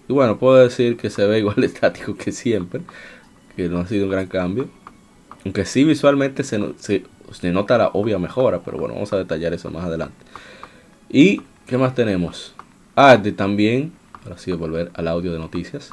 Y 0.07 0.13
bueno, 0.13 0.39
puedo 0.39 0.55
decir 0.55 0.97
que 0.97 1.09
se 1.09 1.25
ve 1.25 1.39
igual 1.39 1.63
estático 1.63 2.15
que 2.15 2.31
siempre. 2.31 2.81
Que 3.55 3.67
no 3.67 3.79
ha 3.79 3.87
sido 3.87 4.05
un 4.05 4.11
gran 4.11 4.27
cambio. 4.27 4.69
Aunque 5.45 5.65
sí 5.65 5.83
visualmente 5.83 6.43
se, 6.43 6.59
se, 6.79 7.03
se 7.33 7.51
nota 7.51 7.77
la 7.77 7.87
obvia 7.89 8.17
mejora. 8.19 8.59
Pero 8.63 8.77
bueno, 8.77 8.93
vamos 8.95 9.11
a 9.13 9.17
detallar 9.17 9.53
eso 9.53 9.69
más 9.71 9.85
adelante. 9.85 10.15
¿Y 11.09 11.41
qué 11.65 11.77
más 11.77 11.95
tenemos? 11.95 12.53
Ah, 12.95 13.17
también, 13.35 13.91
ahora 14.23 14.37
sí 14.37 14.51
volver 14.51 14.91
al 14.93 15.07
audio 15.07 15.31
de 15.31 15.39
noticias. 15.39 15.89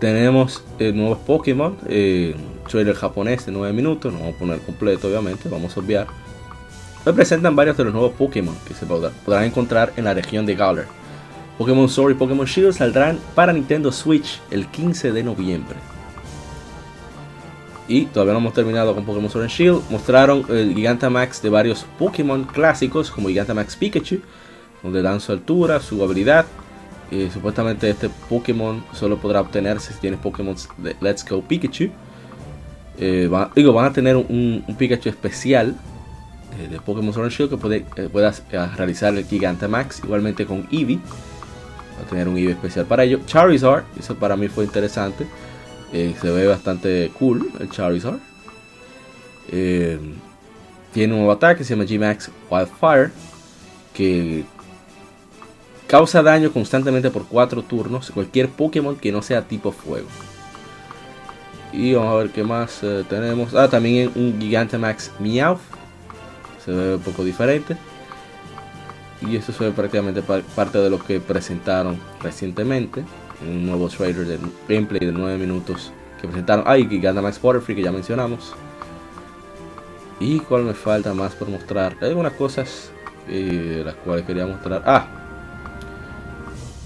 Tenemos 0.00 0.62
eh, 0.78 0.92
nuevos 0.92 1.18
Pokémon, 1.18 1.76
eh, 1.88 2.34
trailer 2.68 2.94
japonés 2.94 3.46
de 3.46 3.52
9 3.52 3.72
minutos, 3.72 4.12
no 4.12 4.20
vamos 4.20 4.36
a 4.36 4.38
poner 4.38 4.58
completo 4.60 5.08
obviamente, 5.08 5.48
vamos 5.48 5.76
a 5.76 5.80
obviar. 5.80 6.06
Hoy 7.04 7.12
presentan 7.14 7.56
varios 7.56 7.76
de 7.76 7.84
los 7.84 7.92
nuevos 7.92 8.12
Pokémon 8.12 8.54
que 8.66 8.74
se 8.74 8.86
podrá- 8.86 9.10
podrán 9.24 9.44
encontrar 9.44 9.92
en 9.96 10.04
la 10.04 10.14
región 10.14 10.46
de 10.46 10.54
Galar. 10.54 10.86
Pokémon 11.56 11.88
Sword 11.88 12.12
y 12.12 12.14
Pokémon 12.14 12.46
Shield 12.46 12.74
saldrán 12.74 13.18
para 13.34 13.52
Nintendo 13.52 13.90
Switch 13.90 14.40
el 14.52 14.68
15 14.68 15.10
de 15.10 15.22
noviembre. 15.24 15.76
Y 17.88 18.04
todavía 18.06 18.34
no 18.34 18.40
hemos 18.40 18.52
terminado 18.52 18.94
con 18.94 19.04
Pokémon 19.04 19.30
Sword 19.30 19.44
and 19.44 19.50
Shield. 19.52 19.82
Mostraron 19.90 20.44
el 20.50 20.74
Gigantamax 20.74 21.40
de 21.42 21.48
varios 21.48 21.86
Pokémon 21.98 22.44
clásicos 22.44 23.10
como 23.10 23.28
Gigantamax 23.28 23.76
Pikachu, 23.76 24.20
donde 24.82 25.00
dan 25.02 25.20
su 25.20 25.32
altura, 25.32 25.80
su 25.80 26.02
habilidad. 26.04 26.44
Eh, 27.10 27.30
supuestamente 27.32 27.88
este 27.88 28.10
Pokémon 28.28 28.84
solo 28.92 29.16
podrá 29.16 29.40
obtenerse 29.40 29.94
si 29.94 30.00
tienes 30.00 30.20
Pokémon 30.20 30.54
de 30.76 30.94
Let's 31.00 31.24
Go 31.26 31.40
Pikachu. 31.42 31.88
Eh, 32.98 33.26
va- 33.32 33.50
digo, 33.54 33.72
van 33.72 33.86
a 33.86 33.92
tener 33.92 34.16
un, 34.16 34.64
Pikachu 34.76 35.08
especial 35.08 35.74
eh, 36.60 36.68
de 36.68 36.80
Pokémon 36.80 37.14
Sword 37.14 37.24
and 37.26 37.32
Shield 37.32 37.50
que 37.50 37.56
puede, 37.56 37.86
eh, 37.96 38.08
puedas 38.12 38.42
realizar 38.76 39.14
el 39.16 39.24
Gigantamax 39.24 40.00
igualmente 40.04 40.44
con 40.44 40.68
Eevee. 40.70 40.98
Va 41.98 42.02
a 42.04 42.10
tener 42.10 42.28
un 42.28 42.36
Eevee 42.36 42.52
especial 42.52 42.84
para 42.84 43.04
ello. 43.04 43.20
Charizard, 43.24 43.84
eso 43.98 44.14
para 44.16 44.36
mí 44.36 44.48
fue 44.48 44.64
interesante. 44.64 45.26
Eh, 45.92 46.14
se 46.20 46.30
ve 46.30 46.46
bastante 46.46 47.10
cool 47.18 47.50
el 47.60 47.70
Charizard. 47.70 48.18
Eh, 49.50 49.98
tiene 50.92 51.14
un 51.14 51.20
nuevo 51.20 51.32
ataque, 51.32 51.64
se 51.64 51.74
llama 51.74 51.84
G-Max 51.84 52.30
Wildfire, 52.50 53.10
que 53.94 54.44
causa 55.86 56.22
daño 56.22 56.52
constantemente 56.52 57.10
por 57.10 57.26
4 57.26 57.62
turnos 57.62 58.10
cualquier 58.10 58.48
Pokémon 58.48 58.96
que 58.96 59.12
no 59.12 59.22
sea 59.22 59.42
tipo 59.42 59.72
fuego. 59.72 60.08
Y 61.72 61.94
vamos 61.94 62.14
a 62.14 62.16
ver 62.16 62.30
qué 62.30 62.42
más 62.42 62.82
eh, 62.82 63.04
tenemos. 63.08 63.54
Ah, 63.54 63.68
también 63.68 64.10
un 64.14 64.38
Gigantamax 64.40 65.12
Meowth. 65.18 65.60
Se 66.64 66.70
ve 66.70 66.94
un 66.96 67.02
poco 67.02 67.24
diferente. 67.24 67.76
Y 69.20 69.36
eso 69.36 69.52
se 69.52 69.64
ve 69.64 69.72
prácticamente 69.72 70.22
parte 70.22 70.78
de 70.78 70.90
lo 70.90 70.98
que 70.98 71.20
presentaron 71.20 71.98
recientemente. 72.22 73.04
Un 73.46 73.66
nuevo 73.66 73.88
trailer 73.88 74.26
de 74.26 74.38
gameplay 74.68 75.06
de 75.06 75.12
9 75.12 75.38
minutos 75.38 75.92
que 76.20 76.26
presentaron. 76.26 76.64
Ah, 76.66 76.76
y 76.78 76.88
Gigantamax 76.88 77.40
Butterfree 77.40 77.76
que 77.76 77.82
ya 77.82 77.92
mencionamos. 77.92 78.54
Y 80.20 80.40
cuál 80.40 80.64
me 80.64 80.74
falta 80.74 81.14
más 81.14 81.34
por 81.34 81.48
mostrar. 81.48 81.96
Hay 82.00 82.08
algunas 82.08 82.32
cosas 82.32 82.90
eh, 83.28 83.82
las 83.84 83.94
cuales 83.96 84.24
quería 84.24 84.46
mostrar. 84.46 84.82
Ah, 84.84 85.06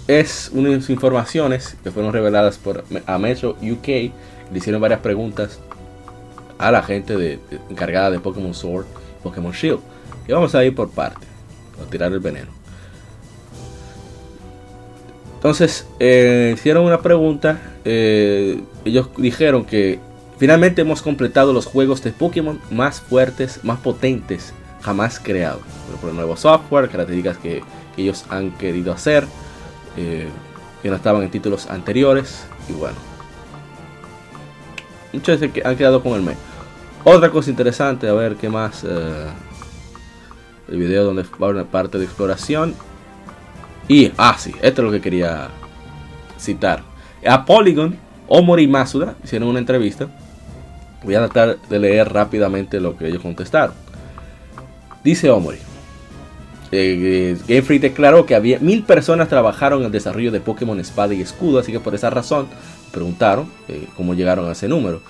es 0.06 0.50
unas 0.52 0.90
informaciones 0.90 1.76
que 1.82 1.90
fueron 1.90 2.12
reveladas 2.12 2.58
por 2.58 2.84
a 3.06 3.18
Metro 3.18 3.56
UK. 3.62 3.86
Le 3.86 4.58
hicieron 4.58 4.82
varias 4.82 5.00
preguntas 5.00 5.60
a 6.58 6.70
la 6.70 6.82
gente 6.82 7.16
de, 7.16 7.38
encargada 7.70 8.10
de 8.10 8.20
Pokémon 8.20 8.52
Sword, 8.52 8.86
Pokémon 9.22 9.52
Shield. 9.52 9.80
Y 10.28 10.32
vamos 10.32 10.54
a 10.54 10.64
ir 10.64 10.74
por 10.74 10.90
parte, 10.90 11.26
a 11.80 11.88
tirar 11.88 12.12
el 12.12 12.20
veneno. 12.20 12.61
Entonces, 15.42 15.88
eh, 15.98 16.52
hicieron 16.54 16.84
una 16.84 17.02
pregunta. 17.02 17.60
Eh, 17.84 18.62
ellos 18.84 19.08
dijeron 19.16 19.64
que 19.64 19.98
finalmente 20.38 20.82
hemos 20.82 21.02
completado 21.02 21.52
los 21.52 21.66
juegos 21.66 22.00
de 22.04 22.12
Pokémon 22.12 22.60
más 22.70 23.00
fuertes, 23.00 23.58
más 23.64 23.80
potentes 23.80 24.54
jamás 24.82 25.18
creados. 25.18 25.62
Por 26.00 26.10
el 26.10 26.16
nuevo 26.16 26.36
software, 26.36 26.88
características 26.88 27.38
que 27.38 27.64
ellos 27.96 28.24
han 28.28 28.52
querido 28.52 28.92
hacer 28.92 29.26
eh, 29.96 30.28
que 30.80 30.90
no 30.90 30.94
estaban 30.94 31.24
en 31.24 31.30
títulos 31.32 31.66
anteriores. 31.68 32.44
Y 32.68 32.74
bueno, 32.74 32.96
muchos 35.12 35.42
han 35.42 35.76
quedado 35.76 36.04
con 36.04 36.12
el 36.12 36.22
mes. 36.22 36.36
Otra 37.02 37.30
cosa 37.30 37.50
interesante, 37.50 38.08
a 38.08 38.12
ver 38.12 38.36
qué 38.36 38.48
más. 38.48 38.84
El 38.84 39.32
video 40.78 41.02
donde 41.02 41.24
va 41.42 41.48
una 41.48 41.64
parte 41.64 41.98
de 41.98 42.04
exploración. 42.04 42.76
Y, 43.88 44.12
ah, 44.16 44.36
sí, 44.38 44.52
esto 44.62 44.82
es 44.82 44.86
lo 44.86 44.92
que 44.92 45.00
quería 45.00 45.48
citar. 46.38 46.82
A 47.26 47.44
Polygon, 47.44 47.96
Omori 48.28 48.66
Masuda 48.66 49.16
hicieron 49.22 49.48
una 49.48 49.58
entrevista. 49.58 50.08
Voy 51.02 51.14
a 51.14 51.28
tratar 51.28 51.58
de 51.68 51.78
leer 51.78 52.12
rápidamente 52.12 52.80
lo 52.80 52.96
que 52.96 53.08
ellos 53.08 53.22
contestaron. 53.22 53.74
Dice 55.02 55.30
Omori. 55.30 55.58
Eh, 56.74 57.36
Game 57.46 57.62
Freak 57.62 57.82
declaró 57.82 58.24
que 58.24 58.34
había 58.34 58.58
mil 58.58 58.82
personas 58.82 59.28
trabajaron 59.28 59.80
en 59.80 59.86
el 59.86 59.92
desarrollo 59.92 60.30
de 60.30 60.40
Pokémon 60.40 60.80
Espada 60.80 61.12
y 61.12 61.20
Escudo, 61.20 61.58
así 61.58 61.70
que 61.70 61.80
por 61.80 61.94
esa 61.94 62.08
razón 62.08 62.46
preguntaron 62.92 63.46
eh, 63.68 63.86
cómo 63.94 64.14
llegaron 64.14 64.48
a 64.48 64.52
ese 64.52 64.68
número. 64.68 65.02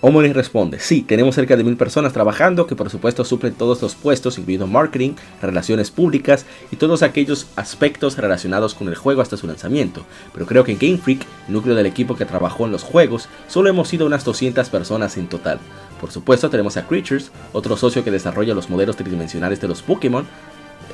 Omori 0.00 0.32
responde, 0.32 0.78
sí, 0.78 1.02
tenemos 1.02 1.34
cerca 1.34 1.56
de 1.56 1.64
mil 1.64 1.76
personas 1.76 2.12
trabajando 2.12 2.66
que 2.66 2.76
por 2.76 2.88
supuesto 2.88 3.24
suplen 3.24 3.54
todos 3.54 3.82
los 3.82 3.96
puestos, 3.96 4.38
incluido 4.38 4.68
marketing, 4.68 5.14
relaciones 5.42 5.90
públicas 5.90 6.46
y 6.70 6.76
todos 6.76 7.02
aquellos 7.02 7.48
aspectos 7.56 8.16
relacionados 8.16 8.74
con 8.74 8.86
el 8.88 8.94
juego 8.94 9.22
hasta 9.22 9.36
su 9.36 9.48
lanzamiento. 9.48 10.04
Pero 10.32 10.46
creo 10.46 10.62
que 10.62 10.72
en 10.72 10.78
Game 10.78 10.98
Freak, 10.98 11.26
núcleo 11.48 11.74
del 11.74 11.86
equipo 11.86 12.14
que 12.14 12.24
trabajó 12.24 12.66
en 12.66 12.72
los 12.72 12.84
juegos, 12.84 13.28
solo 13.48 13.70
hemos 13.70 13.88
sido 13.88 14.06
unas 14.06 14.24
200 14.24 14.68
personas 14.70 15.16
en 15.16 15.28
total. 15.28 15.58
Por 16.00 16.12
supuesto 16.12 16.48
tenemos 16.48 16.76
a 16.76 16.86
Creatures, 16.86 17.32
otro 17.52 17.76
socio 17.76 18.04
que 18.04 18.12
desarrolla 18.12 18.54
los 18.54 18.70
modelos 18.70 18.96
tridimensionales 18.96 19.60
de 19.60 19.66
los 19.66 19.82
Pokémon, 19.82 20.26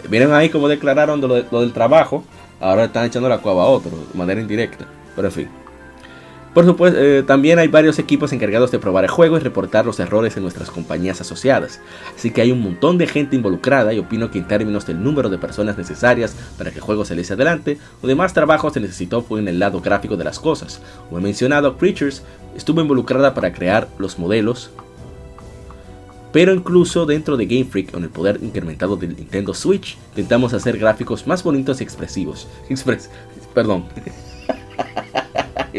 Miren 0.08 0.32
ahí 0.32 0.50
como 0.50 0.68
declararon 0.68 1.20
lo, 1.20 1.60
del 1.60 1.72
trabajo. 1.72 2.24
Ahora 2.60 2.84
están 2.84 3.06
echando 3.06 3.28
la 3.28 3.38
cuava 3.38 3.64
a 3.64 3.66
otro, 3.66 3.90
de 3.90 4.18
manera 4.18 4.40
indirecta. 4.40 4.86
Pero 5.14 5.28
en 5.28 5.32
fin. 5.32 5.63
Por 6.54 6.64
supuesto, 6.64 7.00
eh, 7.00 7.24
también 7.24 7.58
hay 7.58 7.66
varios 7.66 7.98
equipos 7.98 8.32
encargados 8.32 8.70
de 8.70 8.78
probar 8.78 9.02
el 9.02 9.10
juego 9.10 9.36
y 9.36 9.40
reportar 9.40 9.84
los 9.84 9.98
errores 9.98 10.36
en 10.36 10.44
nuestras 10.44 10.70
compañías 10.70 11.20
asociadas. 11.20 11.80
Así 12.16 12.30
que 12.30 12.42
hay 12.42 12.52
un 12.52 12.62
montón 12.62 12.96
de 12.96 13.08
gente 13.08 13.34
involucrada 13.34 13.92
y 13.92 13.98
opino 13.98 14.30
que 14.30 14.38
en 14.38 14.46
términos 14.46 14.86
del 14.86 15.02
número 15.02 15.28
de 15.28 15.38
personas 15.38 15.76
necesarias 15.76 16.36
para 16.56 16.70
que 16.70 16.76
el 16.76 16.82
juego 16.82 17.04
se 17.04 17.16
lece 17.16 17.32
adelante, 17.32 17.78
o 18.00 18.06
de 18.06 18.14
más 18.14 18.32
trabajo 18.32 18.70
se 18.70 18.78
necesitó 18.78 19.22
fue 19.22 19.40
en 19.40 19.48
el 19.48 19.58
lado 19.58 19.80
gráfico 19.80 20.16
de 20.16 20.22
las 20.22 20.38
cosas. 20.38 20.80
Como 21.08 21.18
he 21.18 21.22
mencionado, 21.22 21.76
Creatures 21.76 22.22
estuvo 22.56 22.80
involucrada 22.80 23.34
para 23.34 23.52
crear 23.52 23.88
los 23.98 24.16
modelos, 24.20 24.70
pero 26.32 26.54
incluso 26.54 27.04
dentro 27.04 27.36
de 27.36 27.46
Game 27.46 27.64
Freak, 27.64 27.90
con 27.90 28.04
el 28.04 28.10
poder 28.10 28.38
incrementado 28.42 28.96
del 28.96 29.16
Nintendo 29.16 29.54
Switch, 29.54 29.96
intentamos 30.10 30.52
hacer 30.52 30.78
gráficos 30.78 31.26
más 31.26 31.42
bonitos 31.42 31.80
y 31.80 31.84
expresivos. 31.84 32.46
Expres 32.68 33.10
perdón. 33.54 33.84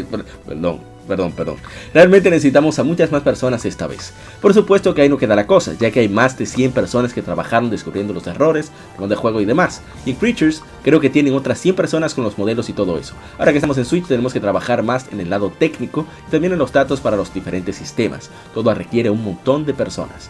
perdón, 0.03 0.79
perdón, 1.07 1.31
perdón. 1.31 1.55
Realmente 1.93 2.29
necesitamos 2.29 2.79
a 2.79 2.83
muchas 2.83 3.11
más 3.11 3.21
personas 3.21 3.65
esta 3.65 3.87
vez. 3.87 4.13
Por 4.41 4.53
supuesto 4.53 4.93
que 4.93 5.01
ahí 5.01 5.09
no 5.09 5.17
queda 5.17 5.35
la 5.35 5.47
cosa, 5.47 5.73
ya 5.79 5.91
que 5.91 6.01
hay 6.01 6.09
más 6.09 6.37
de 6.37 6.45
100 6.45 6.71
personas 6.71 7.13
que 7.13 7.21
trabajaron 7.21 7.69
descubriendo 7.69 8.13
los 8.13 8.27
errores, 8.27 8.71
de 8.99 9.15
juego 9.15 9.41
y 9.41 9.45
demás. 9.45 9.81
Y 10.05 10.11
en 10.11 10.15
Creatures 10.17 10.61
creo 10.83 10.99
que 10.99 11.09
tienen 11.09 11.33
otras 11.33 11.59
100 11.59 11.75
personas 11.75 12.13
con 12.13 12.23
los 12.23 12.37
modelos 12.37 12.69
y 12.69 12.73
todo 12.73 12.97
eso. 12.97 13.13
Ahora 13.37 13.51
que 13.51 13.57
estamos 13.57 13.77
en 13.77 13.85
Switch 13.85 14.07
tenemos 14.07 14.33
que 14.33 14.39
trabajar 14.39 14.83
más 14.83 15.07
en 15.11 15.19
el 15.19 15.29
lado 15.29 15.51
técnico 15.57 16.05
y 16.27 16.31
también 16.31 16.53
en 16.53 16.59
los 16.59 16.71
datos 16.71 16.99
para 16.99 17.17
los 17.17 17.33
diferentes 17.33 17.75
sistemas. 17.75 18.29
Todo 18.53 18.73
requiere 18.73 19.09
un 19.09 19.23
montón 19.23 19.65
de 19.65 19.73
personas. 19.73 20.29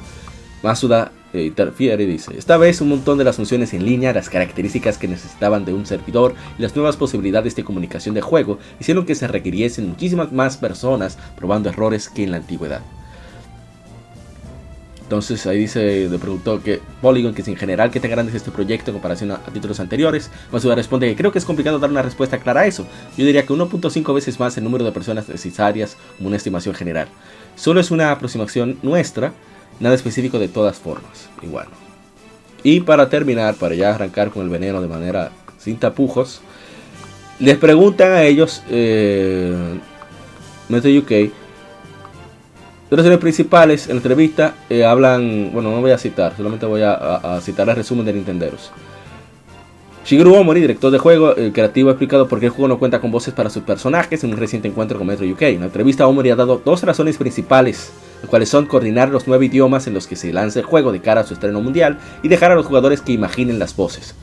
Masuda 0.65 1.11
interfiere 1.31 2.05
y 2.05 2.07
dice, 2.07 2.35
esta 2.35 2.57
vez 2.57 2.81
un 2.81 2.89
montón 2.89 3.19
de 3.19 3.23
las 3.23 3.35
funciones 3.35 3.75
en 3.75 3.85
línea, 3.85 4.13
las 4.13 4.31
características 4.31 4.97
que 4.97 5.07
necesitaban 5.07 5.63
de 5.63 5.75
un 5.75 5.85
servidor 5.85 6.33
y 6.57 6.63
las 6.63 6.75
nuevas 6.75 6.97
posibilidades 6.97 7.55
de 7.55 7.63
comunicación 7.63 8.15
de 8.15 8.21
juego 8.21 8.57
hicieron 8.79 9.05
que 9.05 9.13
se 9.13 9.27
requiriesen 9.27 9.89
muchísimas 9.89 10.31
más 10.31 10.57
personas 10.57 11.19
probando 11.35 11.69
errores 11.69 12.09
que 12.09 12.23
en 12.23 12.31
la 12.31 12.37
antigüedad. 12.37 12.81
Entonces 15.03 15.45
ahí 15.45 15.59
dice 15.59 16.09
de 16.09 16.17
productor 16.17 16.61
que 16.61 16.81
Polygon, 16.99 17.35
que 17.35 17.43
es 17.43 17.47
en 17.47 17.57
general 17.57 17.91
que 17.91 17.99
te 17.99 18.07
grandes 18.07 18.33
este 18.33 18.49
proyecto 18.49 18.89
en 18.89 18.95
comparación 18.95 19.29
a, 19.29 19.37
títulos 19.53 19.79
anteriores. 19.79 20.31
Masuda 20.51 20.73
responde 20.73 21.07
que 21.07 21.15
creo 21.15 21.31
que 21.31 21.37
es 21.37 21.45
complicado 21.45 21.77
dar 21.77 21.91
una 21.91 22.01
respuesta 22.01 22.39
clara 22.39 22.61
a 22.61 22.65
eso. 22.65 22.87
Yo 23.15 23.23
diría 23.23 23.45
que 23.45 23.53
1.5 23.53 24.15
veces 24.15 24.39
más 24.39 24.57
el 24.57 24.63
número 24.63 24.83
de 24.83 24.91
personas 24.91 25.29
necesarias 25.29 25.95
como 26.17 26.29
una 26.29 26.37
estimación 26.37 26.73
general. 26.73 27.07
Solo 27.55 27.79
es 27.79 27.91
una 27.91 28.09
aproximación 28.09 28.79
nuestra 28.81 29.31
Nada 29.79 29.95
específico 29.95 30.39
de 30.39 30.47
todas 30.47 30.77
formas, 30.77 31.29
igual. 31.41 31.67
Y 32.63 32.79
para 32.79 33.09
terminar, 33.09 33.55
para 33.55 33.75
ya 33.75 33.93
arrancar 33.93 34.31
con 34.31 34.43
el 34.43 34.49
veneno 34.49 34.81
de 34.81 34.87
manera 34.87 35.31
sin 35.57 35.77
tapujos, 35.77 36.41
les 37.39 37.57
preguntan 37.57 38.13
a 38.13 38.23
ellos, 38.23 38.63
eh, 38.69 39.53
Metro 40.69 40.89
UK, 40.89 41.31
los 42.89 43.17
principales 43.17 43.87
en 43.87 43.95
la 43.95 43.97
entrevista 43.97 44.55
eh, 44.69 44.85
hablan, 44.85 45.51
bueno, 45.51 45.71
no 45.71 45.81
voy 45.81 45.91
a 45.91 45.97
citar, 45.97 46.35
solamente 46.37 46.65
voy 46.65 46.81
a, 46.81 47.39
citar 47.41 47.67
el 47.67 47.75
resumen 47.75 48.05
de 48.05 48.13
Nintenderos. 48.13 48.71
Shigeru 50.05 50.35
Omori, 50.35 50.61
director 50.61 50.91
de 50.91 50.99
juego, 50.99 51.35
el 51.35 51.51
creativo 51.51 51.89
ha 51.89 51.93
explicado 51.93 52.27
por 52.27 52.39
qué 52.39 52.45
el 52.45 52.51
juego 52.51 52.67
no 52.67 52.79
cuenta 52.79 53.01
con 53.01 53.11
voces 53.11 53.33
para 53.33 53.49
sus 53.49 53.63
personajes 53.63 54.23
en 54.23 54.31
un 54.31 54.37
reciente 54.37 54.67
encuentro 54.67 54.99
con 54.99 55.07
Metro 55.07 55.27
UK. 55.27 55.41
En 55.41 55.61
la 55.61 55.65
entrevista 55.65 56.07
Omori 56.07 56.29
ha 56.29 56.35
dado 56.35 56.61
dos 56.63 56.83
razones 56.83 57.17
principales 57.17 57.91
cuales 58.27 58.49
son 58.49 58.65
coordinar 58.65 59.09
los 59.09 59.27
nueve 59.27 59.45
idiomas 59.45 59.87
en 59.87 59.93
los 59.93 60.07
que 60.07 60.15
se 60.15 60.33
lanza 60.33 60.59
el 60.59 60.65
juego 60.65 60.91
de 60.91 61.01
cara 61.01 61.21
a 61.21 61.23
su 61.23 61.33
estreno 61.33 61.61
mundial 61.61 61.99
y 62.23 62.27
dejar 62.27 62.51
a 62.51 62.55
los 62.55 62.65
jugadores 62.65 63.01
que 63.01 63.13
imaginen 63.13 63.59
las 63.59 63.75
voces. 63.75 64.15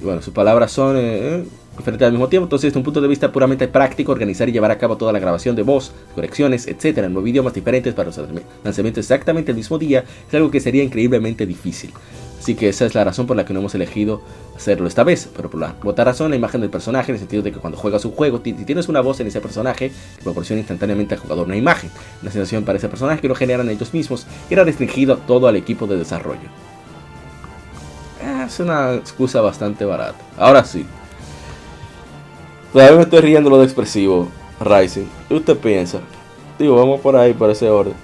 Y 0.00 0.04
bueno, 0.04 0.22
sus 0.22 0.34
palabras 0.34 0.72
son 0.72 0.96
eh, 0.96 1.00
eh, 1.00 1.44
diferentes 1.76 2.06
al 2.06 2.12
mismo 2.12 2.28
tiempo, 2.28 2.46
entonces 2.46 2.70
desde 2.70 2.78
un 2.78 2.84
punto 2.84 3.00
de 3.00 3.08
vista 3.08 3.32
puramente 3.32 3.68
práctico, 3.68 4.12
organizar 4.12 4.48
y 4.48 4.52
llevar 4.52 4.70
a 4.70 4.78
cabo 4.78 4.96
toda 4.96 5.12
la 5.12 5.18
grabación 5.18 5.56
de 5.56 5.62
voz, 5.62 5.92
correcciones, 6.14 6.66
etcétera, 6.66 7.06
en 7.06 7.14
nueve 7.14 7.30
idiomas 7.30 7.54
diferentes 7.54 7.94
para 7.94 8.08
los 8.08 8.20
lanzamientos 8.62 9.04
exactamente 9.04 9.50
el 9.50 9.56
mismo 9.56 9.78
día, 9.78 10.04
es 10.28 10.34
algo 10.34 10.50
que 10.50 10.60
sería 10.60 10.82
increíblemente 10.82 11.46
difícil. 11.46 11.92
Así 12.38 12.54
que 12.54 12.68
esa 12.68 12.84
es 12.84 12.94
la 12.94 13.04
razón 13.04 13.26
por 13.26 13.36
la 13.36 13.44
que 13.44 13.54
no 13.54 13.60
hemos 13.60 13.74
elegido 13.74 14.20
hacerlo 14.54 14.86
esta 14.86 15.02
vez. 15.02 15.28
Pero 15.34 15.50
por 15.50 15.60
la 15.60 15.74
otra 15.82 16.04
razón, 16.04 16.30
la 16.30 16.36
imagen 16.36 16.60
del 16.60 16.70
personaje, 16.70 17.10
en 17.10 17.16
el 17.16 17.20
sentido 17.20 17.42
de 17.42 17.52
que 17.52 17.58
cuando 17.58 17.78
juegas 17.78 18.04
un 18.04 18.12
juego, 18.12 18.40
si 18.44 18.52
tienes 18.52 18.88
una 18.88 19.00
voz 19.00 19.20
en 19.20 19.28
ese 19.28 19.40
personaje, 19.40 19.90
que 19.90 20.22
proporciona 20.22 20.60
instantáneamente 20.60 21.14
al 21.14 21.20
jugador 21.20 21.46
una 21.46 21.56
imagen, 21.56 21.90
una 22.20 22.30
sensación 22.30 22.64
para 22.64 22.78
ese 22.78 22.88
personaje 22.88 23.20
que 23.20 23.28
lo 23.28 23.34
generan 23.34 23.68
ellos 23.70 23.94
mismos, 23.94 24.26
era 24.50 24.62
restringido 24.64 25.16
todo 25.16 25.48
al 25.48 25.56
equipo 25.56 25.86
de 25.86 25.96
desarrollo. 25.96 26.48
Es 28.46 28.60
una 28.60 28.94
excusa 28.94 29.40
bastante 29.40 29.84
barata. 29.84 30.18
Ahora 30.36 30.64
sí. 30.64 30.84
Todavía 32.72 32.96
me 32.96 33.02
estoy 33.04 33.20
riendo 33.20 33.48
lo 33.48 33.58
de 33.58 33.64
expresivo, 33.64 34.28
Rising. 34.60 35.06
¿Qué 35.28 35.34
usted 35.34 35.56
piensa? 35.56 36.00
Digo, 36.58 36.76
vamos 36.76 37.00
por 37.00 37.16
ahí, 37.16 37.32
por 37.32 37.50
ese 37.50 37.68
orden. 37.70 37.94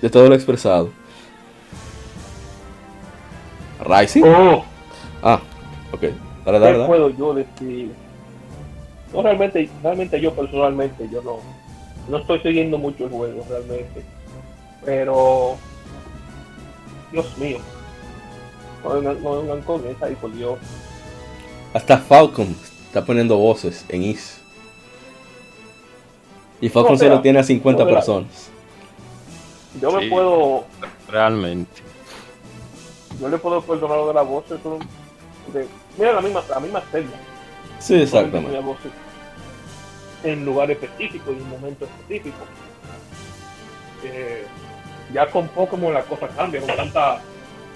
De 0.00 0.08
todo 0.08 0.28
lo 0.28 0.34
expresado. 0.34 0.90
Rising. 3.84 4.22
Oh. 4.24 4.64
Ah, 5.22 5.40
ok. 5.92 6.02
Dale, 6.44 6.58
dale, 6.58 6.78
¿Qué 6.78 6.84
puedo 6.86 7.10
yo 7.10 7.34
decir? 7.34 7.92
No, 9.12 9.22
realmente, 9.22 9.68
realmente 9.82 10.20
yo 10.20 10.32
personalmente, 10.34 11.08
yo 11.10 11.20
no, 11.22 11.38
no 12.08 12.18
estoy 12.18 12.40
siguiendo 12.40 12.78
mucho 12.78 13.04
el 13.04 13.10
juego, 13.10 13.44
realmente. 13.48 14.02
Pero 14.84 15.56
Dios 17.12 17.36
mío. 17.38 17.58
No 18.82 18.90
vengan, 18.94 19.22
no 19.22 19.40
vengan 19.42 19.60
con 19.62 19.86
esa 19.86 20.10
y 20.10 20.14
por 20.14 20.32
Dios. 20.32 20.58
Hasta 21.74 21.98
Falcon 21.98 22.54
está 22.86 23.04
poniendo 23.04 23.36
voces 23.36 23.84
en 23.88 24.02
Is. 24.04 24.40
Y 26.60 26.68
Falcon 26.68 26.92
No, 26.92 26.98
solo 26.98 27.20
tiene 27.20 27.38
a 27.40 27.42
50 27.42 27.80
no, 27.82 27.86
mira. 27.86 27.98
personas. 27.98 28.50
Yo 29.80 29.92
me 29.92 30.02
Sí. 30.04 30.08
puedo, 30.10 30.64
Realmente. 31.08 31.82
Yo 33.20 33.28
le 33.28 33.38
puedo 33.38 33.60
perdonar 33.62 33.98
lo 33.98 34.08
de 34.08 34.14
la 34.14 34.22
voz. 34.22 34.44
eso, 34.46 34.78
porque, 35.46 35.66
mira, 35.98 36.12
la 36.14 36.20
misma, 36.20 36.42
la 36.48 36.60
misma 36.60 36.80
Zelda. 36.90 37.16
Sí, 37.78 37.94
exactamente. 38.02 38.48
Ponía 38.50 38.60
voces 38.60 38.92
En 40.24 40.44
lugar 40.44 40.70
específico 40.70 41.32
y 41.32 41.36
en 41.36 41.48
momento 41.48 41.84
específico. 41.86 42.36
Eh, 44.04 44.44
ya 45.12 45.26
con 45.30 45.48
Pokémon 45.48 45.92
la 45.92 46.02
cosa 46.02 46.28
cambia, 46.28 46.60
con 46.60 46.74
tanta 46.76 47.20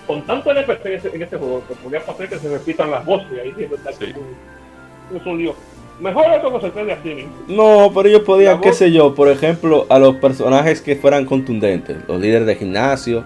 con 0.06 0.20
tanto 0.26 0.50
NPC 0.50 0.84
en 0.86 0.92
ese, 0.92 1.08
en 1.14 1.22
ese 1.22 1.38
juego, 1.38 1.62
que 1.66 1.74
podría 1.76 2.04
pasar 2.04 2.28
que 2.28 2.38
se 2.38 2.48
repitan 2.50 2.90
las 2.90 3.04
voces 3.06 3.26
y 3.34 3.40
ahí 3.40 3.54
sí 3.56 3.64
es 3.64 3.70
verdad 3.70 3.90
que 3.98 4.04
es 4.10 4.14
un- 4.16 5.16
es 5.16 5.26
un 5.26 5.38
lío. 5.38 5.54
Mejor 5.98 6.26
eso 6.26 6.52
que 6.52 6.66
se 6.66 6.72
quede 6.72 6.92
así 6.92 7.08
mismo. 7.14 7.32
No, 7.48 7.90
pero 7.94 8.08
ellos 8.10 8.22
podían, 8.22 8.56
La 8.56 8.60
qué 8.60 8.68
voz- 8.70 8.76
sé 8.78 8.92
yo, 8.92 9.14
por 9.14 9.28
ejemplo, 9.28 9.86
a 9.88 9.98
los 9.98 10.16
personajes 10.16 10.82
que 10.82 10.96
fueran 10.96 11.24
contundentes, 11.24 11.96
los 12.06 12.20
líderes 12.20 12.46
de 12.46 12.56
gimnasio, 12.56 13.20
eh, 13.20 13.24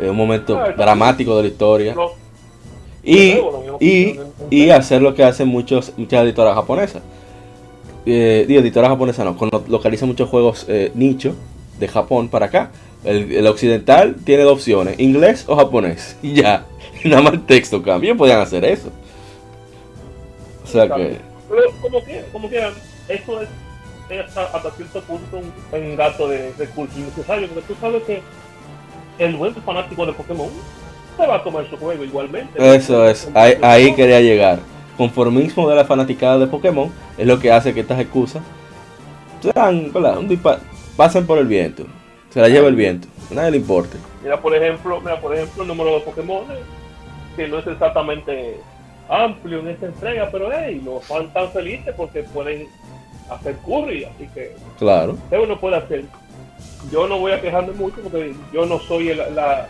un 0.00 0.16
momento 0.16 0.58
Ah, 0.58 0.72
dramático 0.76 1.36
de 1.36 1.42
la 1.42 1.48
historia. 1.48 1.94
No, 1.94 2.10
Y, 3.02 3.34
nuevo, 3.34 3.78
y, 3.80 4.18
y 4.50 4.70
hacer 4.70 5.00
lo 5.02 5.14
que 5.14 5.24
hacen 5.24 5.48
muchos, 5.48 5.92
muchas 5.96 6.24
editoras 6.24 6.54
japonesas. 6.54 7.02
Eh, 8.06 8.44
digo, 8.48 8.60
editoras 8.60 8.90
japonesas 8.90 9.24
no, 9.24 9.36
con- 9.36 9.50
localizan 9.68 10.08
muchos 10.08 10.28
juegos 10.28 10.64
eh, 10.68 10.90
nicho 10.94 11.34
de 11.78 11.88
Japón 11.88 12.28
para 12.28 12.46
acá. 12.46 12.70
El, 13.04 13.30
el 13.32 13.46
occidental 13.46 14.16
tiene 14.24 14.42
dos 14.42 14.54
opciones, 14.54 14.98
inglés 14.98 15.44
o 15.46 15.56
japonés. 15.56 16.16
Y 16.22 16.34
ya, 16.34 16.64
nada 17.04 17.22
más 17.22 17.32
el 17.34 17.46
texto 17.46 17.82
cambia. 17.82 18.14
Podían 18.14 18.40
hacer 18.40 18.64
eso. 18.64 18.90
O 20.64 20.66
sea 20.66 20.86
que, 20.88 21.18
Pero 21.48 21.62
como 21.80 22.00
quieran, 22.02 22.24
como 22.32 22.48
quieran, 22.48 22.72
eso 23.08 23.40
es, 23.42 23.48
es 24.10 24.20
hasta, 24.26 24.44
hasta 24.44 24.70
cierto 24.72 25.00
punto 25.02 25.38
un, 25.38 25.80
un 25.80 25.96
gato 25.96 26.28
de 26.28 26.52
recurso 26.58 26.98
innecesario, 26.98 27.48
porque 27.48 27.62
tú 27.68 27.74
sabes 27.80 28.02
que 28.02 28.20
el 29.18 29.36
buen 29.36 29.54
fanático 29.54 30.06
de 30.06 30.12
Pokémon 30.12 30.48
se 31.16 31.26
va 31.26 31.36
a 31.36 31.42
tomar 31.42 31.68
su 31.68 31.76
juego 31.76 32.04
igualmente. 32.04 32.76
eso 32.76 33.06
es, 33.08 33.28
ahí, 33.34 33.54
ahí 33.62 33.94
quería 33.94 34.20
llegar. 34.20 34.60
Conformismo 34.96 35.68
de 35.68 35.76
la 35.76 35.84
fanaticada 35.84 36.38
de 36.38 36.46
Pokémon 36.46 36.92
es 37.16 37.26
lo 37.26 37.38
que 37.38 37.52
hace 37.52 37.72
que 37.74 37.80
estas 37.80 38.00
excusas 38.00 38.42
sean. 39.40 39.90
Un 39.94 40.40
pasen 40.96 41.26
por 41.26 41.38
el 41.38 41.46
viento. 41.46 41.84
Se 42.30 42.40
la 42.40 42.48
lleva 42.48 42.68
el 42.68 42.74
viento. 42.74 43.08
Nadie 43.30 43.52
le 43.52 43.56
importa. 43.58 43.96
Mira, 44.22 44.40
por 44.40 44.54
ejemplo, 44.54 45.00
mira, 45.00 45.20
por 45.20 45.34
ejemplo, 45.34 45.62
el 45.62 45.68
número 45.68 45.94
de 45.94 46.00
Pokémon, 46.00 46.44
que 47.36 47.46
no 47.48 47.58
es 47.58 47.66
exactamente 47.66 48.56
amplio 49.08 49.60
en 49.60 49.68
esta 49.68 49.86
entrega, 49.86 50.28
pero 50.30 50.48
hey, 50.52 50.82
los 50.84 51.04
fans 51.04 51.28
están 51.28 51.50
felices 51.50 51.94
porque 51.96 52.22
pueden 52.24 52.66
hacer 53.30 53.56
curry, 53.58 54.04
así 54.04 54.28
que 54.34 54.54
Claro. 54.78 55.16
¿qué 55.30 55.38
uno 55.38 55.58
puede 55.58 55.76
hacer? 55.76 56.04
Yo 56.92 57.06
no 57.08 57.18
voy 57.18 57.32
a 57.32 57.40
quejarme 57.40 57.72
mucho 57.72 57.96
porque 58.02 58.34
yo 58.52 58.64
no 58.66 58.78
soy 58.80 59.10
el- 59.10 59.34
la, 59.34 59.66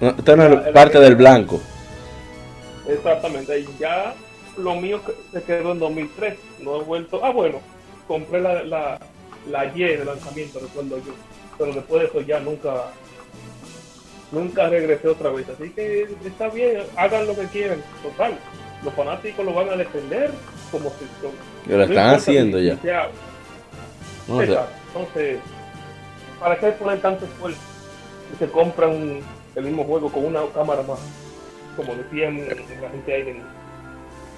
No, 0.00 0.10
Usted 0.10 0.36
no 0.36 0.48
La- 0.48 0.68
es 0.68 0.72
parte 0.72 1.00
del 1.00 1.16
blanco. 1.16 1.60
Exactamente, 2.88 3.58
y 3.60 3.68
ya 3.78 4.14
lo 4.56 4.76
mío 4.76 5.00
se 5.32 5.42
quedó 5.42 5.72
en 5.72 5.78
2003, 5.80 6.34
no 6.60 6.80
he 6.80 6.84
vuelto, 6.84 7.20
ah 7.24 7.30
bueno, 7.32 7.60
compré 8.06 8.40
la, 8.40 8.62
la, 8.62 8.98
la 9.50 9.64
Y 9.66 9.82
de 9.82 10.04
lanzamiento, 10.04 10.60
recuerdo 10.60 10.98
yo, 10.98 11.12
pero 11.58 11.72
después 11.72 12.00
de 12.02 12.06
eso 12.08 12.20
ya 12.22 12.40
nunca, 12.40 12.84
nunca 14.32 14.68
regresé 14.68 15.08
otra 15.08 15.30
vez, 15.30 15.46
así 15.48 15.70
que 15.70 16.08
está 16.24 16.48
bien, 16.48 16.82
hagan 16.96 17.26
lo 17.26 17.34
que 17.34 17.46
quieran, 17.46 17.82
total, 18.02 18.38
los 18.84 18.94
fanáticos 18.94 19.44
lo 19.44 19.52
van 19.54 19.68
a 19.70 19.76
defender 19.76 20.30
como 20.70 20.90
si 20.90 21.06
son. 21.20 21.32
Lo 21.66 21.76
no 21.78 21.82
están 21.84 22.14
haciendo 22.14 22.58
si- 22.58 22.64
ya. 22.84 23.08
No, 24.28 24.36
o 24.36 24.44
sea. 24.46 24.68
Entonces, 24.94 25.38
¿para 26.38 26.58
qué 26.58 26.72
poner 26.72 27.00
tanto 27.00 27.24
esfuerzo? 27.26 27.60
Y 28.32 28.36
se 28.36 28.50
compran 28.50 29.20
el 29.54 29.64
mismo 29.64 29.84
juego 29.84 30.10
con 30.12 30.24
una 30.26 30.40
cámara 30.54 30.82
más, 30.82 31.00
como 31.76 31.94
decían 31.96 32.46
la 32.80 32.90
gente 32.90 33.12
ahí 33.14 33.28
en 33.28 33.42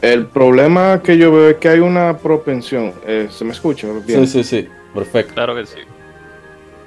El 0.03 0.29
problema 0.29 1.03
que 1.03 1.19
yo 1.19 1.33
veo 1.33 1.51
es 1.51 1.57
que 1.59 1.69
hay 1.69 1.81
una 1.81 2.19
propensión. 2.19 2.95
eh, 3.07 3.29
¿Se 3.31 3.45
me 3.45 3.53
escucha? 3.53 3.89
Bien. 4.07 4.27
sí, 4.27 4.27
sí, 4.27 4.45
sí. 4.45 4.69
Perfecto. 4.95 5.35
Claro 5.35 5.55
que 5.55 5.67
sí. 5.67 5.79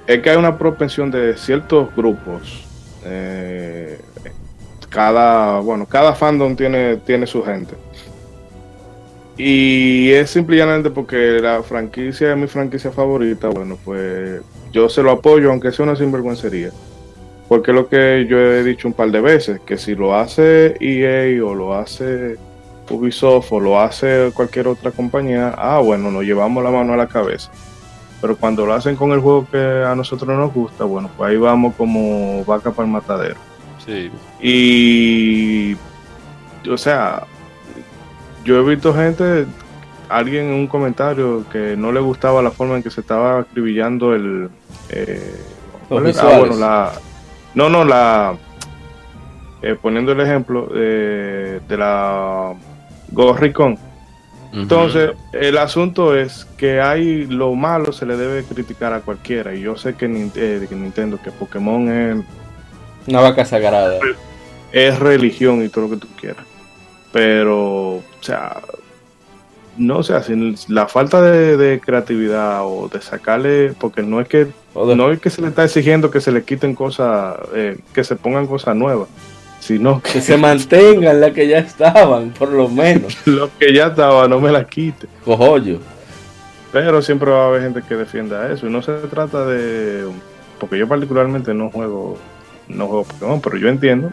es 0.06 0.20
que 0.22 0.30
hay 0.30 0.36
una 0.36 0.58
propensión 0.58 1.10
de 1.10 1.36
ciertos 1.36 1.94
grupos. 1.94 2.68
eh, 3.02 4.00
cada, 4.90 5.60
bueno, 5.60 5.86
cada 5.86 6.14
fandom 6.14 6.56
tiene, 6.56 6.98
tiene 6.98 7.26
su 7.26 7.42
gente. 7.42 7.76
Y 9.36 10.12
es 10.12 10.30
simple 10.30 10.56
y 10.56 10.58
llanamente 10.60 10.90
porque 10.90 11.16
la 11.40 11.62
franquicia 11.64 12.30
es 12.32 12.36
mi 12.36 12.46
franquicia 12.46 12.92
favorita. 12.92 13.48
Bueno, 13.48 13.78
pues 13.84 14.42
yo 14.74 14.90
se 14.90 15.02
lo 15.02 15.10
apoyo, 15.10 15.50
aunque 15.50 15.72
sea 15.72 15.86
una 15.86 15.96
sinvergüencería. 15.96 16.70
Porque 17.48 17.70
es 17.70 17.74
lo 17.74 17.88
que 17.88 18.26
yo 18.28 18.38
he 18.38 18.62
dicho 18.62 18.88
un 18.88 18.94
par 18.94 19.10
de 19.10 19.22
veces, 19.22 19.60
que 19.60 19.78
si 19.78 19.94
lo 19.94 20.14
hace 20.14 20.76
EA 20.80 21.42
o 21.42 21.54
lo 21.54 21.74
hace 21.74 22.36
Ubisoft 22.90 23.52
o 23.52 23.60
lo 23.60 23.80
hace 23.80 24.30
cualquier 24.34 24.68
otra 24.68 24.90
compañía, 24.90 25.54
ah, 25.56 25.78
bueno, 25.78 26.10
nos 26.10 26.24
llevamos 26.24 26.62
la 26.62 26.70
mano 26.70 26.92
a 26.92 26.96
la 26.96 27.06
cabeza 27.06 27.50
pero 28.24 28.38
cuando 28.38 28.64
lo 28.64 28.72
hacen 28.72 28.96
con 28.96 29.12
el 29.12 29.20
juego 29.20 29.46
que 29.52 29.58
a 29.58 29.94
nosotros 29.94 30.34
nos 30.34 30.50
gusta, 30.50 30.84
bueno, 30.84 31.10
pues 31.14 31.28
ahí 31.28 31.36
vamos 31.36 31.74
como 31.74 32.42
vaca 32.46 32.70
para 32.70 32.86
el 32.86 32.92
matadero. 32.94 33.36
Sí. 33.84 34.10
Y, 34.40 35.76
o 36.66 36.78
sea, 36.78 37.24
yo 38.42 38.60
he 38.60 38.74
visto 38.74 38.94
gente, 38.94 39.44
alguien 40.08 40.46
en 40.46 40.54
un 40.54 40.66
comentario 40.66 41.44
que 41.52 41.76
no 41.76 41.92
le 41.92 42.00
gustaba 42.00 42.40
la 42.40 42.50
forma 42.50 42.76
en 42.76 42.82
que 42.82 42.88
se 42.88 43.02
estaba 43.02 43.40
acribillando 43.40 44.14
el... 44.14 44.48
eh. 44.94 45.34
Ah, 45.90 46.38
bueno, 46.38 46.56
la... 46.56 46.92
No, 47.54 47.68
no, 47.68 47.84
la... 47.84 48.36
eh, 49.62 49.76
poniendo 49.80 50.12
el 50.12 50.20
ejemplo 50.20 50.68
eh, 50.74 51.60
de 51.68 51.76
la 51.76 52.54
Gorricon. 53.10 53.78
Entonces, 54.52 55.10
el 55.32 55.58
asunto 55.58 56.16
es 56.16 56.46
que 56.56 56.80
hay 56.80 57.26
lo 57.26 57.54
malo 57.54 57.92
se 57.92 58.06
le 58.06 58.16
debe 58.16 58.44
criticar 58.44 58.92
a 58.92 59.00
cualquiera. 59.00 59.52
Y 59.52 59.62
yo 59.62 59.76
sé 59.76 59.94
que, 59.94 60.06
eh, 60.06 60.66
que 60.68 60.74
Nintendo, 60.76 61.18
que 61.20 61.32
Pokémon 61.32 61.90
es, 61.90 62.24
Una 63.08 63.20
vaca 63.20 63.44
sagrada. 63.44 63.98
es 64.70 64.98
religión 65.00 65.64
y 65.64 65.68
todo 65.68 65.88
lo 65.88 65.90
que 65.90 65.96
tú 65.96 66.08
quieras. 66.20 66.44
Pero, 67.12 67.96
o 67.96 68.02
sea, 68.20 68.60
no 69.76 70.02
sé, 70.02 70.22
sin 70.22 70.56
la 70.68 70.86
falta 70.86 71.20
de, 71.22 71.56
de 71.56 71.80
creatividad 71.80 72.60
o 72.64 72.88
de 72.88 73.00
sacarle, 73.00 73.72
porque 73.78 74.02
no 74.02 74.20
es 74.20 74.28
que 74.28 74.48
O 74.74 74.94
no 74.94 75.10
es 75.10 75.20
que 75.20 75.30
se 75.30 75.42
le 75.42 75.48
está 75.48 75.64
exigiendo 75.64 76.10
que 76.10 76.20
se 76.20 76.32
le 76.32 76.42
quiten 76.42 76.74
cosas, 76.74 77.36
eh, 77.54 77.78
que 77.92 78.04
se 78.04 78.16
pongan 78.16 78.46
cosas 78.46 78.76
nuevas, 78.76 79.08
sino 79.60 80.00
que 80.02 80.12
Que 80.12 80.20
se 80.20 80.36
mantengan 80.36 81.20
las 81.20 81.32
que 81.32 81.48
ya 81.48 81.58
estaban, 81.58 82.30
por 82.30 82.50
lo 82.50 82.68
menos. 82.68 83.16
lo 83.26 83.50
que 83.58 83.72
ya 83.72 83.86
estaba 83.86 84.28
no 84.28 84.40
me 84.40 84.52
la 84.52 84.64
quite. 84.64 85.06
Cojollo. 85.24 85.78
Pero 86.72 87.02
siempre 87.02 87.30
va 87.30 87.44
a 87.44 87.46
haber 87.48 87.62
gente 87.62 87.82
que 87.88 87.94
defienda 87.94 88.52
eso. 88.52 88.66
Y 88.66 88.70
no 88.70 88.82
se 88.82 88.92
trata 89.08 89.46
de. 89.46 90.06
Porque 90.58 90.76
yo, 90.76 90.88
particularmente, 90.88 91.54
no 91.54 91.70
juego 91.70 92.18
no 92.68 92.86
juego 92.86 93.04
Pokémon, 93.04 93.40
pero 93.40 93.56
yo 93.56 93.68
entiendo, 93.68 94.12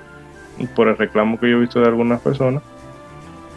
por 0.76 0.88
el 0.88 0.98
reclamo 0.98 1.40
que 1.40 1.50
yo 1.50 1.58
he 1.58 1.62
visto 1.62 1.80
de 1.80 1.88
algunas 1.88 2.22
personas, 2.22 2.62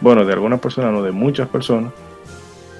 bueno, 0.05 0.23
de 0.23 0.33
algunas 0.33 0.59
personas, 0.59 0.91
no 0.93 1.01
de 1.01 1.11
muchas 1.11 1.47
personas, 1.47 1.91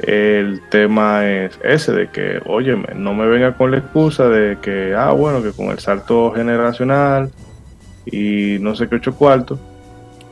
el 0.03 0.61
tema 0.69 1.25
es 1.27 1.59
ese: 1.63 1.91
de 1.91 2.07
que, 2.09 2.39
óyeme, 2.45 2.89
no 2.95 3.15
me 3.15 3.25
venga 3.25 3.57
con 3.57 3.71
la 3.71 3.79
excusa 3.79 4.29
de 4.29 4.59
que, 4.61 4.93
ah, 4.95 5.11
bueno, 5.11 5.41
que 5.41 5.51
con 5.51 5.69
el 5.71 5.79
salto 5.79 6.31
generacional 6.35 7.31
y 8.05 8.57
no 8.61 8.75
sé 8.75 8.87
qué 8.87 8.97
ocho 8.97 9.15
cuartos. 9.15 9.57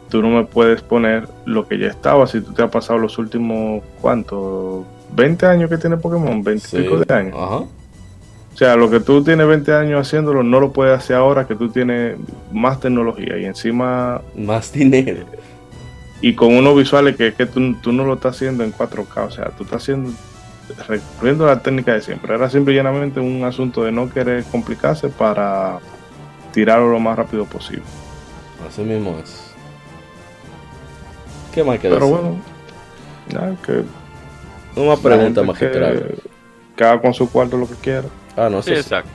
Tú 0.09 0.21
no 0.21 0.29
me 0.29 0.43
puedes 0.45 0.83
poner 0.83 1.27
lo 1.45 1.67
que 1.67 1.79
ya 1.79 1.87
estaba 1.87 2.27
si 2.27 2.41
tú 2.41 2.53
te 2.53 2.61
has 2.61 2.69
pasado 2.69 2.99
los 2.99 3.17
últimos, 3.17 3.81
¿cuántos? 3.99 4.85
20 5.15 5.47
años 5.47 5.71
que 5.71 5.77
tiene 5.79 5.97
Pokémon, 5.97 6.43
20 6.43 6.53
y 6.53 6.59
Sí. 6.69 6.77
pico 6.77 6.97
de 6.99 7.11
años. 7.11 7.35
Ajá. 7.35 7.55
O 7.55 8.55
sea, 8.55 8.75
lo 8.75 8.91
que 8.91 8.99
tú 8.99 9.23
tienes 9.23 9.47
20 9.47 9.73
años 9.73 9.99
haciéndolo, 9.99 10.43
no 10.43 10.59
lo 10.59 10.71
puedes 10.71 10.95
hacer 10.95 11.15
ahora 11.15 11.47
que 11.47 11.55
tú 11.55 11.69
tienes 11.69 12.17
más 12.51 12.79
tecnología 12.79 13.35
y 13.39 13.45
encima, 13.45 14.21
Más 14.37 14.71
dinero. 14.71 15.25
Y 16.23 16.33
con 16.35 16.55
unos 16.55 16.75
visuales 16.75 17.15
que, 17.17 17.33
que 17.33 17.45
tú, 17.45 17.75
tú 17.75 17.91
no 17.91 18.05
lo 18.05 18.13
estás 18.15 18.35
haciendo 18.37 18.63
en 18.63 18.73
4K, 18.73 19.27
o 19.27 19.31
sea, 19.31 19.49
tú 19.51 19.63
estás 19.63 19.83
haciendo, 19.83 20.11
recurriendo 20.87 21.43
a 21.45 21.55
la 21.55 21.61
técnica 21.61 21.93
de 21.93 22.01
siempre. 22.01 22.33
Era 22.33 22.49
simple 22.49 22.73
y 22.73 22.77
llanamente 22.77 23.19
un 23.19 23.43
asunto 23.43 23.83
de 23.83 23.91
no 23.91 24.09
querer 24.09 24.43
complicarse 24.45 25.09
para 25.09 25.79
tirarlo 26.53 26.89
lo 26.91 26.99
más 26.99 27.17
rápido 27.17 27.45
posible. 27.45 27.83
Así 28.67 28.81
mismo 28.83 29.19
es. 29.21 29.53
¿Qué 31.53 31.63
más 31.63 31.79
que 31.79 31.89
Pero 31.89 32.07
decir? 32.07 32.15
bueno, 32.21 32.41
nada, 33.31 33.55
que 33.65 33.83
Una 34.79 34.95
pregunta 34.97 35.43
magistral. 35.43 35.97
que, 36.07 36.29
que 36.77 36.83
haga 36.83 37.01
con 37.01 37.13
su 37.13 37.29
cuarto 37.29 37.57
lo 37.57 37.67
que 37.67 37.75
quiera. 37.75 38.07
Ah, 38.35 38.49
no 38.49 38.61
Sí, 38.61 38.71
sé. 38.71 38.79
exacto. 38.79 39.09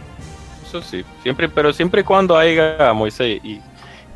Eso 0.64 0.82
sí, 0.82 1.04
siempre, 1.22 1.48
pero 1.48 1.72
siempre 1.72 2.02
y 2.02 2.04
cuando 2.04 2.36
haya 2.36 2.92
Moisés 2.92 3.40
y, 3.42 3.60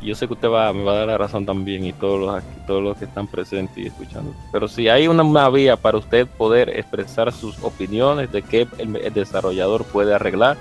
y 0.03 0.07
yo 0.07 0.15
sé 0.15 0.27
que 0.27 0.33
usted 0.33 0.49
va, 0.49 0.71
me 0.73 0.83
va 0.83 0.91
a 0.91 0.95
dar 0.97 1.07
la 1.07 1.17
razón 1.17 1.45
también 1.45 1.85
y 1.85 1.93
todos 1.93 2.19
los 2.19 2.35
aquí, 2.35 2.47
todos 2.67 2.83
los 2.83 2.97
que 2.97 3.05
están 3.05 3.25
presentes 3.27 3.77
y 3.77 3.87
escuchando. 3.87 4.33
Pero 4.51 4.67
si 4.67 4.89
hay 4.89 5.07
una, 5.07 5.23
una 5.23 5.49
vía 5.49 5.77
para 5.77 5.97
usted 5.97 6.27
poder 6.27 6.69
expresar 6.69 7.31
sus 7.31 7.57
opiniones 7.63 8.31
de 8.31 8.41
qué 8.41 8.67
el, 8.77 8.95
el 8.97 9.13
desarrollador 9.13 9.83
puede 9.85 10.13
arreglar, 10.13 10.57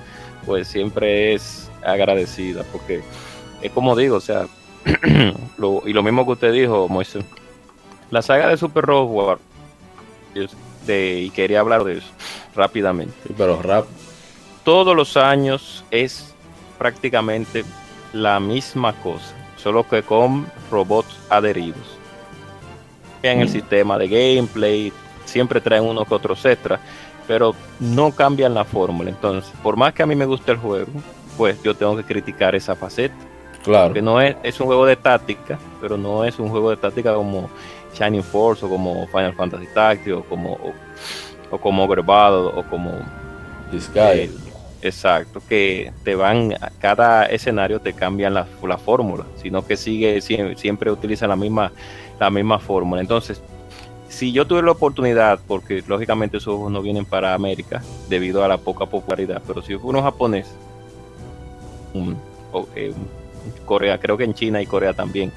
pues 0.47 0.69
siempre 0.69 1.35
es 1.35 1.69
agradecida, 1.85 2.65
porque 2.73 3.03
es 3.61 3.71
como 3.73 3.95
digo, 3.97 4.17
o 4.17 4.21
sea, 4.21 4.47
lo- 5.59 5.83
y 5.87 5.93
lo 5.93 6.03
mismo 6.03 6.25
que 6.25 6.33
usted 6.33 6.53
dijo, 6.53 6.89
Moisés, 6.89 7.25
la 8.11 8.23
saga 8.23 8.49
de 8.49 8.57
Super 8.57 8.85
Robot 8.85 9.41
de, 10.87 11.21
y 11.21 11.31
quería 11.31 11.61
hablar 11.61 11.85
de 11.85 11.99
eso 11.99 12.07
rápidamente 12.55 13.15
Sí, 13.27 13.35
pero 13.37 13.61
rap. 13.63 13.87
todos 14.65 14.97
los 14.97 15.17
años 15.17 15.85
es 15.91 16.35
prácticamente 16.79 17.65
la 18.13 18.41
misma 18.41 18.93
cosa, 18.95 19.35
solo 19.57 19.87
que 19.89 20.03
con 20.03 20.47
robots 20.71 21.17
adheridos. 21.31 21.99
En 23.23 23.41
el 23.41 23.49
sistema 23.49 23.99
de 23.99 24.09
gameplay, 24.09 24.93
siempre 25.25 25.61
traen 25.61 25.85
unos 25.85 26.07
que 26.09 26.15
otros 26.15 26.45
extras, 26.45 26.81
pero 27.27 27.55
no 27.79 28.11
cambian 28.11 28.55
la 28.55 28.65
fórmula. 28.65 29.11
Entonces, 29.11 29.53
por 29.63 29.77
más 29.77 29.95
que 29.95 30.03
a 30.03 30.07
mí 30.07 30.15
me 30.15 30.27
guste 30.27 30.53
el 30.53 30.59
juego, 30.59 30.91
pues 31.37 31.63
yo 31.63 31.75
tengo 31.75 31.97
que 31.97 32.05
criticar 32.05 32.55
esa 32.55 32.75
faceta. 32.75 33.15
Claro. 33.63 33.95
Que 33.95 34.03
no 34.03 34.21
es, 34.21 34.37
es 34.43 34.59
un 34.61 34.67
juego 34.67 34.85
de 34.87 34.97
táctica, 34.97 35.59
pero 35.81 35.97
no 35.97 36.25
es 36.25 36.39
un 36.39 36.49
juego 36.49 36.71
de 36.71 36.77
táctica 36.77 37.15
como 37.15 37.49
Shining 37.95 38.25
Force 38.25 38.65
o 38.67 38.69
como 38.69 39.07
Final 39.07 39.35
Fantasy 39.35 39.67
Tactics 39.73 40.17
o 40.17 40.25
como, 40.25 40.55
o, 40.55 40.73
o 41.51 41.59
como 41.59 41.87
Battle 41.87 42.51
o 42.59 42.65
como 42.69 42.91
Disguise. 43.71 44.42
Eh, 44.83 44.89
exacto, 44.89 45.41
que 45.49 45.93
te 46.05 46.15
van, 46.15 46.55
cada 46.81 47.27
escenario 47.27 47.81
te 47.81 47.93
cambian 47.93 48.35
la, 48.35 48.47
la 48.67 48.79
fórmula, 48.79 49.25
sino 49.37 49.65
que 49.67 49.77
sigue, 49.77 50.21
siempre, 50.21 50.57
siempre 50.57 50.91
utilizan 50.91 51.29
la 51.31 51.37
misma, 51.37 51.73
la 52.21 52.31
misma 52.31 52.59
fórmula. 52.59 53.01
Entonces, 53.01 53.41
si 54.09 54.33
yo 54.33 54.47
tuve 54.47 54.63
la 54.63 54.73
oportunidad, 54.73 55.41
porque 55.47 55.83
lógicamente 55.87 56.37
esos 56.37 56.55
juegos 56.55 56.73
no 56.73 56.83
vienen 56.83 57.05
para 57.07 57.33
América 57.35 57.83
debido 58.09 58.45
a 58.45 58.49
la 58.49 58.59
poca 58.59 58.85
popularidad, 58.87 59.41
pero 59.47 59.63
si 59.63 59.77
fuera 59.79 59.99
un 60.01 60.05
japonés, 60.05 60.47
un- 61.95 62.17
eh, 62.77 62.93
un- 62.95 63.23
Corea, 63.65 63.99
creo 63.99 64.17
que 64.17 64.25
en 64.25 64.35
China 64.35 64.63
y 64.63 64.67
Corea 64.67 64.93
también, 64.93 65.33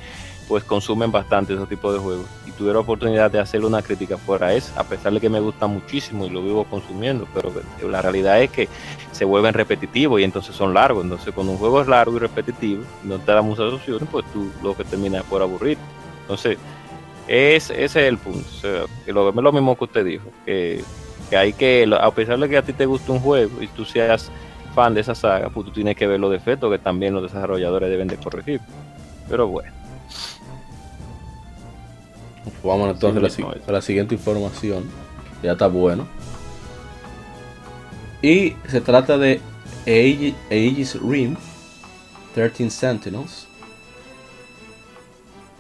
pues 0.48 0.64
consumen 0.64 1.12
bastante 1.12 1.54
ese 1.54 1.66
tipo 1.66 1.92
de 1.92 2.00
juegos. 2.00 2.26
Y 2.46 2.52
tuve 2.52 2.74
la 2.74 2.80
oportunidad 2.80 3.32
de 3.32 3.40
hacerle 3.40 3.68
una 3.68 3.82
crítica 3.82 4.18
fuera 4.18 4.54
esa, 4.54 4.80
a 4.80 4.84
pesar 4.84 5.14
de 5.14 5.20
que 5.20 5.30
me 5.30 5.40
gusta 5.40 5.68
muchísimo 5.68 6.26
y 6.26 6.30
lo 6.30 6.42
vivo 6.42 6.64
consumiendo, 6.66 7.28
pero 7.34 7.52
la 7.90 8.02
realidad 8.02 8.42
es 8.42 8.52
que 8.52 8.70
se 9.12 9.26
vuelven 9.26 9.54
repetitivos 9.54 10.22
y 10.22 10.24
entonces 10.24 10.56
son 10.56 10.74
largos. 10.74 11.04
Entonces, 11.04 11.34
cuando 11.34 11.54
un 11.54 11.58
juego 11.58 11.82
es 11.82 11.88
largo 11.88 12.16
y 12.18 12.20
repetitivo, 12.20 12.84
no 13.04 13.18
te 13.20 13.32
da 13.32 13.42
muchas 13.42 13.74
opciones, 13.74 14.08
pues 14.12 14.26
tú 14.32 14.52
lo 14.64 14.76
que 14.76 14.84
terminas 14.84 15.24
es 15.24 15.30
por 15.30 15.42
aburrir. 15.42 15.78
Entonces, 16.22 16.58
es, 17.28 17.70
ese 17.70 17.84
es 17.84 17.96
el 17.96 18.18
punto. 18.18 18.48
O 18.48 18.60
sea, 18.62 18.86
que 19.06 19.14
lo, 19.14 19.30
es 19.30 19.36
lo 19.36 19.52
mismo 19.52 19.76
que 19.78 19.84
usted 19.84 20.06
dijo, 20.06 20.26
que, 20.46 20.84
que 21.30 21.38
hay 21.38 21.54
que, 21.54 21.90
a 22.00 22.12
pesar 22.12 22.38
de 22.40 22.50
que 22.50 22.58
a 22.58 22.62
ti 22.62 22.74
te 22.74 22.86
guste 22.86 23.12
un 23.12 23.20
juego 23.20 23.62
y 23.62 23.68
tú 23.68 23.86
seas 23.86 24.32
fan 24.76 24.94
de 24.94 25.02
esa 25.02 25.16
saga, 25.16 25.50
pues 25.50 25.66
tú 25.66 25.72
tienes 25.72 25.96
que 25.96 26.06
ver 26.06 26.20
los 26.20 26.32
defectos 26.32 26.70
que 26.72 26.78
también 26.78 27.14
los 27.14 27.24
desarrolladores 27.24 27.90
deben 27.90 28.08
de 28.08 28.18
corregir. 28.18 28.60
Pero 29.30 29.48
bueno, 29.48 29.72
Vamos 32.64 32.90
entonces 32.92 33.38
a 33.38 33.72
la, 33.72 33.78
a 33.78 33.82
siguiente 33.82 34.16
información. 34.16 34.84
Ya 35.44 35.54
está 35.54 35.68
bueno. 35.68 36.08
Y 38.22 38.56
se 38.68 38.82
trata 38.82 39.18
de 39.18 39.40
Aegis, 39.86 40.36
Aegis 40.50 41.00
Rim 41.02 41.36
13 42.34 42.70
Sentinels. 42.70 43.48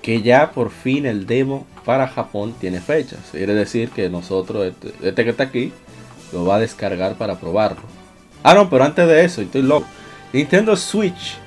Que 0.01 0.21
ya 0.21 0.51
por 0.51 0.71
fin 0.71 1.05
el 1.05 1.25
demo 1.25 1.65
para 1.83 2.07
Japón 2.07 2.55
tiene 2.59 2.79
fecha. 2.79 3.17
Quiere 3.31 3.53
decir 3.53 3.89
que 3.89 4.09
nosotros, 4.09 4.65
este, 4.65 4.93
este 5.07 5.23
que 5.23 5.29
está 5.31 5.43
aquí, 5.43 5.71
lo 6.31 6.45
va 6.45 6.55
a 6.55 6.59
descargar 6.59 7.15
para 7.15 7.39
probarlo. 7.39 7.81
Ah, 8.43 8.53
no, 8.53 8.69
pero 8.69 8.83
antes 8.83 9.07
de 9.07 9.23
eso, 9.23 9.41
estoy 9.41 9.63
loco. 9.63 9.87
Nintendo 10.33 10.75
Switch 10.75 11.37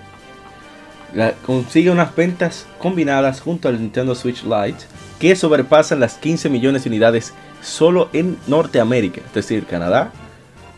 consigue 1.44 1.90
unas 1.90 2.14
ventas 2.14 2.66
combinadas 2.78 3.40
junto 3.40 3.68
al 3.68 3.80
Nintendo 3.80 4.14
Switch 4.14 4.42
Lite 4.44 4.84
que 5.18 5.34
sobrepasan 5.34 6.00
las 6.00 6.14
15 6.14 6.48
millones 6.48 6.84
de 6.84 6.90
unidades 6.90 7.32
solo 7.62 8.08
en 8.12 8.38
Norteamérica, 8.46 9.20
es 9.26 9.34
decir, 9.34 9.64
Canadá, 9.66 10.12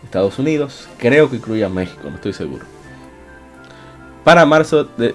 Estados 0.04 0.38
Unidos, 0.38 0.88
creo 0.98 1.28
que 1.28 1.36
incluye 1.36 1.64
a 1.64 1.68
México, 1.68 2.02
no 2.04 2.16
estoy 2.16 2.32
seguro. 2.32 2.64
Para 4.24 4.46
marzo, 4.46 4.84
de, 4.84 5.14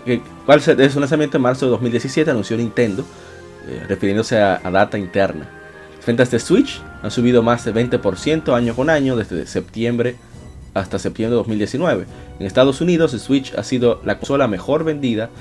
de 0.77 0.89
su 0.89 0.99
lanzamiento 0.99 1.37
en 1.37 1.43
marzo 1.43 1.65
de 1.65 1.71
2017 1.71 2.31
anunció 2.31 2.57
Nintendo, 2.57 3.05
eh, 3.67 3.83
refiriéndose 3.87 4.39
a, 4.39 4.59
a 4.63 4.71
data 4.71 4.97
interna. 4.97 5.47
Las 5.97 6.05
ventas 6.05 6.29
de 6.29 6.39
Switch 6.39 6.81
han 7.01 7.11
subido 7.11 7.41
más 7.41 7.65
de 7.65 7.73
20% 7.73 8.53
año 8.53 8.75
con 8.75 8.89
año 8.89 9.15
desde 9.15 9.47
septiembre 9.47 10.15
hasta 10.75 10.99
septiembre 10.99 11.31
de 11.31 11.37
2019. 11.37 12.05
En 12.39 12.45
Estados 12.45 12.81
Unidos, 12.81 13.13
el 13.13 13.19
Switch 13.19 13.55
ha 13.55 13.63
sido 13.63 14.01
la 14.05 14.19
consola 14.19 14.47
mejor 14.47 14.83
vendida 14.83 15.31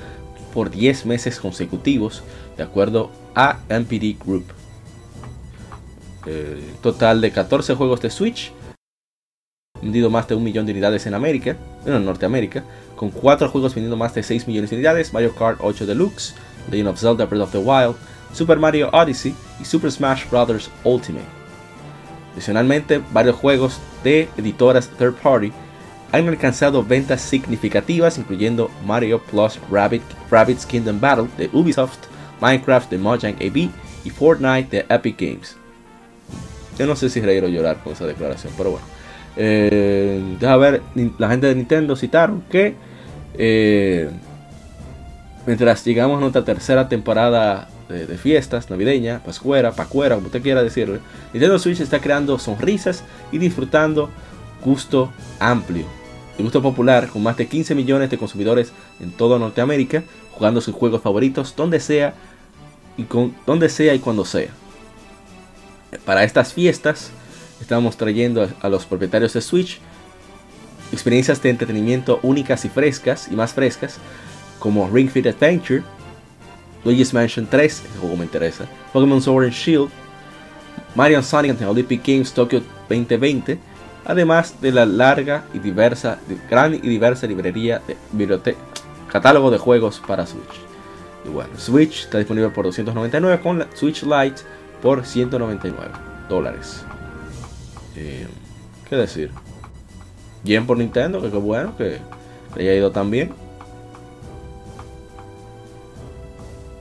por 0.53 0.71
10 0.71 1.05
meses 1.05 1.39
consecutivos, 1.39 2.23
de 2.57 2.63
acuerdo 2.63 3.11
a 3.35 3.59
MPD 3.69 4.17
Group. 4.17 4.45
Eh, 6.25 6.63
total 6.81 7.21
de 7.21 7.31
14 7.31 7.75
juegos 7.75 8.01
de 8.01 8.09
Switch, 8.09 8.51
vendido 9.81 10.09
más 10.09 10.27
de 10.27 10.35
un 10.35 10.43
millón 10.43 10.65
de 10.65 10.71
unidades 10.71 11.05
en 11.05 11.13
América, 11.13 11.57
bueno, 11.83 11.97
en 11.97 12.05
Norteamérica, 12.05 12.63
con 12.95 13.11
4 13.11 13.49
juegos 13.49 13.75
vendiendo 13.75 13.97
más 13.97 14.15
de 14.15 14.23
6 14.23 14.47
millones 14.47 14.69
de 14.69 14.77
unidades, 14.77 15.13
Mario 15.13 15.35
Kart 15.35 15.59
8 15.61 15.85
Deluxe, 15.85 16.33
Legend 16.71 16.89
of 16.89 16.99
Zelda 16.99 17.25
Breath 17.25 17.43
of 17.43 17.51
the 17.51 17.57
Wild, 17.57 17.95
Super 18.33 18.57
Mario 18.57 18.89
Odyssey 18.91 19.35
y 19.61 19.65
Super 19.65 19.91
Smash 19.91 20.29
Bros. 20.29 20.69
Ultimate. 20.83 21.44
Adicionalmente, 22.35 23.01
varios 23.13 23.37
juegos 23.37 23.79
de 24.03 24.27
editoras 24.37 24.89
third 24.89 25.15
party 25.15 25.53
han 26.11 26.27
alcanzado 26.27 26.83
ventas 26.83 27.21
significativas, 27.21 28.17
incluyendo 28.17 28.69
Mario 28.85 29.21
Plus 29.21 29.59
Rabbit, 29.71 30.03
Rabbids 30.29 30.65
Kingdom 30.65 30.99
Battle 30.99 31.27
de 31.37 31.49
Ubisoft, 31.53 32.07
Minecraft 32.41 32.91
de 32.91 32.97
Mojang 32.97 33.35
AB 33.35 33.69
y 34.03 34.09
Fortnite 34.09 34.77
de 34.77 34.85
Epic 34.93 35.19
Games. 35.19 35.55
Yo 36.77 36.85
no 36.85 36.95
sé 36.95 37.09
si 37.09 37.21
reír 37.21 37.43
o 37.45 37.47
llorar 37.47 37.77
con 37.83 37.93
esa 37.93 38.05
declaración, 38.05 38.53
pero 38.57 38.71
bueno. 38.71 38.85
Eh, 39.37 40.21
deja 40.39 40.57
ver, 40.57 40.81
la 41.17 41.29
gente 41.29 41.47
de 41.47 41.55
Nintendo 41.55 41.95
citaron 41.95 42.43
que 42.49 42.75
eh, 43.37 44.09
mientras 45.45 45.85
llegamos 45.85 46.17
a 46.17 46.21
nuestra 46.21 46.43
tercera 46.43 46.87
temporada 46.87 47.69
de, 47.89 48.05
de 48.05 48.17
fiestas 48.17 48.69
navideña, 48.69 49.21
pascuera, 49.23 49.71
pacuera, 49.71 50.15
como 50.15 50.27
usted 50.27 50.41
quiera 50.41 50.63
decirle, 50.63 50.99
Nintendo 51.33 51.59
Switch 51.59 51.79
está 51.79 51.99
creando 51.99 52.39
sonrisas 52.39 53.03
y 53.31 53.37
disfrutando 53.37 54.09
gusto 54.63 55.11
amplio. 55.39 55.85
El 56.37 56.43
gusto 56.43 56.61
popular 56.61 57.07
con 57.07 57.23
más 57.23 57.37
de 57.37 57.47
15 57.47 57.75
millones 57.75 58.09
de 58.09 58.17
consumidores 58.17 58.71
en 58.99 59.11
toda 59.11 59.39
Norteamérica, 59.39 60.03
jugando 60.31 60.59
sus 60.59 60.75
juegos 60.75 61.01
favoritos 61.01 61.55
donde 61.55 61.79
sea 61.79 62.13
y 62.97 63.03
con 63.03 63.35
donde 63.45 63.69
sea 63.69 63.93
y 63.93 63.99
cuando 63.99 64.25
sea. 64.25 64.49
Para 66.03 66.23
estas 66.23 66.53
fiestas 66.53 67.11
estamos 67.61 67.95
trayendo 67.95 68.43
a, 68.43 68.49
a 68.61 68.69
los 68.69 68.85
propietarios 68.85 69.33
de 69.33 69.41
Switch 69.41 69.79
experiencias 70.91 71.41
de 71.41 71.49
entretenimiento 71.49 72.19
únicas 72.23 72.65
y 72.65 72.69
frescas 72.69 73.27
y 73.31 73.35
más 73.35 73.53
frescas 73.53 73.97
como 74.59 74.89
Ring 74.89 75.09
Fit 75.09 75.27
Adventure, 75.27 75.83
Luigi's 76.85 77.13
Mansion 77.13 77.47
3, 77.47 77.65
ese 77.65 77.99
juego 77.99 78.15
me 78.15 78.25
interesa, 78.25 78.65
Pokémon 78.93 79.19
Sword 79.19 79.45
and 79.45 79.53
Shield, 79.53 79.89
Mario 80.93 81.21
Sonic 81.23 81.51
and 81.51 81.59
the 81.59 81.65
Olympic 81.65 82.05
Games 82.05 82.31
Tokyo 82.31 82.61
2020, 82.87 83.59
además 84.05 84.61
de 84.61 84.71
la 84.71 84.85
larga 84.85 85.45
y 85.53 85.59
diversa, 85.59 86.19
gran 86.49 86.75
y 86.75 86.79
diversa 86.79 87.25
librería 87.25 87.81
de 87.87 87.97
biblioteca, 88.11 88.59
catálogo 89.11 89.49
de 89.49 89.57
juegos 89.57 89.99
para 90.05 90.27
Switch. 90.27 90.61
Y 91.25 91.29
bueno, 91.29 91.49
Switch 91.57 92.03
está 92.03 92.19
disponible 92.19 92.49
por 92.49 92.65
299 92.65 93.41
con 93.41 93.65
Switch 93.73 94.03
Lite 94.03 94.43
por 94.81 95.03
199 95.03 95.91
dólares. 96.29 96.85
Eh, 97.95 98.27
¿Qué 98.87 98.95
decir? 98.95 99.31
Bien 100.43 100.67
por 100.67 100.77
Nintendo, 100.77 101.19
que 101.19 101.31
qué 101.31 101.37
bueno 101.37 101.75
que 101.75 101.97
le 102.55 102.61
haya 102.61 102.75
ido 102.75 102.91
tan 102.91 103.09
bien. 103.09 103.33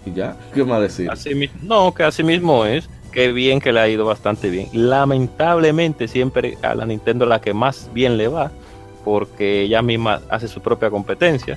Y 0.06 0.12
ya, 0.12 0.36
¿qué 0.52 0.64
más 0.64 0.80
decir? 0.80 1.10
así 1.10 1.50
no, 1.62 1.94
que 1.94 2.02
así 2.02 2.22
mismo 2.22 2.64
es. 2.64 2.88
Qué 3.12 3.30
bien 3.30 3.60
que 3.60 3.72
le 3.72 3.78
ha 3.78 3.88
ido 3.88 4.04
bastante 4.04 4.50
bien. 4.50 4.68
Lamentablemente 4.72 6.08
siempre 6.08 6.58
a 6.62 6.74
la 6.74 6.84
Nintendo 6.84 7.26
la 7.26 7.40
que 7.40 7.54
más 7.54 7.88
bien 7.94 8.16
le 8.16 8.26
va, 8.26 8.50
porque 9.04 9.62
ella 9.62 9.82
misma 9.82 10.20
hace 10.28 10.48
su 10.48 10.60
propia 10.60 10.90
competencia. 10.90 11.56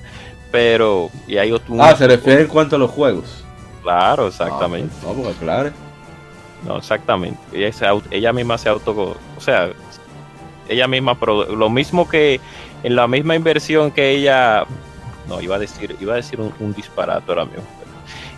Pero, 0.51 1.09
y 1.27 1.37
hay 1.37 1.51
otro... 1.51 1.75
Ah, 1.79 1.95
se 1.95 2.07
refiere 2.07 2.43
en 2.43 2.47
cuanto 2.47 2.75
a 2.75 2.79
los 2.79 2.91
juegos. 2.91 3.43
Claro, 3.81 4.27
exactamente. 4.27 4.93
Ah, 5.01 5.07
no, 5.07 5.13
porque 5.23 5.33
claro. 5.39 5.71
No, 6.65 6.77
exactamente. 6.77 7.39
Ella, 7.51 7.73
se 7.73 7.85
au- 7.85 8.03
ella 8.11 8.31
misma 8.33 8.57
se 8.57 8.69
auto, 8.69 9.17
o 9.35 9.41
sea, 9.41 9.69
ella 10.69 10.87
misma, 10.87 11.17
lo 11.49 11.69
mismo 11.69 12.07
que 12.07 12.39
en 12.83 12.95
la 12.95 13.07
misma 13.07 13.35
inversión 13.35 13.91
que 13.91 14.11
ella, 14.11 14.63
no, 15.27 15.41
iba 15.41 15.55
a 15.55 15.59
decir, 15.59 15.95
iba 15.99 16.13
a 16.13 16.17
decir 16.17 16.39
un, 16.39 16.53
un 16.59 16.73
disparate 16.73 17.23
ahora 17.29 17.45
mismo. 17.45 17.63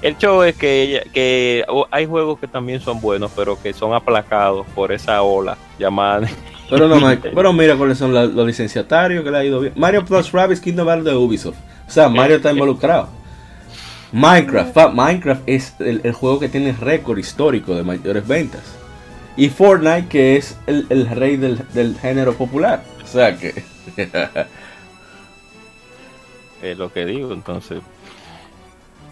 El 0.02 0.18
show 0.18 0.44
es 0.44 0.56
que 0.56 1.04
que 1.14 1.66
o- 1.68 1.88
hay 1.92 2.06
juegos 2.06 2.40
que 2.40 2.48
también 2.48 2.80
son 2.80 3.02
buenos, 3.02 3.32
pero 3.36 3.62
que 3.62 3.74
son 3.74 3.94
aplacados 3.94 4.66
por 4.74 4.92
esa 4.92 5.22
ola 5.22 5.58
llamada. 5.78 6.28
Pero, 6.70 6.88
no, 6.88 7.00
pero 7.36 7.52
mira 7.54 7.76
cuáles 7.76 7.98
son 7.98 8.14
la- 8.14 8.26
los 8.26 8.46
licenciatarios 8.48 9.24
que 9.24 9.32
le 9.32 9.38
ha 9.38 9.44
ido 9.44 9.60
bien. 9.60 9.74
Mario 9.76 10.06
Plus 10.06 10.32
Rabbids 10.32 10.62
Kingdom 10.62 10.86
Battle 10.88 11.04
de 11.12 11.16
Ubisoft. 11.18 11.58
O 11.88 11.92
sea, 11.92 12.08
Mario 12.08 12.38
está 12.38 12.52
involucrado. 12.52 13.10
Minecraft, 14.12 14.76
Minecraft 14.94 15.42
es 15.48 15.76
el, 15.80 16.02
el 16.04 16.14
juego 16.14 16.40
que 16.40 16.50
tiene 16.50 16.72
récord 16.74 17.18
histórico 17.18 17.76
de 17.76 17.84
mayores 17.84 18.28
ventas. 18.28 18.62
Y 19.38 19.50
Fortnite, 19.50 20.08
que 20.08 20.36
es 20.38 20.58
el, 20.68 20.86
el 20.90 21.08
rey 21.10 21.38
del, 21.38 21.60
del 21.74 21.98
género 21.98 22.34
popular. 22.34 22.84
O 23.04 23.08
sea 23.08 23.38
que. 23.38 23.64
es 26.62 26.78
lo 26.78 26.92
que 26.92 27.06
digo, 27.06 27.34
entonces. 27.34 27.80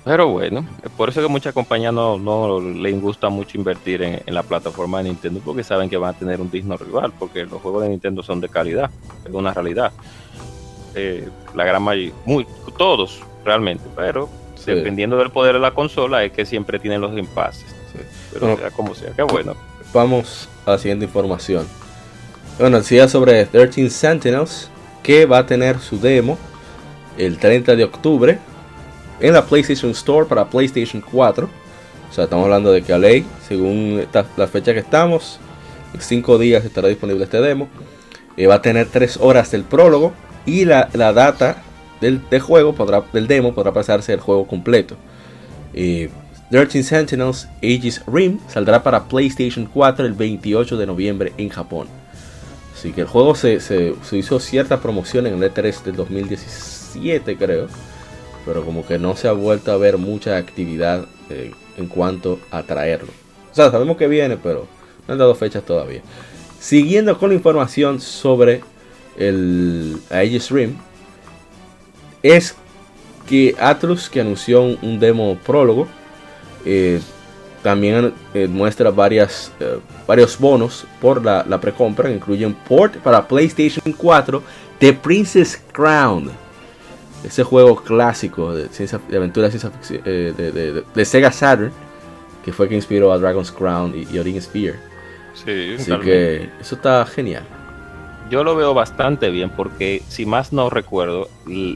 Pero 0.07 0.29
bueno, 0.29 0.65
es 0.83 0.89
por 0.91 1.09
eso 1.09 1.21
que 1.21 1.27
muchas 1.27 1.53
compañías 1.53 1.93
no, 1.93 2.17
no 2.17 2.61
les 2.61 2.99
gusta 3.01 3.27
mucho 3.27 3.57
invertir 3.57 4.01
en, 4.01 4.21
en 4.25 4.33
la 4.33 4.41
plataforma 4.41 4.99
de 4.99 5.05
Nintendo, 5.05 5.41
porque 5.43 5.63
saben 5.63 5.89
que 5.89 5.97
van 5.97 6.15
a 6.15 6.17
tener 6.17 6.39
un 6.39 6.49
digno 6.49 6.77
rival, 6.77 7.11
porque 7.19 7.43
los 7.45 7.61
juegos 7.61 7.83
de 7.83 7.89
Nintendo 7.89 8.23
son 8.23 8.39
de 8.39 8.47
calidad, 8.47 8.89
es 9.25 9.33
una 9.33 9.53
realidad. 9.53 9.91
Eh, 10.95 11.27
la 11.53 11.65
gran 11.65 11.83
mayoría, 11.83 12.13
muy, 12.25 12.47
todos 12.77 13.21
realmente, 13.43 13.83
pero 13.95 14.29
Sí. 14.55 14.71
dependiendo 14.71 15.17
del 15.17 15.29
poder 15.29 15.53
de 15.55 15.59
la 15.59 15.71
consola 15.71 16.23
es 16.23 16.31
que 16.31 16.45
siempre 16.45 16.79
tienen 16.79 16.99
los 17.01 17.17
impases. 17.17 17.67
Sí. 17.93 17.99
Pero 18.33 18.47
Bueno. 18.47 18.61
sea 18.61 18.71
como 18.71 18.95
sea, 18.95 19.11
qué 19.15 19.23
bueno. 19.23 19.55
Vamos 19.93 20.49
a 20.65 20.71
la 20.71 20.77
siguiente 20.77 21.05
información. 21.05 21.65
Bueno, 22.59 22.77
decía 22.77 23.07
sobre 23.07 23.45
13 23.45 23.89
Sentinels 23.89 24.69
que 25.03 25.25
va 25.25 25.39
a 25.39 25.45
tener 25.45 25.79
su 25.79 25.99
demo 25.99 26.37
el 27.17 27.37
30 27.37 27.75
de 27.75 27.83
octubre 27.83 28.39
en 29.19 29.33
la 29.33 29.45
PlayStation 29.45 29.91
Store 29.91 30.25
para 30.27 30.45
PlayStation 30.49 31.01
4. 31.11 31.49
O 32.09 32.13
sea, 32.13 32.23
estamos 32.25 32.45
hablando 32.45 32.71
de 32.71 32.81
que 32.81 32.93
a 32.93 32.97
ley, 32.97 33.25
según 33.47 33.99
esta- 34.01 34.25
la 34.37 34.47
fecha 34.47 34.73
que 34.73 34.79
estamos, 34.79 35.39
en 35.93 36.01
5 36.01 36.37
días 36.37 36.63
estará 36.65 36.87
disponible 36.87 37.23
este 37.23 37.41
demo. 37.41 37.67
Eh, 38.37 38.47
va 38.47 38.55
a 38.55 38.61
tener 38.61 38.87
3 38.87 39.17
horas 39.17 39.51
del 39.51 39.63
prólogo 39.63 40.13
y 40.45 40.65
la, 40.65 40.89
la 40.93 41.11
data 41.13 41.63
del, 41.99 42.21
juego, 42.39 42.73
podrá, 42.75 43.03
del 43.11 43.27
demo, 43.27 43.53
podrá 43.53 43.73
pasarse 43.73 44.13
el 44.13 44.19
juego 44.19 44.47
completo. 44.47 44.95
Eh, 45.73 46.09
13 46.49 46.83
Sentinels 46.83 47.47
Aegis 47.61 48.01
Rim 48.07 48.39
saldrá 48.47 48.81
para 48.83 49.03
PlayStation 49.05 49.65
4 49.65 50.05
el 50.05 50.13
28 50.13 50.77
de 50.77 50.85
noviembre 50.85 51.33
en 51.37 51.49
Japón. 51.49 51.87
Así 52.73 52.91
que 52.93 53.01
el 53.01 53.07
juego 53.07 53.33
se, 53.35 53.59
se- 53.59 53.95
se 54.07 54.17
hizo 54.17 54.39
cierta 54.39 54.79
promoción 54.79 55.25
en 55.27 55.33
el 55.41 55.51
E3 55.51 55.83
del 55.83 55.95
2017 55.95 57.35
creo. 57.35 57.67
Pero 58.47 58.63
como 58.63 58.87
que 58.87 58.97
no 58.97 59.15
se 59.15 59.27
ha 59.27 59.33
vuelto 59.33 59.71
a 59.73 59.77
ver 59.77 59.97
mucha 59.97 60.37
actividad 60.37 61.05
eh, 61.29 61.51
en 61.77 61.87
cuanto 61.87 62.39
a 62.49 62.63
traerlo. 62.63 63.09
O 63.51 63.55
sea, 63.55 63.69
sabemos 63.69 63.97
que 63.97 64.07
viene, 64.07 64.37
pero 64.37 64.65
no 65.05 65.11
han 65.13 65.19
dado 65.19 65.35
fechas 65.35 65.63
todavía. 65.63 66.01
Siguiendo 66.59 67.17
con 67.19 67.29
la 67.29 67.35
información 67.35 67.99
sobre 67.99 68.61
el 69.17 69.97
Aegis 70.09 70.49
Rim. 70.49 70.77
Es 72.23 72.55
que 73.27 73.53
Atlus, 73.59 74.09
que 74.09 74.21
anunció 74.21 74.63
un, 74.63 74.99
demo 74.99 75.37
prólogo, 75.45 75.87
eh, 76.65 77.01
también 77.61 78.13
eh, 78.33 78.47
muestra 78.47 78.91
varias, 78.91 79.51
varios 80.07 80.39
bonos 80.39 80.85
por 81.01 81.23
la, 81.23 81.45
la 81.47 81.59
precompra, 81.59 82.07
que 82.07 82.15
incluyen 82.15 82.53
port 82.53 82.95
para 82.97 83.27
PlayStation 83.27 83.93
4 83.93 84.41
de 84.79 84.93
Princess 84.93 85.61
Crown. 85.73 86.31
Ese 87.23 87.43
juego 87.43 87.75
clásico 87.77 88.53
de, 88.53 88.69
ciencia, 88.69 88.99
de 89.09 89.17
aventura 89.17 89.49
ciencia 89.49 89.69
ficción, 89.71 90.01
eh, 90.05 90.33
de, 90.37 90.51
de- 90.51 90.73
de- 90.73 90.83
de 90.93 91.05
Sega 91.05 91.31
Saturn, 91.31 91.71
que 92.45 92.53
fue 92.53 92.69
que 92.69 92.75
inspiró 92.75 93.11
a 93.11 93.17
Dragon's 93.17 93.51
Crown 93.51 93.93
y, 93.95 94.07
y 94.15 94.19
Origin 94.19 94.41
Spear. 94.41 94.75
Sí, 95.33 95.75
Así 95.79 95.91
que 95.99 96.49
eso 96.59 96.75
está 96.75 97.05
genial. 97.05 97.43
Yo 98.29 98.43
lo 98.43 98.55
veo 98.55 98.73
bastante 98.73 99.29
bien 99.29 99.49
porque, 99.49 100.03
si 100.09 100.25
más 100.25 100.51
no 100.51 100.69
recuerdo, 100.69 101.29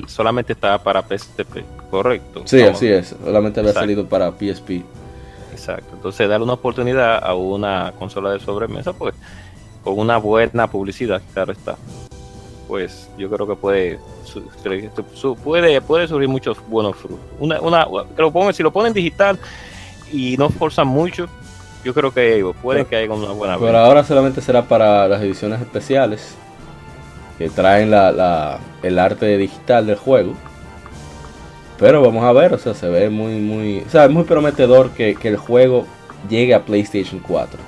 solamente 0.08 0.54
estaba 0.54 0.80
para 0.84 1.02
PSP, 1.02 1.64
correcto. 1.90 2.44
Sí, 2.46 2.60
Vamos, 2.62 2.76
así 2.78 2.88
es. 2.88 3.16
Solamente 3.24 3.60
había 3.62 3.72
salido 3.74 4.06
para 4.08 4.32
PSP. 4.32 4.84
Exacto. 5.52 5.90
Entonces, 5.94 6.28
darle 6.28 6.44
una 6.44 6.54
oportunidad 6.54 7.24
a 7.24 7.34
una 7.36 7.94
consola 7.98 8.32
de 8.32 8.40
sobremesa, 8.40 8.94
pues, 8.94 9.16
con 9.84 9.98
una 9.98 10.18
buena 10.18 10.70
publicidad, 10.70 11.22
claro 11.34 11.52
está. 11.54 11.78
Pues 12.72 13.10
yo 13.18 13.30
creo 13.30 13.46
que 13.46 13.56
puede 13.58 14.00
su- 14.24 14.42
su- 15.14 15.36
puede, 15.36 15.82
puede 15.82 16.08
surgir 16.08 16.30
muchos 16.30 16.58
buenos 16.70 16.96
frutos. 16.96 17.20
Una, 17.38 17.60
una, 17.60 17.86
que 18.16 18.22
lo 18.22 18.32
pongan- 18.32 18.54
si 18.54 18.64
lo 18.64 18.72
ponen 18.72 18.94
digital 18.94 19.38
y 20.10 20.38
no 20.38 20.50
forzan 20.50 20.88
mucho, 20.88 21.28
yo 21.84 21.94
creo 21.94 22.14
que 22.14 22.50
pueden 22.62 22.86
que 22.86 22.96
haya 22.96 23.12
una 23.12 23.34
buena 23.34 23.58
venta. 23.58 23.84
ahora 23.86 24.06
solamente 24.06 24.40
será 24.40 24.62
para 24.62 25.06
las 25.10 25.22
ediciones 25.22 25.60
especiales 25.60 26.34
que 27.38 27.50
traen 27.50 27.92
la, 27.92 28.10
la- 28.14 28.60
el 28.84 28.98
arte 29.00 29.38
digital 29.38 29.86
del 29.86 29.98
juego. 29.98 30.32
Pero 31.78 32.02
vamos 32.02 32.24
a 32.24 32.32
ver, 32.32 32.54
o 32.54 32.58
sea, 32.58 32.74
se 32.74 32.88
ve 32.88 33.10
muy, 33.10 33.34
muy, 33.42 33.80
o 33.86 33.90
sea, 33.90 34.06
es 34.06 34.12
muy 34.12 34.24
prometedor 34.24 34.92
que, 34.92 35.16
que 35.16 35.28
el 35.28 35.36
juego 35.36 35.86
llegue 36.30 36.54
a 36.56 36.64
PlayStation 36.64 37.20
4. 37.20 37.60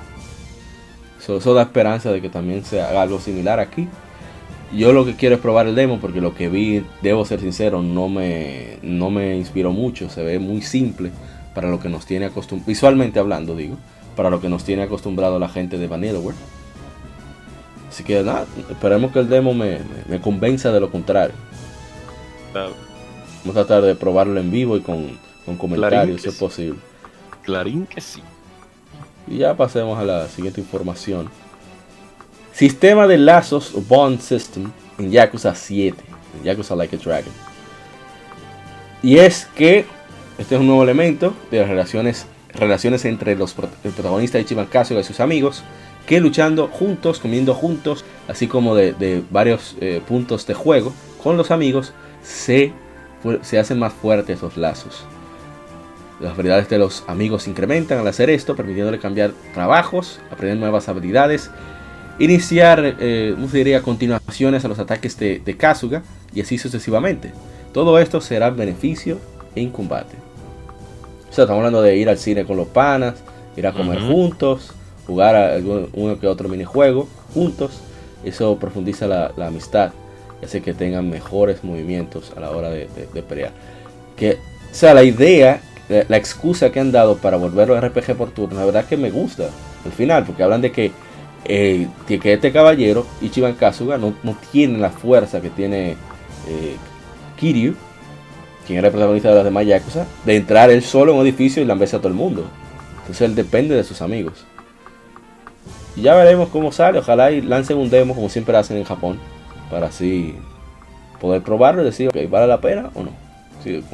Eso, 1.20 1.36
eso 1.36 1.52
da 1.52 1.60
esperanza 1.60 2.10
de 2.10 2.22
que 2.22 2.30
también 2.30 2.64
se 2.64 2.80
haga 2.80 3.02
algo 3.02 3.20
similar 3.20 3.60
aquí. 3.60 3.86
Yo 4.76 4.92
lo 4.92 5.04
que 5.04 5.14
quiero 5.14 5.36
es 5.36 5.40
probar 5.40 5.66
el 5.68 5.74
demo 5.74 5.98
porque 6.00 6.20
lo 6.20 6.34
que 6.34 6.48
vi, 6.48 6.84
debo 7.02 7.24
ser 7.24 7.40
sincero, 7.40 7.82
no 7.82 8.08
me, 8.08 8.78
no 8.82 9.10
me 9.10 9.36
inspiró 9.36 9.70
mucho. 9.72 10.08
Se 10.10 10.22
ve 10.22 10.38
muy 10.38 10.62
simple 10.62 11.10
para 11.54 11.68
lo 11.70 11.78
que 11.80 11.88
nos 11.88 12.06
tiene 12.06 12.26
acostumbrado, 12.26 12.68
visualmente 12.68 13.18
hablando, 13.20 13.54
digo, 13.54 13.76
para 14.16 14.30
lo 14.30 14.40
que 14.40 14.48
nos 14.48 14.64
tiene 14.64 14.82
acostumbrado 14.82 15.38
la 15.38 15.48
gente 15.48 15.78
de 15.78 15.86
Vanillaware. 15.86 16.36
Así 17.88 18.02
que 18.02 18.22
nada, 18.24 18.46
esperemos 18.68 19.12
que 19.12 19.20
el 19.20 19.28
demo 19.28 19.54
me, 19.54 19.78
me- 19.78 20.04
me 20.08 20.20
convenza 20.20 20.72
de 20.72 20.80
lo 20.80 20.90
contrario. 20.90 21.34
Claro. 22.52 22.72
Vamos 23.44 23.56
a 23.56 23.64
tratar 23.66 23.84
de 23.84 23.94
probarlo 23.94 24.40
en 24.40 24.50
vivo 24.50 24.76
y 24.76 24.80
con, 24.80 25.18
con 25.46 25.56
comentarios, 25.56 26.22
si 26.22 26.28
es 26.28 26.34
sí. 26.34 26.40
posible. 26.40 26.78
Clarín 27.42 27.86
que 27.86 28.00
sí. 28.00 28.20
Y 29.28 29.38
ya 29.38 29.56
pasemos 29.56 29.96
a 29.98 30.04
la 30.04 30.26
siguiente 30.28 30.60
información. 30.60 31.28
Sistema 32.54 33.08
de 33.08 33.18
lazos 33.18 33.74
o 33.74 33.80
bond 33.80 34.20
system 34.20 34.70
en 35.00 35.10
Yakuza 35.10 35.56
7. 35.56 36.00
En 36.38 36.44
Yakuza 36.44 36.76
Like 36.76 36.94
a 36.94 36.98
Dragon. 37.00 37.32
Y 39.02 39.18
es 39.18 39.48
que 39.56 39.84
este 40.38 40.54
es 40.54 40.60
un 40.60 40.68
nuevo 40.68 40.84
elemento 40.84 41.34
de 41.50 41.58
las 41.58 41.68
relaciones, 41.68 42.26
relaciones 42.52 43.04
entre 43.06 43.34
los 43.34 43.56
el 43.82 43.90
protagonista 43.90 44.38
Ichiban 44.38 44.66
Kasuga 44.66 45.00
y 45.00 45.04
sus 45.04 45.18
amigos. 45.18 45.64
Que 46.06 46.20
luchando 46.20 46.68
juntos, 46.68 47.18
comiendo 47.18 47.54
juntos, 47.54 48.04
así 48.28 48.46
como 48.46 48.76
de, 48.76 48.92
de 48.92 49.24
varios 49.30 49.74
eh, 49.80 50.00
puntos 50.06 50.46
de 50.46 50.54
juego 50.54 50.92
con 51.24 51.36
los 51.36 51.50
amigos, 51.50 51.92
se, 52.22 52.72
se 53.42 53.58
hacen 53.58 53.80
más 53.80 53.92
fuertes 53.94 54.36
esos 54.36 54.56
lazos. 54.56 55.04
Las 56.20 56.34
habilidades 56.34 56.68
de 56.68 56.78
los 56.78 57.02
amigos 57.08 57.42
se 57.42 57.50
incrementan 57.50 57.98
al 57.98 58.06
hacer 58.06 58.30
esto, 58.30 58.54
permitiéndole 58.54 59.00
cambiar 59.00 59.32
trabajos, 59.54 60.20
aprender 60.30 60.58
nuevas 60.58 60.88
habilidades, 60.88 61.50
iniciar, 62.18 62.96
eh, 63.00 63.32
¿cómo 63.34 63.48
se 63.48 63.58
diría?, 63.58 63.82
continuaciones 63.82 64.64
a 64.64 64.68
los 64.68 64.78
ataques 64.78 65.18
de, 65.18 65.40
de 65.44 65.56
Kasuga 65.56 66.02
y 66.34 66.40
así 66.40 66.58
sucesivamente. 66.58 67.32
Todo 67.72 67.98
esto 67.98 68.20
será 68.20 68.48
en 68.48 68.56
beneficio 68.56 69.18
en 69.54 69.70
combate. 69.70 70.16
O 71.30 71.32
sea, 71.32 71.44
estamos 71.44 71.58
hablando 71.60 71.82
de 71.82 71.96
ir 71.96 72.08
al 72.08 72.18
cine 72.18 72.44
con 72.44 72.56
los 72.56 72.68
panas, 72.68 73.14
ir 73.56 73.66
a 73.66 73.72
comer 73.72 73.98
Ujú. 73.98 74.12
juntos, 74.12 74.72
jugar 75.06 75.34
a 75.34 75.54
algún- 75.54 75.88
uno 75.94 76.18
que 76.20 76.26
otro 76.28 76.48
minijuego 76.48 77.08
juntos. 77.34 77.80
Eso 78.24 78.56
profundiza 78.58 79.06
la, 79.06 79.32
la 79.36 79.48
amistad 79.48 79.90
y 80.40 80.44
hace 80.44 80.62
que 80.62 80.72
tengan 80.74 81.10
mejores 81.10 81.62
movimientos 81.64 82.32
a 82.36 82.40
la 82.40 82.50
hora 82.50 82.70
de, 82.70 82.88
de- 82.96 83.08
de 83.12 83.22
pelear. 83.22 83.50
Que, 84.16 84.34
o 84.70 84.74
sea, 84.74 84.94
la 84.94 85.02
idea, 85.02 85.60
la, 85.88 86.04
la 86.08 86.16
excusa 86.16 86.70
que 86.70 86.78
han 86.80 86.92
dado 86.92 87.16
para 87.16 87.36
volverlo 87.36 87.74
a 87.76 87.80
RPG 87.80 88.14
por 88.16 88.30
turno, 88.30 88.58
la 88.60 88.64
verdad 88.66 88.84
que 88.86 88.96
me 88.96 89.10
gusta 89.10 89.48
al 89.84 89.92
final, 89.92 90.24
porque 90.24 90.42
hablan 90.44 90.60
de 90.62 90.70
que, 90.72 90.92
que 91.44 92.32
este 92.32 92.52
caballero, 92.52 93.06
Ichiban 93.20 93.54
Kasuga, 93.54 93.98
no, 93.98 94.14
no 94.22 94.36
tiene 94.50 94.78
la 94.78 94.90
fuerza 94.90 95.40
que 95.40 95.50
tiene 95.50 95.90
eh, 96.48 96.76
Kiryu, 97.36 97.74
quien 98.66 98.78
era 98.78 98.88
el 98.88 98.92
protagonista 98.92 99.28
de 99.28 99.34
las 99.36 99.44
demás 99.44 99.66
Yakuza, 99.66 100.06
de 100.24 100.36
entrar 100.36 100.70
él 100.70 100.82
solo 100.82 101.12
en 101.12 101.18
un 101.18 101.26
edificio 101.26 101.62
y 101.62 101.66
lamberse 101.66 101.96
a 101.96 101.98
todo 101.98 102.08
el 102.08 102.14
mundo. 102.14 102.44
Entonces 103.00 103.20
él 103.22 103.34
depende 103.34 103.74
de 103.74 103.84
sus 103.84 104.00
amigos. 104.00 104.44
Y 105.96 106.02
ya 106.02 106.14
veremos 106.14 106.48
cómo 106.48 106.72
sale. 106.72 106.98
Ojalá 106.98 107.30
y 107.30 107.40
lancen 107.42 107.76
un 107.76 107.90
demo 107.90 108.14
como 108.14 108.28
siempre 108.30 108.56
hacen 108.56 108.78
en 108.78 108.84
Japón. 108.84 109.18
Para 109.70 109.88
así 109.88 110.34
poder 111.20 111.42
probarlo 111.42 111.82
y 111.82 111.84
decir, 111.84 112.08
ok, 112.08 112.16
¿vale 112.30 112.46
la 112.46 112.60
pena 112.60 112.90
o 112.94 113.02
no? 113.02 113.10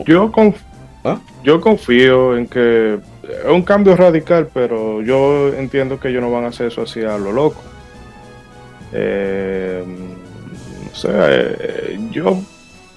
Yo, 0.06 0.30
conf- 0.32 0.60
¿Ah? 1.02 1.18
yo 1.42 1.60
confío 1.60 2.36
en 2.36 2.46
que 2.46 2.98
es 3.22 3.50
un 3.50 3.62
cambio 3.62 3.96
radical, 3.96 4.48
pero 4.52 5.00
yo 5.00 5.48
entiendo 5.48 5.98
que 5.98 6.08
ellos 6.08 6.22
no 6.22 6.30
van 6.30 6.44
a 6.44 6.48
hacer 6.48 6.66
eso 6.66 6.82
así 6.82 7.02
a 7.02 7.16
lo 7.16 7.32
loco. 7.32 7.62
Eh, 8.92 9.82
no 9.86 10.94
sea, 10.94 11.28
eh, 11.30 11.98
yo, 12.10 12.38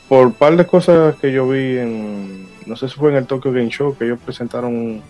por 0.10 0.28
un 0.28 0.34
par 0.34 0.58
de 0.58 0.66
cosas 0.66 1.16
que 1.16 1.32
yo 1.32 1.48
vi 1.48 1.78
en, 1.78 2.48
no 2.66 2.76
sé 2.76 2.90
si 2.90 2.96
fue 2.96 3.12
en 3.12 3.18
el 3.18 3.26
Tokyo 3.26 3.52
Game 3.52 3.70
Show, 3.70 3.96
que 3.98 4.06
ellos 4.06 4.20
presentaron 4.24 5.02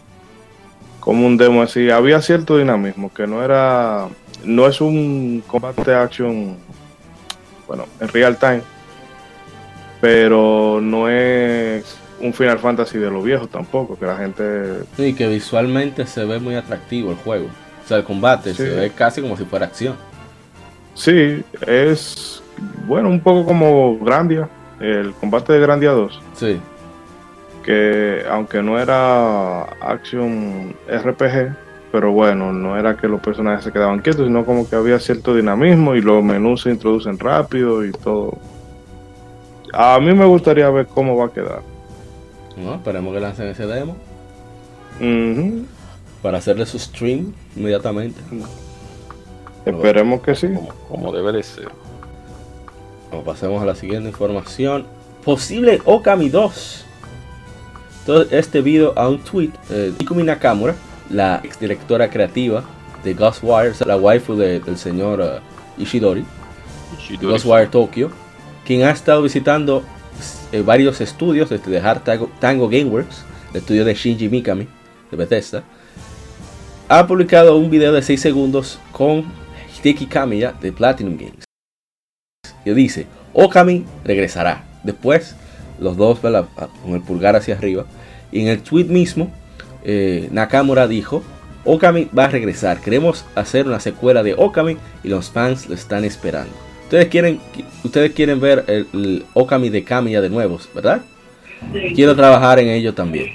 como 0.99 1.25
un 1.25 1.37
demo 1.37 1.61
así, 1.61 1.89
había 1.89 2.21
cierto 2.21 2.57
dinamismo, 2.57 3.11
que 3.11 3.25
no 3.25 3.43
era, 3.43 4.07
no 4.43 4.67
es 4.67 4.79
un 4.81 5.43
combate 5.47 5.93
action, 5.93 6.57
bueno, 7.67 7.85
en 7.99 8.07
real 8.09 8.37
time, 8.37 8.61
pero 9.99 10.79
no 10.81 11.09
es 11.09 12.02
un 12.23 12.33
Final 12.33 12.57
Fantasy 12.57 12.97
de 12.97 13.11
los 13.11 13.23
viejos 13.23 13.49
tampoco, 13.49 13.97
que 13.99 14.05
la 14.05 14.15
gente... 14.15 14.83
Sí, 14.95 15.13
que 15.13 15.27
visualmente 15.27 16.05
se 16.07 16.23
ve 16.25 16.39
muy 16.39 16.55
atractivo 16.55 17.11
el 17.11 17.17
juego. 17.17 17.47
O 17.83 17.87
sea, 17.87 17.97
el 17.97 18.03
combate 18.05 18.53
se 18.53 18.69
ve 18.69 18.91
casi 18.91 19.21
como 19.21 19.35
si 19.35 19.43
fuera 19.43 19.65
acción. 19.65 19.95
Sí, 20.93 21.43
es, 21.67 22.41
bueno, 22.87 23.09
un 23.09 23.19
poco 23.19 23.45
como 23.45 23.99
Grandia, 23.99 24.47
el 24.79 25.13
combate 25.13 25.53
de 25.53 25.59
Grandia 25.59 25.91
2. 25.91 26.21
Sí, 26.33 26.61
que 27.63 28.23
aunque 28.29 28.61
no 28.61 28.79
era 28.79 29.63
action 29.81 30.75
RPG, 30.87 31.55
pero 31.91 32.11
bueno, 32.11 32.53
no 32.53 32.77
era 32.77 32.95
que 32.95 33.07
los 33.07 33.19
personajes 33.21 33.65
se 33.65 33.71
quedaban 33.71 33.99
quietos, 33.99 34.27
sino 34.27 34.45
como 34.45 34.69
que 34.69 34.75
había 34.75 34.99
cierto 34.99 35.35
dinamismo 35.35 35.95
y 35.95 36.01
los 36.01 36.23
menús 36.23 36.61
se 36.61 36.69
introducen 36.69 37.19
rápido 37.19 37.83
y 37.83 37.91
todo. 37.91 38.37
A 39.73 39.99
mí 39.99 40.13
me 40.13 40.25
gustaría 40.25 40.69
ver 40.69 40.87
cómo 40.87 41.17
va 41.17 41.25
a 41.25 41.31
quedar. 41.31 41.72
¿No? 42.57 42.75
esperemos 42.75 43.13
que 43.13 43.19
lancen 43.19 43.47
ese 43.47 43.65
demo 43.65 43.95
para 46.21 46.37
hacerle 46.37 46.65
su 46.65 46.79
stream 46.79 47.33
inmediatamente. 47.55 48.19
Esperemos 49.65 50.21
que 50.21 50.35
sí. 50.35 50.47
Como, 50.47 50.69
como 50.89 51.11
debe 51.11 51.31
de 51.33 51.43
ser. 51.43 51.69
Bueno, 53.09 53.25
pasemos 53.25 53.61
a 53.61 53.65
la 53.65 53.75
siguiente 53.75 54.09
información. 54.09 54.85
Posible 55.23 55.81
Okami 55.85 56.29
2. 56.29 56.85
Todo 58.05 58.25
este 58.31 58.61
video 58.61 58.93
a 58.97 59.07
un 59.07 59.19
tweet 59.19 59.51
de 59.69 59.93
Ikumi 59.99 60.23
Nakamura, 60.23 60.75
la 61.09 61.39
exdirectora 61.43 62.09
creativa 62.09 62.63
de 63.03 63.13
Ghostwire, 63.13 63.73
la 63.85 63.95
waifu 63.97 64.35
de- 64.35 64.59
del 64.59 64.77
señor 64.77 65.21
eh, 65.21 65.39
Ishidori, 65.77 66.25
de 67.09 67.25
Ghostwire 67.25 67.67
Tokyo, 67.67 68.09
quien 68.65 68.83
ha 68.83 68.91
estado 68.91 69.21
visitando 69.21 69.83
eh, 70.51 70.61
varios 70.61 71.01
estudios 71.01 71.49
desde 71.49 71.71
dejar 71.71 72.03
Tango, 72.03 72.29
Tango 72.39 72.69
Gameworks, 72.69 73.23
el 73.51 73.57
estudio 73.57 73.85
de 73.85 73.93
Shinji 73.93 74.29
Mikami, 74.29 74.67
de 75.11 75.17
Bethesda. 75.17 75.63
Ha 76.89 77.07
publicado 77.07 77.57
un 77.57 77.69
video 77.69 77.91
de 77.93 78.01
6 78.01 78.21
segundos 78.21 78.79
con 78.91 79.25
Hideki 79.77 80.05
Kamiya 80.05 80.53
de 80.61 80.71
Platinum 80.71 81.17
Games. 81.17 81.45
Y 82.65 82.71
dice, 82.71 83.07
Okami 83.33 83.85
regresará. 84.03 84.63
Después, 84.83 85.35
los 85.79 85.97
dos 85.97 86.21
¿verdad? 86.21 86.45
con 86.83 86.93
el 86.93 87.01
pulgar 87.01 87.35
hacia 87.35 87.55
arriba. 87.55 87.85
Y 88.31 88.41
en 88.41 88.47
el 88.47 88.61
tweet 88.61 88.85
mismo, 88.85 89.31
eh, 89.83 90.29
Nakamura 90.31 90.87
dijo, 90.87 91.23
Okami 91.65 92.09
va 92.17 92.25
a 92.25 92.29
regresar. 92.29 92.79
Queremos 92.79 93.25
hacer 93.35 93.67
una 93.67 93.79
secuela 93.79 94.23
de 94.23 94.33
Okami 94.33 94.77
y 95.03 95.07
los 95.07 95.29
fans 95.29 95.67
lo 95.67 95.75
están 95.75 96.03
esperando. 96.03 96.53
Ustedes 96.93 97.09
quieren, 97.09 97.39
ustedes 97.83 98.11
quieren 98.11 98.39
ver 98.39 98.65
el, 98.67 98.87
el 98.93 99.25
Okami 99.33 99.69
de 99.71 99.83
Kamiya 99.83 100.21
de 100.21 100.29
nuevo, 100.29 100.59
¿verdad? 100.75 101.01
Quiero 101.95 102.15
trabajar 102.15 102.59
en 102.59 102.67
ello 102.67 102.93
también. 102.93 103.31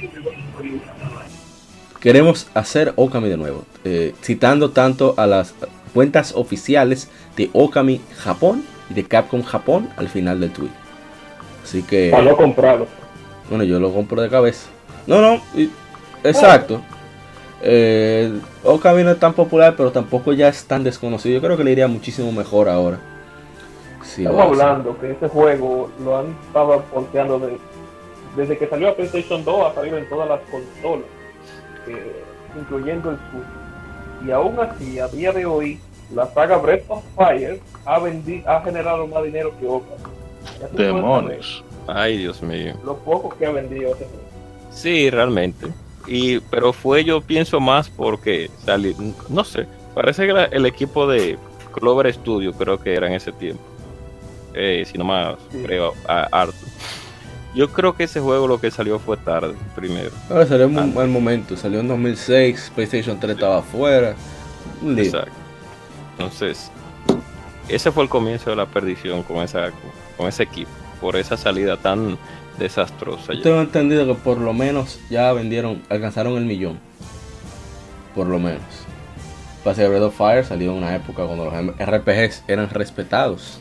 Queremos 1.99 2.47
hacer 2.55 2.93
Okami 2.95 3.29
de 3.29 3.37
nuevo, 3.37 3.65
eh, 3.85 4.15
citando 4.23 4.71
tanto 4.71 5.15
a 5.17 5.27
las 5.27 5.57
cuentas 5.93 6.35
oficiales 6.37 7.09
de 7.37 7.51
Okami 7.53 8.01
Japón 8.19 8.63
y 8.91 8.95
de 8.95 9.03
Capcom 9.03 9.43
Japón 9.43 9.89
al 9.97 10.09
final 10.09 10.39
del 10.39 10.53
tweet. 10.53 10.71
Así 11.65 11.83
que, 11.83 12.11
Para 12.13 12.23
no 12.23 12.37
comprarlo. 12.37 12.87
bueno, 13.49 13.65
yo 13.65 13.81
lo 13.81 13.93
compro 13.93 14.23
de 14.23 14.29
cabeza. 14.29 14.69
No, 15.05 15.21
no, 15.21 15.43
y- 15.57 15.69
exacto. 16.23 16.81
Eh, 17.61 18.33
Okami 18.63 19.03
no 19.03 19.11
es 19.11 19.19
tan 19.19 19.33
popular, 19.35 19.75
pero 19.77 19.91
tampoco 19.91 20.33
ya 20.33 20.47
es 20.47 20.63
tan 20.65 20.85
desconocido. 20.85 21.35
Yo 21.35 21.41
creo 21.45 21.57
que 21.57 21.65
le 21.65 21.73
iría 21.73 21.89
muchísimo 21.89 22.31
mejor 22.31 22.69
ahora. 22.69 23.01
Sí, 24.19 24.25
Estamos 24.25 24.47
hablando 24.61 24.99
que 24.99 25.13
ese 25.13 25.29
juego 25.29 25.89
lo 26.05 26.19
han 26.19 26.27
estado 26.47 26.83
porteando 26.93 27.39
de- 27.39 27.57
desde 28.37 28.59
que 28.59 28.67
salió 28.67 28.89
a 28.89 28.97
PlayStation 28.97 29.45
2 29.45 29.71
ha 29.71 29.75
salido 29.75 29.97
en 29.97 30.09
todas 30.09 30.29
las 30.29 30.41
consolas, 30.51 31.07
eh, 31.87 32.23
incluyendo 32.59 33.11
el 33.13 33.17
Switch. 33.17 34.27
Y 34.27 34.31
aún 34.33 34.59
así, 34.59 34.99
a 34.99 35.07
día 35.07 35.31
de 35.31 35.47
hoy, 35.47 35.79
la 36.13 36.27
saga 36.33 36.57
Breath 36.57 36.83
of 36.89 37.05
Fire 37.17 37.61
ha, 37.85 38.01
vendi- 38.01 38.45
ha 38.45 38.61
generado 38.63 39.07
más 39.07 39.23
dinero 39.23 39.53
que 39.61 39.67
puedes 39.67 40.73
Demonios. 40.75 41.65
Ay, 41.87 42.19
Dios 42.19 42.43
mío. 42.43 42.75
Lo 42.85 42.97
poco 42.97 43.29
que 43.39 43.47
ha 43.47 43.53
vendido 43.53 43.93
ese 43.95 44.05
juego. 44.05 44.19
Sí, 44.71 45.11
realmente. 45.11 45.69
Y, 46.09 46.41
pero 46.41 46.73
fue, 46.73 47.05
yo 47.05 47.21
pienso 47.21 47.61
más 47.61 47.89
porque 47.89 48.51
salí, 48.65 48.97
no 49.29 49.45
sé, 49.45 49.67
parece 49.95 50.25
que 50.25 50.31
era 50.33 50.45
el 50.47 50.67
equipo 50.67 51.07
de 51.07 51.39
Clover 51.73 52.13
Studio, 52.13 52.53
creo 52.53 52.79
que 52.81 52.95
era 52.95 53.07
en 53.07 53.13
ese 53.13 53.31
tiempo. 53.31 53.63
Eh, 54.61 54.85
si 54.91 54.99
no 54.99 55.05
más, 55.05 55.37
Sí. 55.53 55.63
creo, 55.65 55.95
a 56.09 56.23
Arthur. 56.33 56.69
Yo 57.55 57.71
creo 57.73 57.95
que 57.95 58.05
ese 58.05 58.19
juego 58.21 58.47
lo 58.49 58.61
que 58.61 58.71
salió 58.73 58.99
fue 58.99 59.17
tarde, 59.17 59.55
primero. 59.77 60.11
Ahora 60.29 60.47
salió 60.47 60.65
en 60.67 60.77
un 60.79 60.93
buen 60.95 61.11
momento. 61.13 61.57
Salió 61.57 61.79
en 61.81 61.87
2006. 61.89 62.73
PlayStation 62.75 63.19
3 63.21 63.35
estaba 63.35 63.59
afuera. 63.59 64.15
Exacto. 64.97 65.31
Entonces, 66.13 66.71
ese 67.69 67.93
fue 67.93 68.03
el 68.03 68.09
comienzo 68.09 68.51
de 68.51 68.57
la 68.57 68.67
perdición 68.67 69.23
con, 69.23 69.39
esa, 69.39 69.71
con 70.17 70.27
ese 70.27 70.43
equipo, 70.43 70.71
por 71.01 71.15
esa 71.17 71.37
salida 71.37 71.77
tan 71.77 72.19
desastrosa. 72.59 73.33
ya. 73.35 73.43
Tengo 73.43 73.61
entendido 73.61 74.07
que 74.07 74.15
por 74.15 74.39
lo 74.39 74.53
menos 74.53 74.99
ya 75.09 75.33
vendieron, 75.33 75.83
alcanzaron 75.89 76.37
el 76.37 76.45
millón. 76.45 76.79
Por 78.15 78.27
lo 78.27 78.39
menos. 78.41 78.63
Pase 79.63 79.87
Breath 79.89 80.03
of 80.03 80.17
Fire 80.17 80.45
salió 80.45 80.73
en 80.73 80.79
una 80.79 80.95
época 80.97 81.25
cuando 81.25 81.45
los 81.45 81.55
RPGs 81.79 82.43
eran 82.49 82.69
respetados. 82.71 83.61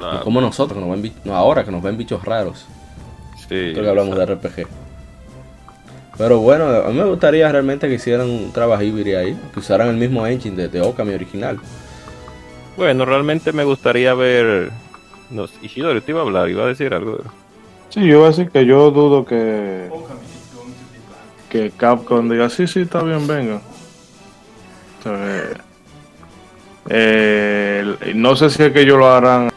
La- 0.00 0.14
No 0.14 0.20
como 0.22 0.40
nosotros, 0.40 0.78
que 0.78 0.86
nos 0.86 1.00
ven 1.00 1.12
no 1.24 1.34
ahora 1.36 1.64
que 1.64 1.70
nos 1.70 1.82
ven 1.82 1.96
bichos 1.96 2.22
raros. 2.24 2.66
sí, 3.38 3.46
Creo 3.48 3.82
que 3.82 3.88
hablamos 3.88 4.16
de 4.16 4.26
RPG. 4.26 4.66
Pero 6.18 6.38
bueno, 6.40 6.64
a 6.66 6.88
mí 6.88 6.94
me 6.98 7.04
gustaría 7.04 7.50
realmente 7.52 7.88
que 7.88 7.94
hicieran 7.94 8.28
un 8.30 8.50
trabajo 8.52 8.82
híbrido 8.82 9.18
ahí. 9.20 9.38
Que 9.52 9.60
usaran 9.60 9.88
el 9.88 9.96
mismo 9.96 10.26
engine 10.26 10.56
de, 10.56 10.68
de 10.68 10.80
Okami 10.80 11.12
original. 11.12 11.58
Bueno, 12.76 13.04
realmente 13.04 13.52
me 13.52 13.64
gustaría 13.64 14.14
ver. 14.14 14.70
No, 15.30 15.44
Ishidori 15.62 16.00
te 16.00 16.12
iba 16.12 16.20
a 16.20 16.24
hablar, 16.24 16.48
iba 16.48 16.64
a 16.64 16.68
decir 16.68 16.94
algo. 16.94 17.18
Sí, 17.90 18.06
yo 18.06 18.18
voy 18.18 18.26
a 18.26 18.30
decir 18.30 18.50
que 18.50 18.64
yo 18.66 18.90
dudo 18.90 19.24
que, 19.24 19.90
que 21.50 21.70
Capcom 21.76 22.28
diga, 22.28 22.48
sí, 22.48 22.66
sí, 22.66 22.80
está 22.80 23.02
bien, 23.02 23.26
venga. 23.26 23.60
Eh, 26.88 27.96
no 28.14 28.36
sé 28.36 28.50
si 28.50 28.62
es 28.62 28.72
que 28.72 28.80
ellos 28.82 28.98
lo 28.98 29.10
harán 29.12 29.50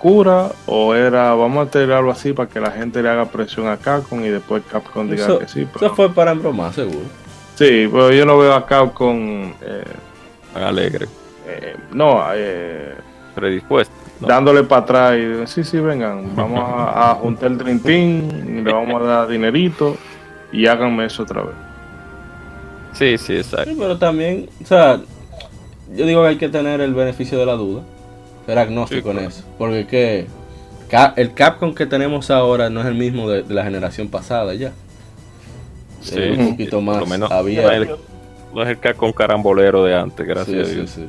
cura 0.00 0.48
o 0.66 0.94
era, 0.94 1.34
vamos 1.34 1.68
a 1.68 1.70
tener 1.70 1.92
algo 1.92 2.10
así 2.10 2.32
para 2.32 2.48
que 2.48 2.58
la 2.58 2.70
gente 2.70 3.02
le 3.02 3.08
haga 3.08 3.26
presión 3.26 3.68
a 3.68 3.76
Capcom 3.76 4.24
y 4.24 4.28
después 4.28 4.62
Capcom 4.70 5.08
diga 5.08 5.24
Eso, 5.24 5.38
que 5.38 5.46
sí. 5.46 5.68
eso 5.76 5.94
fue 5.94 6.10
para 6.12 6.32
embromar, 6.32 6.72
seguro. 6.72 7.06
Sí, 7.54 7.88
pero 7.92 8.10
yo 8.10 8.24
no 8.26 8.38
veo 8.38 8.54
a 8.54 8.66
Capcom, 8.66 9.52
eh, 9.60 9.84
alegre, 10.54 11.06
eh, 11.46 11.76
no, 11.92 12.24
eh, 12.34 12.94
predispuesto. 13.34 13.94
¿no? 14.20 14.28
dándole 14.28 14.64
para 14.64 14.82
atrás 14.82 15.18
y 15.18 15.46
sí, 15.46 15.64
sí, 15.64 15.78
vengan, 15.78 16.34
vamos 16.36 16.60
a, 16.62 17.12
a 17.12 17.14
juntar 17.14 17.52
el 17.52 17.58
Dream 17.58 17.80
Team, 17.80 18.58
y 18.58 18.62
le 18.62 18.72
vamos 18.72 19.00
a 19.02 19.04
dar 19.04 19.28
dinerito 19.28 19.96
y 20.52 20.66
háganme 20.66 21.06
eso 21.06 21.22
otra 21.22 21.42
vez. 21.42 21.54
Sí, 22.92 23.16
sí, 23.18 23.36
exacto. 23.36 23.70
Sí, 23.70 23.76
pero 23.78 23.96
también, 23.98 24.48
o 24.62 24.66
sea, 24.66 25.00
yo 25.94 26.06
digo 26.06 26.22
que 26.22 26.28
hay 26.28 26.36
que 26.36 26.48
tener 26.48 26.80
el 26.80 26.94
beneficio 26.94 27.38
de 27.38 27.46
la 27.46 27.54
duda. 27.54 27.82
Ser 28.50 28.58
agnóstico 28.58 29.12
Sí, 29.12 29.18
en 29.18 29.24
eso. 29.24 29.44
Porque 29.58 29.86
que 29.86 30.26
el 31.16 31.34
Capcom 31.34 31.72
que 31.74 31.86
tenemos 31.86 32.30
ahora 32.30 32.68
no 32.68 32.80
es 32.80 32.86
el 32.86 32.94
mismo 32.96 33.28
de, 33.30 33.42
de 33.44 33.54
la 33.54 33.62
generación 33.62 34.08
pasada 34.08 34.54
ya. 34.54 34.72
Sí, 36.00 36.18
Es 36.18 36.38
un 36.38 36.50
poquito 36.50 36.80
más 36.80 37.06
menos 37.06 37.30
abierto. 37.30 37.68
no 37.68 37.74
es 37.74 37.88
el, 37.88 37.96
no 38.54 38.62
es 38.62 38.68
el 38.70 38.78
Capcom 38.80 39.12
carambolero 39.12 39.84
de 39.84 39.94
antes, 39.94 40.26
gracias 40.26 40.66
Sí, 40.68 40.72
a 40.72 40.76
Dios. 40.76 40.90
sí. 40.90 41.06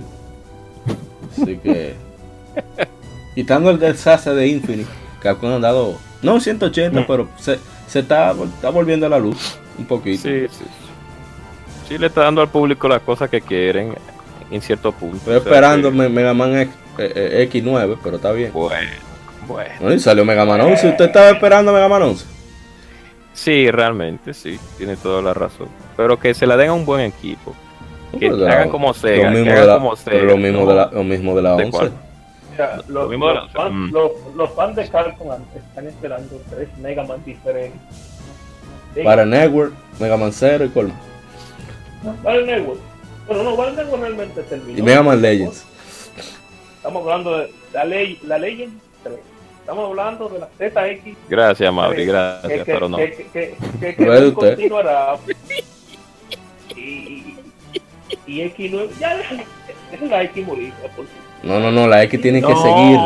Así 1.41 1.57
que. 1.57 1.95
Quitando 3.33 3.69
el 3.71 3.79
desastre 3.79 4.33
de 4.35 4.47
Infinite, 4.47 4.89
Capcom 5.21 5.51
ha 5.53 5.59
dado. 5.59 5.95
No 6.21 6.35
un 6.35 6.41
180, 6.41 6.99
Mm. 7.01 7.05
pero 7.07 7.27
se, 7.39 7.57
se 7.87 7.99
está, 7.99 8.31
está 8.33 8.69
volviendo 8.69 9.05
a 9.05 9.09
la 9.09 9.17
luz. 9.19 9.57
Un 9.79 9.85
poquito. 9.85 10.23
Sí, 10.23 10.47
sí. 10.49 10.65
Sí, 11.87 11.97
le 11.97 12.07
está 12.07 12.21
dando 12.21 12.41
al 12.41 12.49
público 12.49 12.87
las 12.87 13.01
cosas 13.01 13.29
que 13.29 13.41
quieren 13.41 13.95
en 14.51 14.61
cierto 14.61 14.91
punto. 14.91 15.17
Estoy 15.17 15.35
O 15.35 15.39
sea 15.39 15.49
esperando 15.49 15.89
que- 15.89 15.97
Me- 15.97 16.09
Mega 16.09 16.33
Man 16.33 16.55
X, 16.57 16.73
eh, 16.97 17.11
eh, 17.15 17.49
X9, 17.51 17.97
pero 18.03 18.15
está 18.17 18.31
bien. 18.31 18.51
Bueno, 18.53 18.75
bueno. 19.47 19.69
Bueno, 19.79 19.95
y 19.95 19.99
salió 19.99 20.23
Mega 20.25 20.45
Man 20.45 20.61
11. 20.61 20.89
¿Usted 20.89 21.05
estaba 21.05 21.29
esperando 21.29 21.71
Mega 21.73 21.87
Man 21.87 22.01
11? 22.03 22.25
Sí, 23.33 23.71
realmente, 23.71 24.33
sí, 24.33 24.59
tiene 24.77 24.97
toda 24.97 25.21
la 25.21 25.33
razón. 25.33 25.67
Pero 25.97 26.19
que 26.19 26.33
se 26.33 26.45
la 26.45 26.57
den 26.57 26.69
a 26.69 26.73
un 26.73 26.85
buen 26.85 27.01
equipo. 27.01 27.55
Que 28.19 28.27
Pues 28.27 28.39
la- 28.39 28.51
hagan 28.51 28.69
como 28.69 28.89
lo 28.89 28.93
Sega, 28.93 29.29
que 29.31 29.37
mismo 29.37 29.51
hagan 29.51 29.61
de 29.61 29.67
la, 29.67 29.73
como 29.75 29.93
pero 30.03 30.19
Sega. 30.19 30.31
lo 30.31 30.37
mismo 30.37 30.59
¿no? 30.61 30.67
de 30.67 30.75
la, 30.75 30.85
lo 30.91 31.03
mismo 31.03 31.35
de 31.35 31.41
la 31.41 31.55
¿De 31.55 31.63
11. 31.65 31.71
cuál? 31.77 31.91
Mira, 32.51 32.77
Lo 32.87 33.01
los, 33.01 33.09
mismo 33.09 33.27
de 33.29 33.33
los 33.35 33.43
la- 33.45 33.49
fans, 33.61 33.73
Mm. 33.73 33.91
los, 33.93 34.11
los 34.35 34.49
fans 34.51 34.75
de 34.75 34.89
Capcom 34.89 35.27
están 35.55 35.87
esperando 35.87 36.41
tres 36.49 36.67
Mega 36.79 37.03
Man 37.05 37.23
diferentes. 37.25 37.79
Sí, 38.93 39.01
Para 39.03 39.25
Network, 39.25 39.73
Mega 39.99 40.17
Man 40.17 40.33
Zero 40.33 40.65
y 40.65 40.69
Colma. 40.69 40.93
Battle 42.23 42.45
Network. 42.45 42.79
Bueno, 43.27 43.43
no, 43.43 43.55
Battle 43.55 43.75
Network 43.77 44.01
realmente 44.01 44.41
terminó. 44.43 44.77
Y 44.77 44.81
Mega 44.81 45.01
Man 45.03 45.21
Legends. 45.21 45.65
Estamos 46.81 47.03
hablando 47.03 47.37
de 47.37 47.51
la, 47.73 47.85
ley, 47.85 48.17
la 48.25 48.39
Legend 48.39 48.73
3. 49.03 49.15
Estamos 49.59 49.89
hablando 49.89 50.29
de 50.29 50.39
la 50.39 50.47
ZX. 50.57 51.15
Gracias, 51.29 51.71
Mauri, 51.73 51.95
que- 51.97 52.05
gracias, 52.05 52.51
que, 52.51 52.65
pero 52.65 52.89
no. 52.89 52.97
que, 52.97 53.11
que, 53.11 53.23
que, 53.31 53.55
que, 53.79 53.95
que 53.95 54.27
es 54.27 54.33
continuará. 54.33 55.15
Y, 56.75 57.35
y 58.25 58.41
X9. 58.41 58.89
Ya 58.99 59.15
dejen 59.17 60.09
la 60.09 60.23
X 60.23 60.47
morir. 60.47 60.73
No, 61.43 61.59
no, 61.59 61.71
no, 61.71 61.87
la 61.87 62.01
X 62.03 62.19
tienen 62.19 62.41
que 62.43 62.51
No, 62.51 62.61
seguir. 62.63 62.99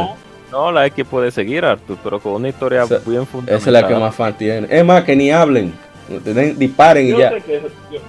No, 0.51 0.71
la 0.71 0.86
X 0.86 1.05
puede 1.09 1.32
seguir, 1.32 1.65
Arthur, 1.65 1.97
pero 2.01 2.19
con 2.21 2.34
una 2.34 2.47
historia 2.47 2.84
Esa- 2.84 2.99
bien 2.99 3.28
fundamental. 3.28 3.57
Esa 3.57 3.69
es 3.69 3.73
la 3.73 3.88
que 3.88 3.95
más 3.95 4.15
fan 4.15 4.38
tiene. 4.38 4.67
Es 4.69 4.86
más, 4.86 5.03
que 5.03 5.15
ni 5.17 5.32
hablen. 5.32 5.73
Disparen 6.55 7.07
y 7.07 7.09
Yo 7.09 7.19
ya. 7.19 7.30
sé 7.32 7.41
que, 7.41 7.55
es- 7.57 7.63
yo, 7.91 7.99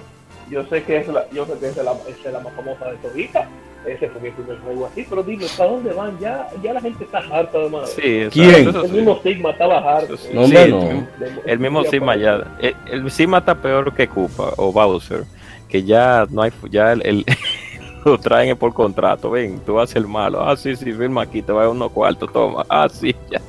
yo 0.51 0.65
sé 0.67 0.83
que 0.83 0.99
es 0.99 1.09
la, 1.09 1.25
yo 1.31 1.45
sé 1.47 1.53
que 1.61 1.69
esa 1.69 1.81
es 1.81 1.87
la, 1.87 1.93
es 2.09 2.33
la 2.33 2.41
más 2.41 2.53
famosa 2.55 2.87
de 2.91 2.97
todita. 2.97 3.49
Ese 3.87 4.09
fue 4.09 4.21
mi 4.21 4.31
primer 4.33 4.59
juego 4.59 4.87
así, 4.87 5.07
pero 5.09 5.23
dime, 5.23 5.45
¿para 5.57 5.71
dónde 5.71 5.93
van? 5.93 6.19
Ya, 6.19 6.49
ya 6.61 6.73
la 6.73 6.81
gente 6.81 7.05
está 7.05 7.19
harta 7.31 7.57
de 7.57 7.71
más. 7.71 7.89
Sí, 7.91 8.27
¿Quién? 8.33 8.69
El 8.75 8.91
mismo 8.91 9.21
Sigma 9.23 9.51
estaba 9.51 9.79
harto. 9.79 10.17
Sí. 10.17 10.29
No, 10.33 10.47
Sí, 10.49 10.55
no. 10.69 11.07
el 11.47 11.59
mismo- 11.61 11.85
Sigma 11.85 12.17
ya. 12.17 12.45
El, 12.59 12.75
el 12.91 13.11
Sigma 13.13 13.39
está 13.39 13.55
peor 13.55 13.95
que 13.95 14.09
Koopa 14.09 14.55
o 14.57 14.73
Bowser. 14.73 15.23
Que 15.69 15.85
ya 15.85 16.27
no 16.31 16.43
hay. 16.43 16.51
Ya 16.69 16.93
el, 16.93 17.07
el- 17.07 17.25
lo 18.05 18.19
traen 18.19 18.57
por 18.57 18.75
contrato. 18.75 19.31
Ven, 19.31 19.61
tú 19.65 19.79
haces 19.79 19.95
el 19.97 20.09
malo. 20.09 20.43
Ah, 20.45 20.57
sí, 20.57 20.75
sí, 20.75 20.93
firma 20.93 21.23
aquí. 21.23 21.41
Te 21.43 21.53
va 21.53 21.61
a 21.61 21.65
dar 21.67 21.73
unos 21.73 21.93
cuartos. 21.93 22.33
Toma. 22.33 22.67
Ah, 22.69 22.89
sí, 22.89 23.15
ya. 23.31 23.41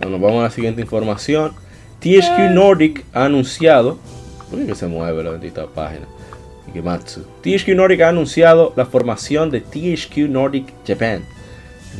Bueno, 0.00 0.18
vamos 0.18 0.40
a 0.40 0.42
la 0.44 0.50
siguiente 0.50 0.80
información. 0.80 1.52
THQ 2.00 2.50
Nordic 2.52 3.04
ha 3.12 3.26
anunciado. 3.26 3.96
¿Por 4.50 4.58
qué 4.58 4.66
que 4.66 4.74
se 4.74 4.86
mueve 4.88 5.22
la 5.22 5.30
bendita 5.30 5.66
página? 5.66 6.06
Ikematsu. 6.68 7.24
THQ 7.42 7.68
Nordic 7.74 8.00
ha 8.02 8.08
anunciado 8.08 8.72
la 8.76 8.86
formación 8.86 9.50
de 9.50 9.60
THQ 9.60 10.28
Nordic 10.28 10.72
Japan. 10.86 11.24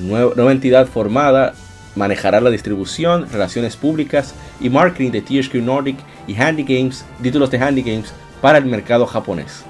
Nueva, 0.00 0.32
nueva 0.36 0.52
entidad 0.52 0.86
formada 0.86 1.54
manejará 1.96 2.40
la 2.40 2.50
distribución, 2.50 3.28
relaciones 3.30 3.76
públicas 3.76 4.34
y 4.60 4.70
marketing 4.70 5.10
de 5.10 5.22
THQ 5.22 5.54
Nordic 5.56 5.96
y 6.26 6.34
Handy 6.34 6.62
Games, 6.62 7.04
títulos 7.22 7.50
de 7.50 7.58
Handy 7.58 7.82
Games 7.82 8.12
para 8.40 8.58
el 8.58 8.66
mercado 8.66 9.06
japonés. 9.06 9.64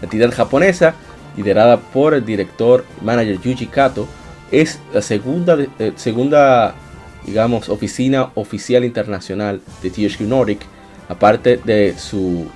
La 0.00 0.06
entidad 0.06 0.32
japonesa, 0.32 0.94
liderada 1.36 1.78
por 1.78 2.14
el 2.14 2.24
director 2.24 2.84
y 3.00 3.04
manager 3.04 3.40
Yuji 3.40 3.66
Kato, 3.66 4.06
es 4.50 4.78
la 4.92 5.00
segunda, 5.02 5.56
eh, 5.78 5.92
segunda 5.96 6.74
digamos, 7.24 7.68
oficina 7.68 8.30
oficial 8.34 8.84
internacional 8.84 9.60
de 9.82 9.90
THQ 9.90 10.20
Nordic, 10.22 10.60
aparte 11.08 11.58
de 11.64 11.94
su, 11.98 12.46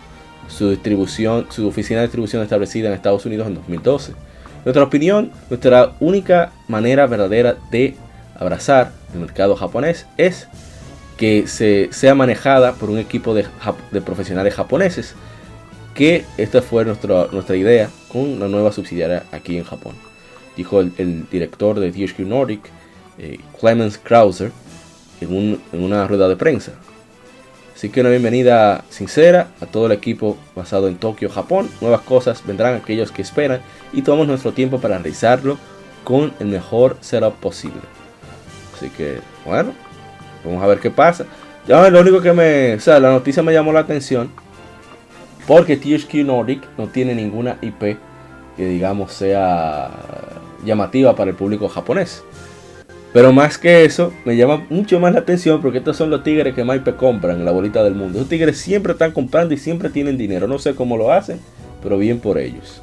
su 0.49 0.71
distribución, 0.71 1.47
su 1.51 1.67
oficina 1.69 2.01
de 2.01 2.07
distribución 2.07 2.43
establecida 2.43 2.89
en 2.89 2.95
Estados 2.95 3.25
Unidos 3.27 3.47
en 3.47 3.55
2012. 3.55 4.13
En 4.13 4.17
nuestra 4.65 4.83
opinión, 4.83 5.31
nuestra 5.51 5.93
única 6.01 6.53
manera 6.67 7.07
verdadera 7.07 7.57
de 7.71 7.95
abrazar 8.39 8.93
el 9.15 9.21
mercado 9.21 9.57
japonés 9.57 10.07
es 10.17 10.49
que 11.17 11.47
se, 11.49 11.89
sea 11.93 12.15
manejada 12.15 12.75
por 12.75 12.91
un 12.91 12.99
equipo 12.99 13.35
de, 13.35 13.45
de 13.91 14.01
profesionales 14.01 14.55
japoneses, 14.55 15.15
que 15.95 16.25
esta 16.37 16.63
fue 16.63 16.85
nuestra, 16.85 17.27
nuestra 17.33 17.57
idea 17.57 17.91
con 18.09 18.39
la 18.39 18.47
nueva 18.49 18.71
subsidiaria 18.73 19.25
aquí 19.33 19.57
en 19.57 19.65
Japón. 19.65 19.95
Dijo 20.57 20.81
el, 20.81 20.93
el 20.99 21.29
director 21.31 21.79
de 21.81 21.91
THQ 21.91 22.21
Nordic, 22.21 22.61
eh, 23.19 23.39
Clemens 23.61 23.99
Krauser, 23.99 24.53
en, 25.21 25.35
un- 25.35 25.61
en 25.73 25.83
una 25.83 26.07
rueda 26.07 26.29
de 26.29 26.37
prensa. 26.37 26.73
Así 27.79 27.91
que 27.91 28.01
una 28.01 28.11
bienvenida 28.11 28.85
sincera 28.89 29.51
a 29.61 29.67
todo 29.67 29.87
el 29.87 29.93
equipo 29.93 30.37
basado 30.57 30.89
en 30.89 30.97
Tokio, 30.97 31.31
Japón. 31.31 31.71
Nuevas 31.81 32.01
cosas 32.01 32.43
vendrán 32.45 32.75
aquellos 32.75 33.13
que 33.13 33.23
esperan 33.23 33.61
y 33.93 34.03
tomamos 34.03 34.27
nuestro 34.27 34.51
tiempo 34.51 34.81
para 34.81 34.99
realizarlo 34.99 35.59
con 36.03 36.33
el 36.41 36.49
mejor 36.49 36.97
setup 37.01 37.35
posible. 37.35 37.81
Así 38.75 38.91
que, 38.91 39.21
bueno, 39.47 39.75
vamos 40.45 40.61
a 40.61 40.67
ver 40.67 40.81
qué 40.81 40.91
pasa. 40.91 41.25
Ya 41.69 41.89
lo 41.89 42.01
único 42.01 42.21
que 42.21 42.33
me, 42.33 42.75
o 42.75 42.81
sea, 42.81 42.99
la 42.99 43.13
noticia 43.13 43.45
me 43.45 43.53
llamó 43.53 43.73
la 43.73 43.79
atención 43.79 44.29
porque 45.47 45.77
THQ 45.77 46.15
Nordic 46.27 46.65
no 46.77 46.89
tiene 46.89 47.15
ninguna 47.15 47.59
IP 47.63 47.97
que 48.57 48.67
digamos 48.67 49.13
sea 49.13 49.89
llamativa 50.65 51.15
para 51.15 51.31
el 51.31 51.37
público 51.37 51.69
japonés. 51.69 52.25
Pero 53.19 53.33
más 53.33 53.59
que 53.59 53.85
eso, 53.85 54.13
me 54.25 54.37
llama 54.37 54.65
mucho 54.71 55.01
más 55.01 55.13
la 55.13 55.19
atención 55.19 55.61
porque 55.61 55.79
estos 55.79 55.97
son 55.97 56.09
los 56.09 56.23
tigres 56.23 56.55
que 56.55 56.63
Maipe 56.63 56.95
compran 56.95 57.39
en 57.39 57.45
la 57.45 57.51
bolita 57.51 57.83
del 57.83 57.97
mundo. 57.97 58.19
Esos 58.19 58.29
tigres 58.29 58.59
siempre 58.59 58.93
están 58.93 59.11
comprando 59.11 59.53
y 59.53 59.57
siempre 59.57 59.91
tienen 59.91 60.17
dinero. 60.17 60.47
No 60.47 60.61
sé 60.61 60.77
cómo 60.77 60.97
lo 60.97 61.13
hacen, 61.13 61.41
pero 61.83 61.99
bien 61.99 62.21
por 62.21 62.39
ellos. 62.39 62.81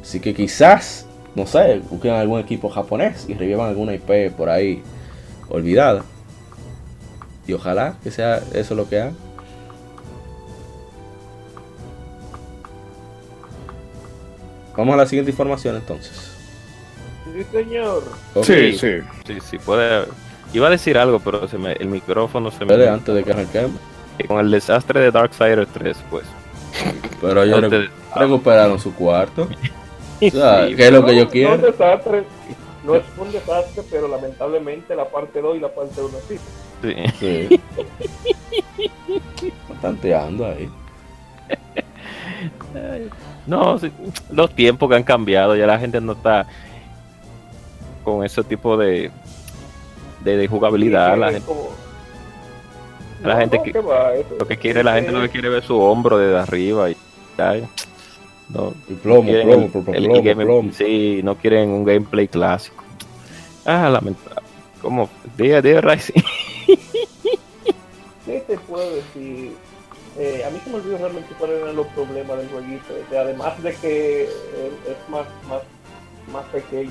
Así 0.00 0.20
que 0.20 0.32
quizás, 0.32 1.06
no 1.34 1.46
sé, 1.46 1.82
busquen 1.90 2.12
algún 2.12 2.40
equipo 2.40 2.70
japonés 2.70 3.26
y 3.28 3.34
revivan 3.34 3.68
alguna 3.68 3.92
IP 3.92 4.32
por 4.34 4.48
ahí 4.48 4.80
olvidada. 5.50 6.02
Y 7.46 7.52
ojalá 7.52 7.98
que 8.02 8.10
sea 8.10 8.40
eso 8.54 8.74
lo 8.74 8.88
que 8.88 9.00
hagan. 9.00 9.16
Vamos 14.74 14.94
a 14.94 14.96
la 14.96 15.04
siguiente 15.04 15.30
información 15.30 15.76
entonces. 15.76 16.31
Sí, 17.24 17.44
señor. 17.52 18.02
Ok. 18.34 18.44
Sí, 18.44 18.72
sí. 18.78 18.92
Sí, 19.26 19.38
sí, 19.40 19.58
puede. 19.58 20.06
Iba 20.52 20.66
a 20.66 20.70
decir 20.70 20.98
algo, 20.98 21.18
pero 21.20 21.46
se 21.48 21.58
me, 21.58 21.72
el 21.72 21.88
micrófono 21.88 22.50
se 22.50 22.64
me. 22.64 22.88
Antes 22.88 23.14
de 23.14 23.24
que 23.24 23.32
arranquemos. 23.32 23.72
Con 24.28 24.40
el 24.40 24.50
desastre 24.50 25.00
de 25.00 25.10
Darksiders 25.10 25.68
3, 25.72 25.96
pues. 26.10 26.24
Pero 27.20 27.42
ellos 27.42 27.60
recu- 27.62 27.88
recuperaron 28.16 28.78
su 28.78 28.94
cuarto. 28.94 29.48
O 30.24 30.30
sea, 30.30 30.68
Sí, 30.68 30.76
¿qué 30.76 30.86
es 30.86 30.92
lo 30.92 31.04
que 31.04 31.16
yo 31.16 31.28
quiero? 31.28 31.48
No 31.50 31.54
es 31.56 31.62
desastre. 31.62 32.22
No 32.84 32.94
es 32.94 33.02
un 33.18 33.32
desastre, 33.32 33.82
pero 33.90 34.06
lamentablemente 34.06 34.94
la 34.94 35.08
parte 35.08 35.40
2 35.40 35.56
y 35.56 35.60
la 35.60 35.68
parte 35.68 36.00
1 36.00 36.16
sí. 36.28 36.38
sí. 37.18 37.18
Sí. 37.18 37.60
Tanteando 39.82 40.46
ahí. 40.46 40.70
No, 43.46 43.78
sí, 43.78 43.90
los 44.30 44.54
tiempos 44.54 44.88
que 44.88 44.96
han 44.96 45.02
cambiado, 45.02 45.56
ya 45.56 45.66
la 45.66 45.78
gente 45.78 46.00
no 46.00 46.12
está 46.12 46.46
con 48.02 48.24
ese 48.24 48.42
tipo 48.44 48.76
de, 48.76 49.10
de, 50.24 50.36
de 50.36 50.48
jugabilidad. 50.48 51.14
Sí, 51.14 51.20
La 51.20 51.30
gente, 51.32 51.46
como- 51.46 51.68
la 53.22 53.36
gente 53.36 53.60
que- 53.62 53.72
¿qué 53.72 53.80
va? 53.80 54.14
Eso- 54.14 54.36
lo 54.38 54.46
que 54.46 54.56
quiere, 54.56 54.82
la 54.84 54.94
gente 54.94 55.12
lo 55.12 55.22
que 55.22 55.28
quiere 55.30 55.48
ver 55.48 55.62
su 55.62 55.78
hombro 55.80 56.18
desde 56.18 56.38
arriba 56.38 56.90
y 56.90 56.96
ya, 57.38 57.54
no, 58.48 58.74
Y 58.88 58.94
plomo, 58.94 59.22
quieren 59.24 59.46
plomo, 59.48 59.64
el- 59.64 59.70
plomo, 59.70 59.94
el 59.94 60.04
plomo, 60.04 60.22
game- 60.22 60.44
plomo. 60.44 60.72
Sí, 60.72 61.20
no 61.22 61.36
quieren 61.36 61.70
un 61.70 61.84
gameplay 61.84 62.28
clásico. 62.28 62.82
Ah, 63.64 63.88
lamentable. 63.88 64.42
¿Cómo? 64.82 65.08
Diga, 65.36 65.62
diga, 65.62 65.80
Rising. 65.80 66.20
¿Qué 68.26 68.40
te 68.46 68.56
puedo 68.58 68.88
decir? 68.94 69.52
Eh, 70.18 70.44
a 70.46 70.50
mí 70.50 70.58
se 70.62 70.70
me 70.70 70.76
olvidó 70.76 70.98
realmente 70.98 71.32
cuáles 71.38 71.62
eran 71.62 71.74
los 71.76 71.86
problemas 71.88 72.36
del 72.38 72.48
jueguito. 72.48 72.84
O 73.06 73.10
sea, 73.10 73.22
además 73.22 73.62
de 73.62 73.74
que 73.76 74.24
es 74.24 75.08
más, 75.08 75.26
más, 75.48 75.62
más 76.32 76.44
pequeño. 76.46 76.90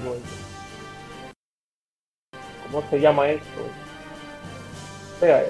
¿Cómo 2.71 2.89
se 2.89 2.99
llama 2.99 3.29
esto? 3.29 3.61
O 5.17 5.19
sea, 5.19 5.43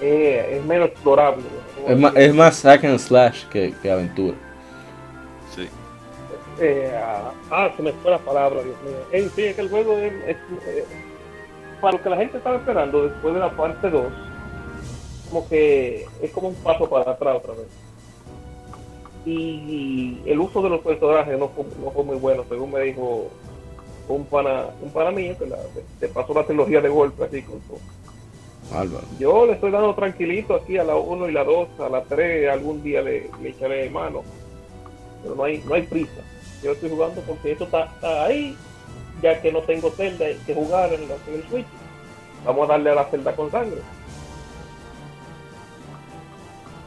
eh, 0.00 0.56
es 0.56 0.64
menos 0.64 0.88
explorable. 0.88 1.42
¿no? 1.82 1.92
Es 1.92 1.98
más, 1.98 2.16
es 2.16 2.34
más 2.34 2.62
hack 2.62 2.84
and 2.84 2.98
slash 2.98 3.44
que, 3.46 3.74
que 3.82 3.90
aventura. 3.90 4.36
Sí. 5.54 5.68
Eh, 6.60 6.92
ah, 6.96 7.32
ah, 7.50 7.70
se 7.76 7.82
me 7.82 7.92
fue 7.92 8.12
la 8.12 8.18
palabra, 8.18 8.62
Dios 8.62 8.76
mío. 8.82 8.96
En 9.12 9.30
fin, 9.30 9.46
es 9.46 9.56
que 9.56 9.60
el 9.62 9.68
juego 9.68 9.98
es, 9.98 10.12
es, 10.26 10.36
eh, 10.66 10.84
para 11.80 11.96
lo 11.96 12.02
que 12.02 12.10
la 12.10 12.16
gente 12.16 12.38
estaba 12.38 12.56
esperando 12.56 13.08
después 13.08 13.34
de 13.34 13.40
la 13.40 13.50
parte 13.50 13.90
2, 13.90 14.04
como 15.28 15.48
que 15.48 16.06
es 16.22 16.30
como 16.30 16.48
un 16.48 16.54
paso 16.56 16.88
para 16.88 17.10
atrás 17.10 17.36
otra 17.36 17.54
vez. 17.54 17.66
Y 19.26 20.20
el 20.24 20.38
uso 20.38 20.62
de 20.62 20.70
los 20.70 20.80
personajes 20.80 21.38
no 21.38 21.48
fue, 21.48 21.64
no 21.82 21.90
fue 21.90 22.04
muy 22.04 22.16
bueno, 22.16 22.44
según 22.48 22.72
me 22.72 22.80
dijo 22.80 23.28
un 24.08 24.24
pana, 24.24 24.66
un 24.80 24.90
pana 24.90 25.10
mío 25.10 25.36
que 25.38 25.46
te 26.00 26.08
pasó 26.08 26.34
la 26.34 26.44
trilogía 26.44 26.80
de 26.80 26.88
golpe 26.88 27.24
así 27.24 27.42
con 27.42 27.60
todo. 27.60 27.78
Álvaro. 28.74 29.06
Yo 29.18 29.46
le 29.46 29.52
estoy 29.52 29.70
dando 29.70 29.94
tranquilito 29.94 30.54
aquí 30.54 30.76
a 30.76 30.84
la 30.84 30.96
1 30.96 31.28
y 31.28 31.32
la 31.32 31.44
2, 31.44 31.68
a 31.80 31.88
la 31.88 32.02
3 32.02 32.50
algún 32.50 32.82
día 32.82 33.00
le, 33.00 33.30
le 33.40 33.48
echaré 33.50 33.88
mano. 33.88 34.22
Pero 35.22 35.34
no 35.34 35.44
hay, 35.44 35.62
no 35.66 35.74
hay 35.74 35.82
prisa. 35.82 36.20
Yo 36.62 36.72
estoy 36.72 36.90
jugando 36.90 37.20
porque 37.22 37.52
esto 37.52 37.64
está, 37.64 37.84
está 37.84 38.24
ahí, 38.24 38.56
ya 39.22 39.40
que 39.40 39.52
no 39.52 39.60
tengo 39.62 39.90
celda 39.90 40.26
que 40.46 40.54
jugar 40.54 40.92
en, 40.92 41.02
en 41.02 41.34
el 41.34 41.48
Switch. 41.48 41.66
Vamos 42.44 42.68
a 42.68 42.72
darle 42.72 42.90
a 42.90 42.94
la 42.94 43.04
celda 43.06 43.34
con 43.34 43.50
sangre. 43.50 43.80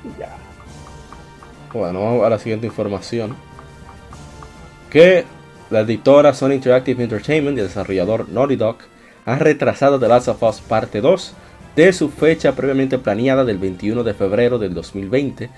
Y 0.04 0.20
ya. 0.20 0.38
Bueno, 1.74 2.04
vamos 2.04 2.26
a 2.26 2.30
la 2.30 2.40
siguiente 2.40 2.68
información. 2.68 3.36
Que 4.90 5.26
la 5.72 5.80
editora 5.80 6.34
Sony 6.34 6.52
Interactive 6.52 7.02
Entertainment 7.02 7.58
y 7.58 7.62
el 7.62 7.68
desarrollador 7.68 8.28
Naughty 8.30 8.58
Dog 8.58 8.78
han 9.26 9.40
retrasado 9.40 10.00
The 10.00 10.08
Last 10.10 10.28
of 10.28 10.44
Us 10.44 10.60
Parte 10.60 11.00
2 11.00 11.34
de 11.76 11.94
su 11.94 12.10
fecha 12.10 12.52
previamente 12.54 13.00
planeada 13.00 13.46
del 13.46 13.58
21 13.58 14.04
de 14.04 14.14
febrero 14.14 14.60
del 14.60 14.74
2020. 14.74 15.50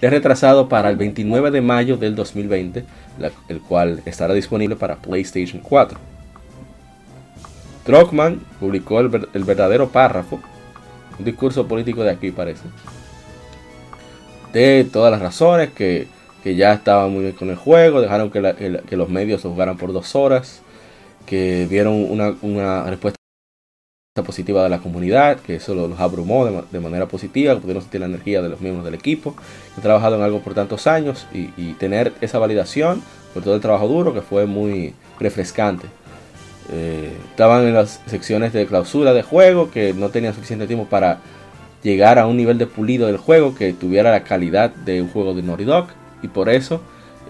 Le 0.00 0.08
ha 0.08 0.10
retrasado 0.10 0.68
para 0.68 0.88
el 0.88 0.96
29 0.96 1.50
de 1.50 1.60
mayo 1.60 1.98
del 1.98 2.14
2020, 2.14 2.84
el 3.48 3.60
cual 3.60 4.00
estará 4.06 4.32
disponible 4.32 4.76
para 4.76 4.96
PlayStation 4.96 5.60
4. 5.60 5.98
Druckmann 7.86 8.40
publicó 8.60 9.00
el, 9.00 9.08
verdadero 9.08 9.88
párrafo, 9.88 10.40
un 11.18 11.24
discurso 11.24 11.66
político 11.66 12.02
de 12.02 12.10
aquí 12.10 12.30
parece, 12.30 12.62
de 14.52 14.88
todas 14.90 15.10
las 15.10 15.20
razones 15.20 15.70
que, 15.70 16.06
ya 16.56 16.72
estaban 16.72 17.12
muy 17.12 17.22
bien 17.22 17.34
con 17.34 17.50
el 17.50 17.56
juego, 17.56 18.00
dejaron 18.00 18.30
que, 18.30 18.82
que 18.88 18.96
los 18.96 19.08
medios 19.08 19.42
se 19.42 19.48
jugaran 19.48 19.76
por 19.76 19.92
dos 19.92 20.14
horas, 20.14 20.62
que 21.28 21.66
vieron 21.68 21.94
una, 22.10 22.84
respuesta 22.84 23.18
positiva 24.24 24.64
de 24.64 24.68
la 24.68 24.78
comunidad, 24.78 25.38
que 25.38 25.56
eso 25.56 25.74
los 25.74 26.00
abrumó 26.00 26.46
de, 26.46 26.80
manera 26.80 27.06
positiva, 27.06 27.54
que 27.54 27.60
pudieron 27.60 27.82
sentir 27.82 28.00
la 28.00 28.06
energía 28.06 28.42
de 28.42 28.48
los 28.48 28.60
miembros 28.60 28.84
del 28.84 28.94
equipo, 28.94 29.36
que 29.36 29.74
han 29.76 29.82
trabajado 29.82 30.16
en 30.16 30.22
algo 30.22 30.40
por 30.40 30.54
tantos 30.54 30.86
años 30.86 31.26
y, 31.32 31.74
tener 31.74 32.12
esa 32.20 32.38
validación 32.38 33.02
por 33.34 33.44
todo 33.44 33.54
el 33.54 33.60
trabajo 33.60 33.86
duro 33.86 34.14
que 34.14 34.22
fue 34.22 34.46
muy 34.46 34.94
refrescante. 35.20 35.86
Eh, 36.72 37.12
estaban 37.30 37.66
en 37.66 37.74
las 37.74 38.00
secciones 38.06 38.52
de 38.52 38.66
clausura 38.66 39.14
de 39.14 39.22
juego 39.22 39.70
que 39.70 39.94
no 39.94 40.08
tenían 40.10 40.34
suficiente 40.34 40.66
tiempo 40.66 40.86
para 40.86 41.20
llegar 41.82 42.18
a 42.18 42.26
un 42.26 42.36
nivel 42.36 42.58
de 42.58 42.66
pulido 42.66 43.06
del 43.06 43.16
juego 43.16 43.54
que 43.54 43.72
tuviera 43.72 44.10
la 44.10 44.24
calidad 44.24 44.70
de 44.70 45.00
un 45.00 45.08
juego 45.08 45.34
de 45.34 45.42
Naughty 45.42 45.64
Dog 45.64 45.88
y 46.22 46.28
por 46.28 46.48
eso 46.48 46.80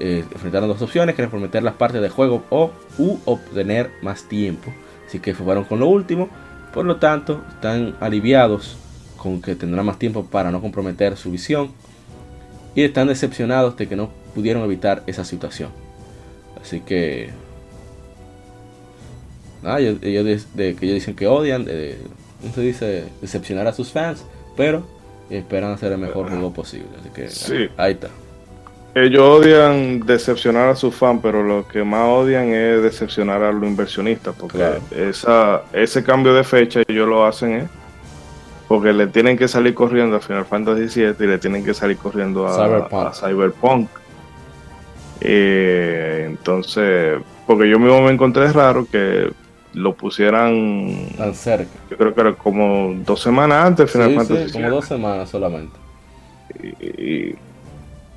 eh, 0.01 0.24
enfrentaron 0.30 0.68
dos 0.68 0.80
opciones 0.80 1.14
que 1.14 1.22
eran 1.22 1.30
prometer 1.30 1.62
las 1.62 1.74
partes 1.74 2.01
de 2.01 2.09
juego 2.09 2.45
o 2.51 2.70
u 2.99 3.18
obtener 3.24 3.91
más 4.03 4.24
tiempo. 4.24 4.72
Así 5.07 5.18
que 5.18 5.34
fueron 5.34 5.64
con 5.64 5.80
lo 5.80 5.89
último. 5.89 6.28
Por 6.72 6.84
lo 6.84 6.97
tanto, 6.97 7.43
están 7.49 7.97
aliviados 8.01 8.76
con 9.16 9.43
que 9.43 9.57
tendrán 9.57 9.86
más 9.86 9.99
tiempo 9.99 10.24
para 10.26 10.53
no 10.53 10.61
comprometer 10.61 11.16
su 11.16 11.30
visión 11.30 11.70
y 12.74 12.82
están 12.82 13.09
decepcionados 13.09 13.76
de 13.76 13.89
que 13.89 13.97
no 13.97 14.11
pudieron 14.34 14.62
evitar 14.62 15.03
esa 15.07 15.24
situación. 15.24 15.70
Así 16.61 16.80
que, 16.80 17.30
ellos, 19.64 20.01
de, 20.55 20.76
que 20.76 20.86
ellos 20.86 20.95
dicen 20.95 21.16
que 21.16 21.26
odian, 21.26 21.64
de, 21.64 21.99
se 22.55 22.61
dice 22.61 23.05
decepcionar 23.20 23.66
a 23.66 23.72
sus 23.72 23.91
fans, 23.91 24.24
pero 24.57 24.86
esperan 25.30 25.72
hacer 25.72 25.91
el 25.91 25.99
mejor 25.99 26.28
juego 26.28 26.53
posible. 26.53 26.89
Así 27.01 27.11
que 27.11 27.70
ahí 27.76 27.93
está 27.95 28.11
ellos 28.95 29.22
odian 29.22 30.01
decepcionar 30.01 30.68
a 30.68 30.76
sus 30.76 30.95
fans, 30.95 31.20
pero 31.22 31.43
lo 31.43 31.66
que 31.66 31.84
más 31.84 32.09
odian 32.09 32.53
es 32.53 32.82
decepcionar 32.82 33.43
a 33.43 33.53
los 33.53 33.64
inversionistas, 33.64 34.34
porque 34.34 34.64
esa, 34.91 35.62
ese 35.72 36.03
cambio 36.03 36.34
de 36.34 36.45
fecha 36.45 36.82
ellos 36.86 37.09
lo 37.09 37.24
hacen 37.24 37.53
¿eh? 37.53 37.68
porque 38.66 38.93
le 38.93 39.07
tienen 39.07 39.36
que 39.36 39.49
salir 39.49 39.74
corriendo 39.74 40.16
a 40.16 40.20
Final 40.20 40.45
Fantasy 40.45 41.01
VII 41.01 41.14
y 41.20 41.26
le 41.26 41.39
tienen 41.39 41.64
que 41.64 41.72
salir 41.72 41.97
corriendo 41.97 42.47
a 42.47 43.12
Cyberpunk. 43.12 43.89
Eh, 45.20 46.26
entonces, 46.28 47.18
porque 47.47 47.68
yo 47.68 47.78
mismo 47.78 48.03
me 48.03 48.12
encontré 48.12 48.53
raro 48.53 48.86
que 48.91 49.30
lo 49.72 49.95
pusieran 49.95 51.09
tan 51.16 51.34
cerca. 51.34 51.70
Yo 51.91 51.97
creo 51.97 52.14
que 52.14 52.20
era 52.20 52.34
como 52.34 52.95
dos 53.05 53.22
semanas 53.22 53.66
antes 53.66 53.86
de 53.86 53.93
Final 53.93 54.14
Fantasy 54.14 54.47
sí, 54.49 54.53
como 54.53 54.70
dos 54.70 54.84
semanas 54.84 55.30
solamente. 55.30 55.76
y 56.80 57.34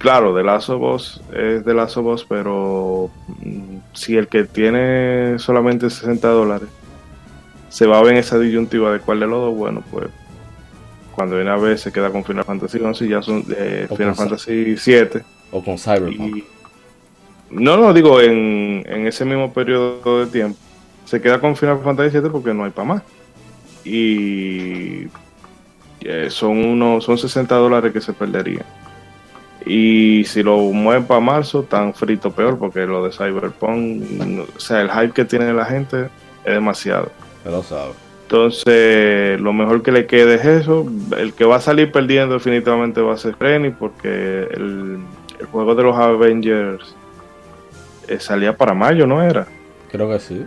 claro, 0.01 0.33
de 0.33 0.43
Last 0.43 0.69
of 0.69 1.01
es 1.31 1.63
de 1.63 1.73
Last 1.73 1.97
of 1.97 2.23
pero 2.27 3.09
mm, 3.43 3.77
si 3.93 4.17
el 4.17 4.27
que 4.27 4.43
tiene 4.45 5.37
solamente 5.37 5.89
60 5.89 6.27
dólares 6.27 6.67
se 7.69 7.85
va 7.85 7.99
a 7.99 8.03
ver 8.03 8.13
en 8.13 8.19
esa 8.19 8.37
disyuntiva 8.39 8.91
de 8.91 8.99
cuál 8.99 9.19
de 9.21 9.27
los 9.27 9.39
dos, 9.39 9.55
bueno, 9.55 9.83
pues 9.91 10.07
cuando 11.15 11.35
viene 11.35 11.51
a 11.51 11.55
ver 11.55 11.77
se 11.77 11.91
queda 11.91 12.09
con 12.09 12.25
Final 12.25 12.43
Fantasy 12.43 12.79
11 12.79 13.05
y 13.05 13.09
ya 13.09 13.21
son 13.21 13.45
eh, 13.55 13.87
Final 13.95 14.15
Fantasy 14.15 14.75
7 14.75 15.23
o 15.51 15.63
con 15.63 15.77
Cyberpunk. 15.77 16.43
no, 17.51 17.77
no, 17.77 17.93
digo 17.93 18.19
en, 18.19 18.83
ese 19.07 19.23
mismo 19.23 19.53
periodo 19.53 20.25
de 20.25 20.31
tiempo 20.31 20.57
se 21.05 21.21
queda 21.21 21.39
con 21.39 21.55
Final 21.55 21.79
Fantasy 21.83 22.09
7 22.11 22.29
porque 22.29 22.53
no 22.53 22.63
hay 22.63 22.71
para 22.71 22.87
más. 22.87 23.03
Y 23.83 25.07
eh, 26.01 26.27
son 26.29 26.57
unos 26.57 27.03
son 27.03 27.17
60 27.17 27.53
dólares 27.55 27.91
que 27.91 28.01
se 28.01 28.13
perderían. 28.13 28.65
Y 29.65 30.23
si 30.25 30.41
lo 30.41 30.57
mueven 30.57 31.05
para 31.05 31.19
marzo, 31.19 31.63
tan 31.63 31.93
frito 31.93 32.31
peor, 32.31 32.57
porque 32.57 32.85
lo 32.85 33.03
de 33.03 33.11
Cyberpunk, 33.11 34.47
o 34.55 34.59
sea, 34.59 34.81
el 34.81 34.89
hype 34.89 35.13
que 35.13 35.25
tiene 35.25 35.53
la 35.53 35.65
gente 35.65 36.09
es 36.43 36.53
demasiado. 36.53 37.11
lo 37.45 37.61
sabe. 37.61 37.91
Entonces, 38.23 39.39
lo 39.39 39.53
mejor 39.53 39.83
que 39.83 39.91
le 39.91 40.07
quede 40.07 40.35
es 40.35 40.45
eso. 40.45 40.85
El 41.17 41.33
que 41.33 41.43
va 41.43 41.57
a 41.57 41.61
salir 41.61 41.91
perdiendo 41.91 42.35
definitivamente 42.35 43.01
va 43.01 43.13
a 43.13 43.17
ser 43.17 43.35
Renny, 43.39 43.71
porque 43.71 44.47
el, 44.51 44.99
juego 45.51 45.75
de 45.75 45.83
los 45.83 45.97
Avengers 45.97 46.95
eh, 48.07 48.19
salía 48.19 48.55
para 48.55 48.73
mayo, 48.73 49.05
¿no 49.05 49.21
era? 49.21 49.47
Creo 49.91 50.09
que 50.09 50.19
sí. 50.19 50.45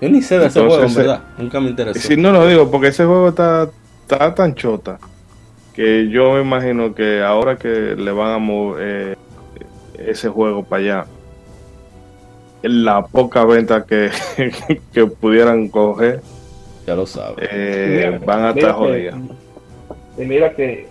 Yo 0.00 0.08
ni 0.10 0.22
sé 0.22 0.38
de 0.38 0.46
ese 0.46 0.60
juego, 0.60 0.86
verdad. 0.94 1.22
Nunca 1.38 1.60
me 1.60 1.70
interesó. 1.70 1.98
Sí, 1.98 2.16
no 2.16 2.30
lo 2.30 2.46
digo, 2.46 2.70
porque 2.70 2.88
ese 2.88 3.04
juego 3.04 3.28
está, 3.28 3.70
está 4.02 4.34
tan 4.34 4.54
chota 4.54 4.98
que 5.74 6.08
yo 6.08 6.32
me 6.32 6.40
imagino 6.40 6.94
que 6.94 7.22
ahora 7.22 7.56
que 7.56 7.68
le 7.68 8.12
van 8.12 8.32
a 8.32 8.38
mover 8.38 9.12
eh, 9.12 9.16
ese 9.98 10.28
juego 10.28 10.64
para 10.64 10.82
allá, 10.82 11.06
la 12.62 13.04
poca 13.06 13.44
venta 13.44 13.84
que, 13.84 14.10
que 14.92 15.06
pudieran 15.06 15.68
coger, 15.68 16.22
ya 16.86 16.94
lo 16.94 17.06
saben, 17.06 17.46
eh, 17.50 18.20
van 18.24 18.44
a 18.44 18.50
estar 18.50 18.72
jodidas. 18.72 19.16
Y 20.16 20.24
mira 20.24 20.54
que, 20.54 20.86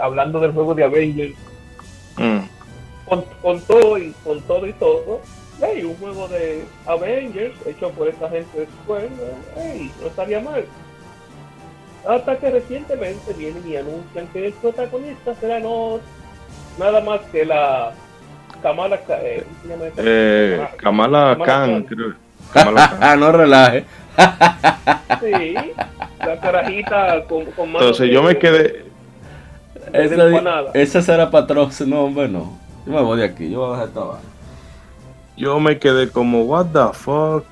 hablando 0.00 0.40
del 0.40 0.52
juego 0.52 0.74
de 0.74 0.84
Avengers, 0.84 1.34
mm. 2.16 2.38
con, 3.40 3.60
todo 3.60 3.98
y 3.98 4.12
con 4.24 4.40
todo 4.42 4.66
y 4.66 4.72
todo, 4.74 5.20
hay 5.62 5.84
un 5.84 5.94
juego 5.96 6.26
de 6.26 6.64
Avengers 6.86 7.54
hecho 7.66 7.90
por 7.90 8.08
esta 8.08 8.28
gente 8.28 8.60
de 8.60 8.66
Square, 8.82 9.08
hey, 9.56 9.90
no 10.00 10.08
estaría 10.08 10.40
mal. 10.40 10.64
Hasta 12.06 12.36
que 12.38 12.50
recientemente 12.50 13.32
vienen 13.32 13.62
y 13.66 13.76
anuncian 13.76 14.26
que 14.28 14.46
el 14.46 14.52
protagonista 14.54 15.34
será 15.36 15.58
no 15.58 16.00
nada 16.78 17.00
más 17.00 17.20
que 17.32 17.44
la 17.44 17.92
Kamala, 18.62 18.98
eh, 19.08 19.44
eh, 19.98 20.68
Kamala, 20.78 21.36
Khan, 21.44 21.82
creo. 21.84 22.14
Kamala 22.52 23.16
no 23.16 23.32
relaje. 23.32 23.84
sí, 25.20 25.54
la 26.18 26.40
carajita 26.40 27.24
con, 27.26 27.44
con 27.46 27.68
Entonces 27.70 28.10
yo 28.10 28.22
me 28.22 28.38
quedé. 28.38 28.86
Esa, 29.92 30.72
esa 30.72 31.02
será 31.02 31.30
patrón, 31.30 31.70
no, 31.86 32.04
hombre, 32.04 32.28
no. 32.28 32.58
Yo 32.86 32.92
me 32.92 33.02
voy 33.02 33.18
de 33.18 33.24
aquí, 33.26 33.50
yo 33.50 33.60
voy 33.60 33.66
a 33.66 33.70
bajar 33.72 33.88
esta 33.88 34.00
Yo 35.36 35.60
me 35.60 35.78
quedé 35.78 36.10
como, 36.10 36.42
what 36.44 36.66
the 36.66 36.96
fuck. 36.96 37.44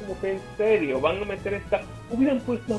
Como 0.00 0.20
que 0.20 0.32
en 0.32 0.40
serio, 0.56 1.00
van 1.00 1.22
a 1.22 1.24
meter 1.24 1.54
esta 1.54 1.80
hubieran 2.10 2.40
puesto 2.40 2.74
a 2.74 2.78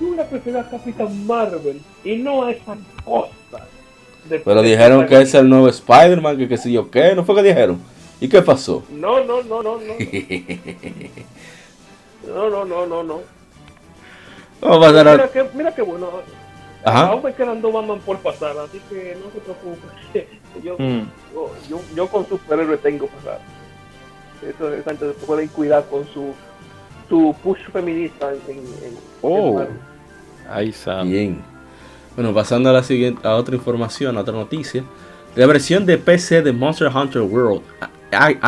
yo 0.00 0.08
hubiera 0.08 0.28
preferido 0.28 0.60
a 0.60 0.68
Capitán 0.68 1.26
Marvel 1.26 1.80
y 2.04 2.16
no 2.16 2.44
a 2.44 2.50
esa 2.50 2.76
cosa. 3.04 3.66
Pero 4.28 4.62
dijeron 4.62 5.06
que 5.06 5.20
es 5.20 5.34
el 5.34 5.48
nuevo 5.48 5.68
Spider-Man, 5.68 6.38
que 6.38 6.48
qué 6.48 6.56
sé 6.56 6.72
yo 6.72 6.90
qué, 6.90 7.14
¿no 7.14 7.24
fue 7.24 7.36
que 7.36 7.42
dijeron? 7.42 7.80
¿Y 8.20 8.28
qué 8.28 8.42
pasó? 8.42 8.82
No, 8.90 9.22
no, 9.24 9.42
no, 9.42 9.62
no, 9.62 9.78
no. 9.78 9.94
no, 12.26 12.50
no, 12.50 12.64
no, 12.64 12.86
no, 12.86 13.02
no. 13.02 13.20
Vamos 14.60 14.78
a 14.78 14.80
pasar 14.80 15.04
mira, 15.12 15.28
que, 15.28 15.44
mira 15.54 15.74
que 15.74 15.82
bueno. 15.82 16.08
Ajá. 16.84 17.08
Aún 17.08 17.22
me 17.22 17.34
quedan 17.34 17.60
dos 17.60 17.72
Batman 17.72 18.00
por 18.00 18.18
pasar, 18.18 18.56
así 18.58 18.80
que 18.88 19.16
no 19.22 19.30
se 19.32 19.40
preocupe. 19.40 19.86
Yo, 20.62 20.76
mm. 20.78 21.10
yo, 21.34 21.50
yo, 21.68 21.80
yo, 21.96 22.06
con 22.06 22.28
superhéroes 22.28 22.80
tengo 22.80 23.08
pasar. 23.08 23.40
Eso 24.40 24.72
es 24.72 24.86
antes 24.86 25.08
de 25.08 25.14
pueden 25.26 25.48
cuidar 25.48 25.84
con 25.86 26.06
su 26.14 26.32
tu 27.14 27.32
push 27.44 27.60
feminista 27.72 28.32
en, 28.32 28.60
oh. 29.22 29.64
Ahí 30.50 30.70
está. 30.70 31.04
Bien. 31.04 31.40
Bueno, 32.16 32.34
pasando 32.34 32.70
a 32.70 32.72
la 32.72 32.82
siguiente, 32.82 33.20
a 33.26 33.36
otra 33.36 33.54
información, 33.54 34.16
a 34.16 34.20
otra 34.22 34.34
noticia. 34.34 34.82
La 35.36 35.46
versión 35.46 35.86
de 35.86 35.96
PC 35.96 36.42
de 36.42 36.52
Monster 36.52 36.88
Hunter 36.88 37.22
World, 37.22 37.62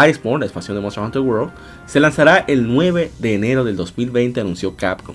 Iceborne, 0.08 0.40
la 0.40 0.46
expansión 0.46 0.76
de 0.76 0.80
Monster 0.80 1.04
Hunter 1.04 1.22
World, 1.22 1.52
se 1.86 2.00
lanzará 2.00 2.38
el 2.48 2.66
9 2.66 3.12
de 3.20 3.34
enero 3.34 3.62
del 3.62 3.76
2020, 3.76 4.40
anunció 4.40 4.74
Capcom. 4.74 5.14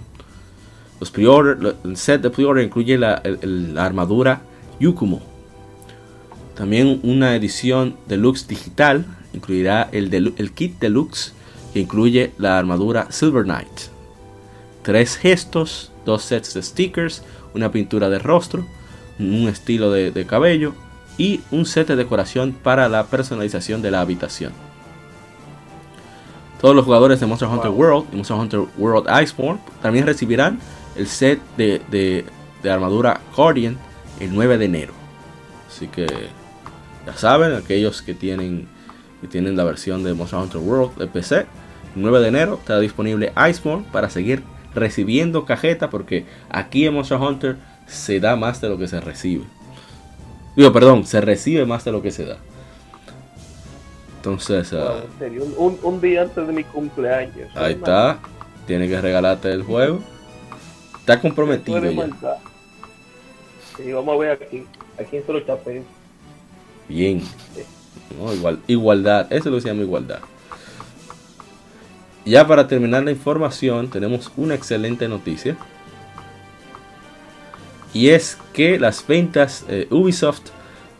Los 1.01 1.11
pre 1.11 1.25
el 1.25 1.97
set 1.97 2.21
de 2.21 2.29
pre-order 2.29 2.63
incluye 2.63 2.97
la, 2.97 3.21
la, 3.41 3.85
armadura 3.85 4.43
Yukumo. 4.79 5.21
También 6.55 7.01
una 7.03 7.35
edición 7.35 7.97
deluxe 8.07 8.47
digital 8.47 9.05
incluirá 9.33 9.89
el, 9.91 10.33
el 10.37 10.51
kit 10.53 10.79
deluxe 10.79 11.33
que 11.73 11.79
incluye 11.79 12.31
la 12.37 12.57
armadura 12.57 13.07
Silver 13.11 13.43
Knight, 13.43 13.89
tres 14.83 15.17
gestos, 15.17 15.91
dos 16.05 16.23
sets 16.23 16.53
de 16.53 16.61
stickers, 16.63 17.23
una 17.53 17.71
pintura 17.71 18.09
de 18.09 18.19
rostro, 18.19 18.65
un 19.19 19.47
estilo 19.47 19.91
de, 19.91 20.25
cabello 20.25 20.73
y 21.17 21.41
un 21.51 21.65
set 21.65 21.87
de 21.87 21.95
decoración 21.95 22.53
para 22.53 22.89
la 22.89 23.05
personalización 23.05 23.81
de 23.81 23.91
la 23.91 24.01
habitación. 24.01 24.51
Todos 26.59 26.75
los 26.75 26.85
jugadores 26.85 27.19
de 27.19 27.25
Monster 27.25 27.47
Hunter 27.49 27.71
World 27.71 28.07
y 28.11 28.15
Monster 28.17 28.37
Hunter 28.37 28.59
World 28.77 29.07
Iceborne 29.23 29.59
también 29.81 30.05
recibirán 30.05 30.59
el 30.95 31.07
set 31.07 31.39
de, 31.57 31.81
de- 31.89 32.25
de 32.61 32.69
armadura 32.71 33.19
Guardian 33.35 33.77
el 34.19 34.33
9 34.35 34.57
de 34.59 34.65
enero. 34.65 34.93
Así 35.67 35.87
que 35.87 36.05
ya 37.05 37.15
saben, 37.17 37.53
aquellos 37.55 38.03
que 38.03 38.13
tienen, 38.13 38.67
que 39.21 39.27
tienen 39.27 39.57
la 39.57 39.63
versión 39.63 40.03
de 40.03 40.13
Monster 40.13 40.39
Hunter 40.39 40.61
World 40.61 40.95
de 40.97 41.07
PC, 41.07 41.47
9 41.95 42.19
de 42.19 42.27
enero 42.27 42.55
estará 42.59 42.79
disponible 42.79 43.33
Iceborne 43.49 43.85
para 43.91 44.09
seguir 44.09 44.43
recibiendo 44.73 45.45
cajeta 45.45 45.89
porque 45.89 46.25
aquí 46.49 46.85
en 46.85 46.93
Monster 46.93 47.17
Hunter 47.17 47.57
se 47.87 48.19
da 48.19 48.35
más 48.35 48.61
de 48.61 48.69
lo 48.69 48.77
que 48.77 48.87
se 48.87 49.01
recibe. 49.01 49.43
Digo, 50.55 50.71
perdón, 50.73 51.05
se 51.05 51.21
recibe 51.21 51.65
más 51.65 51.83
de 51.85 51.91
lo 51.91 52.01
que 52.01 52.11
se 52.11 52.25
da. 52.25 52.37
Entonces, 54.17 54.71
ah, 54.73 54.77
Wow, 54.77 54.97
en 54.97 55.19
serio, 55.19 55.43
un, 55.83 56.01
día 56.01 56.21
antes 56.23 56.45
de 56.45 56.53
mi 56.53 56.63
cumpleaños. 56.63 57.49
ahí 57.55 57.73
está. 57.73 58.19
Tiene 58.67 58.87
que 58.87 59.01
regalarte 59.01 59.51
el 59.51 59.63
juego. 59.63 59.99
Está 60.99 61.19
comprometido 61.19 61.79
ya. 61.83 62.37
Sí, 63.75 63.91
vamos 63.91 64.15
a 64.15 64.17
ver 64.19 64.31
aquí. 64.31 64.65
¿A 64.99 65.03
quién 65.03 65.25
se 65.25 65.33
lo 65.33 65.39
chapé? 65.41 65.83
Bien. 66.87 67.23
No, 68.19 68.33
igual, 68.33 68.59
igualdad. 68.67 69.31
Eso 69.31 69.49
lo 69.49 69.59
se 69.59 69.69
llama 69.69 69.81
igualdad. 69.81 70.19
Ya 72.25 72.45
para 72.47 72.67
terminar 72.67 73.03
la 73.03 73.11
información, 73.11 73.89
tenemos 73.89 74.31
una 74.37 74.53
excelente 74.55 75.07
noticia. 75.07 75.57
Y 77.93 78.09
es 78.09 78.37
que 78.53 78.79
las 78.79 79.05
ventas, 79.05 79.65
eh, 79.67 79.87
Ubisoft 79.89 80.43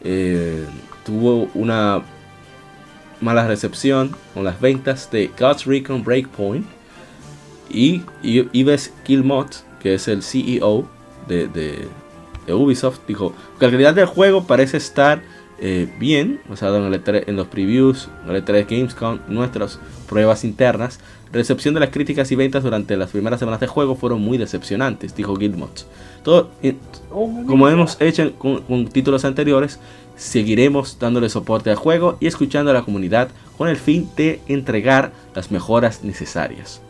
eh, 0.04 0.66
tuvo 1.06 1.50
una 1.54 2.02
mala 3.22 3.48
recepción 3.48 4.16
con 4.34 4.44
las 4.44 4.60
ventas 4.60 5.10
de 5.12 5.30
Ghost 5.40 5.66
Recon 5.68 6.04
Breakpoint. 6.04 6.66
Y, 7.70 8.02
Yves 8.24 8.92
Guillemot, 9.08 9.64
que 9.80 9.94
es 9.94 10.08
el 10.10 10.22
CEO 10.24 10.86
de, 11.28 11.48
de- 11.48 11.88
de 12.46 12.54
Ubisoft, 12.54 13.00
dijo 13.08 13.34
que 13.60 13.66
la 13.68 13.72
calidad 13.72 13.94
del 13.94 14.08
juego 14.08 14.46
parece 14.46 14.76
estar 14.78 15.22
eh, 15.62 15.88
bien, 16.00 16.42
basado 16.50 16.78
en, 16.78 16.92
el 16.92 17.04
E3 17.04 17.26
en 17.28 17.36
los 17.36 17.48
previews, 17.48 18.10
en 18.26 18.36
el 18.36 18.44
E3 18.44 18.66
Gamescom, 18.68 19.20
nuestras 19.28 19.80
pruebas 20.10 20.44
internas. 20.44 21.00
Recepción 21.32 21.74
de 21.74 21.80
las 21.80 21.92
críticas 21.92 22.32
y 22.32 22.36
ventas 22.36 22.64
durante 22.64 22.98
las 22.98 23.12
primeras 23.12 23.40
semanas 23.40 23.62
de 23.62 23.68
juego 23.68 23.96
fueron 23.96 24.22
muy 24.22 24.38
decepcionantes, 24.38 25.16
dijo. 25.16 25.38
Todo, 26.24 26.50
eh, 26.62 26.76
Oh, 27.12 27.30
como 27.46 27.68
hemos 27.68 28.00
hecho 28.00 28.34
con, 28.38 28.62
con 28.62 28.88
títulos 28.88 29.26
anteriores, 29.26 29.80
seguiremos 30.16 30.98
dándole 30.98 31.30
soporte 31.30 31.70
al 31.70 31.76
juego 31.76 32.18
y 32.20 32.28
escuchando 32.28 32.72
a 32.72 32.74
la 32.74 32.84
comunidad 32.84 33.30
con 33.58 33.68
el 33.68 33.78
fin 33.78 34.10
de 34.16 34.42
entregar 34.48 35.12
las 35.36 35.52
mejoras 35.52 36.04
necesarias. 36.04 36.82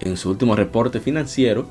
En 0.00 0.16
su 0.16 0.30
último 0.30 0.56
reporte 0.56 1.00
financiero, 1.00 1.66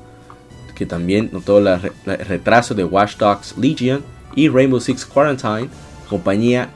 que 0.74 0.86
también 0.86 1.30
notó 1.32 1.58
el 1.58 1.80
retraso 2.04 2.74
de 2.74 2.84
Watch 2.84 3.16
Dogs 3.16 3.56
Legion 3.58 4.02
y 4.36 4.48
Rainbow 4.48 4.78
Six 4.80 5.04
Quarantine, 5.06 5.68
compañía 6.08 6.68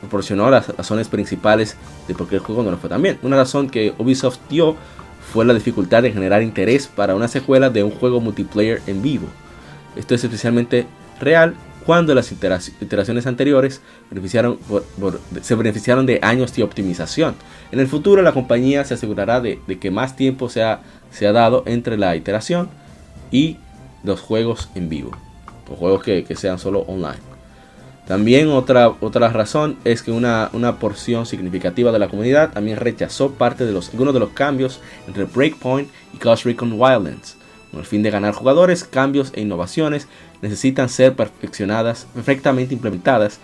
proporcionó 0.00 0.50
las 0.50 0.68
razones 0.68 1.08
principales 1.08 1.76
de 2.08 2.14
por 2.14 2.26
qué 2.28 2.36
el 2.36 2.40
juego 2.40 2.62
no 2.62 2.70
lo 2.70 2.78
fue 2.78 2.88
tan 2.88 3.02
bien. 3.02 3.18
Una 3.22 3.36
razón 3.36 3.68
que 3.68 3.92
Ubisoft 3.98 4.38
dio 4.48 4.76
fue 5.32 5.44
la 5.44 5.54
dificultad 5.54 6.02
de 6.02 6.12
generar 6.12 6.42
interés 6.42 6.88
para 6.88 7.14
una 7.14 7.28
secuela 7.28 7.70
de 7.70 7.84
un 7.84 7.90
juego 7.90 8.20
multiplayer 8.20 8.80
en 8.86 9.02
vivo. 9.02 9.26
Esto 9.94 10.14
es 10.14 10.24
especialmente 10.24 10.86
real 11.20 11.54
cuando 11.86 12.14
las 12.14 12.32
iteraci- 12.32 12.72
iteraciones 12.80 13.26
anteriores 13.26 13.80
beneficiaron 14.10 14.58
se 15.40 15.54
beneficiaron 15.54 16.06
de 16.06 16.20
años 16.22 16.54
de 16.54 16.62
optimización. 16.62 17.34
En 17.70 17.80
el 17.80 17.88
futuro 17.88 18.22
la 18.22 18.32
compañía 18.32 18.84
se 18.84 18.94
asegurará 18.94 19.40
de, 19.40 19.60
de 19.66 19.78
que 19.78 19.90
más 19.90 20.16
tiempo 20.16 20.48
se 20.48 20.62
ha, 20.62 20.80
se 21.10 21.26
ha 21.26 21.32
dado 21.32 21.62
entre 21.66 21.96
la 21.98 22.14
iteración 22.16 22.68
y 23.30 23.58
los 24.04 24.20
juegos 24.20 24.68
en 24.74 24.88
vivo. 24.88 25.10
O 25.70 25.76
juegos 25.76 26.02
que, 26.02 26.24
que 26.24 26.36
sean 26.36 26.58
solo 26.58 26.80
online. 26.80 27.32
También 28.06 28.48
otra, 28.48 28.88
otra 29.00 29.28
razón 29.28 29.78
es 29.84 30.02
que 30.02 30.10
una, 30.10 30.50
una 30.52 30.78
porción 30.78 31.24
significativa 31.24 31.92
de 31.92 31.98
la 31.98 32.08
comunidad 32.08 32.52
también 32.52 32.78
rechazó 32.78 33.30
parte 33.32 33.64
de 33.64 33.72
los, 33.72 33.90
algunos 33.90 34.12
de 34.12 34.20
los 34.20 34.30
cambios 34.30 34.80
entre 35.06 35.24
Breakpoint 35.24 35.88
y 36.12 36.18
Ghost 36.18 36.44
Recon 36.44 36.72
Wildlands. 36.72 37.36
Con 37.70 37.80
el 37.80 37.86
fin 37.86 38.02
de 38.02 38.10
ganar 38.10 38.34
jugadores, 38.34 38.84
cambios 38.84 39.32
e 39.34 39.40
innovaciones 39.40 40.08
necesitan 40.42 40.88
ser 40.88 41.14
perfeccionadas, 41.14 42.06
perfectamente 42.12 42.74
implementadas, 42.74 43.38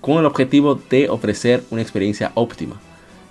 con 0.00 0.18
el 0.18 0.26
objetivo 0.26 0.80
de 0.88 1.08
ofrecer 1.08 1.62
una 1.70 1.82
experiencia 1.82 2.30
óptima. 2.34 2.80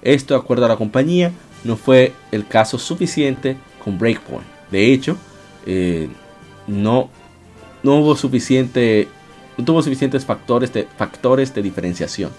Esto, 0.01 0.33
de 0.33 0.41
acuerdo 0.41 0.65
a 0.65 0.69
la 0.69 0.75
compañía, 0.75 1.31
no 1.63 1.77
fue 1.77 2.13
el 2.31 2.45
caso 2.45 2.77
suficiente 2.77 3.57
con 3.83 3.97
Breakpoint. 3.97 4.45
De 4.69 4.91
hecho, 4.91 5.17
eh, 5.65 6.09
no, 6.67 7.09
no 7.83 7.97
hubo 7.97 8.15
suficiente, 8.15 9.07
no 9.57 9.65
tuvo 9.65 9.81
suficientes 9.81 10.25
factores 10.25 10.73
de, 10.73 10.83
factores 10.97 11.53
de 11.53 11.61
diferenciación. 11.61 12.31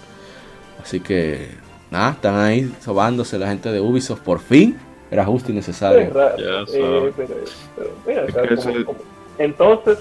Así 0.81 0.99
que, 0.99 1.47
nada, 1.89 2.11
están 2.11 2.35
ahí 2.35 2.71
sobándose 2.81 3.37
la 3.37 3.47
gente 3.47 3.71
de 3.71 3.79
Ubisoft 3.79 4.21
por 4.21 4.39
fin. 4.39 4.77
Era 5.09 5.23
justo 5.23 5.51
y 5.51 5.57
Es 5.57 5.67
necesario. 5.67 6.11
entonces 9.37 9.99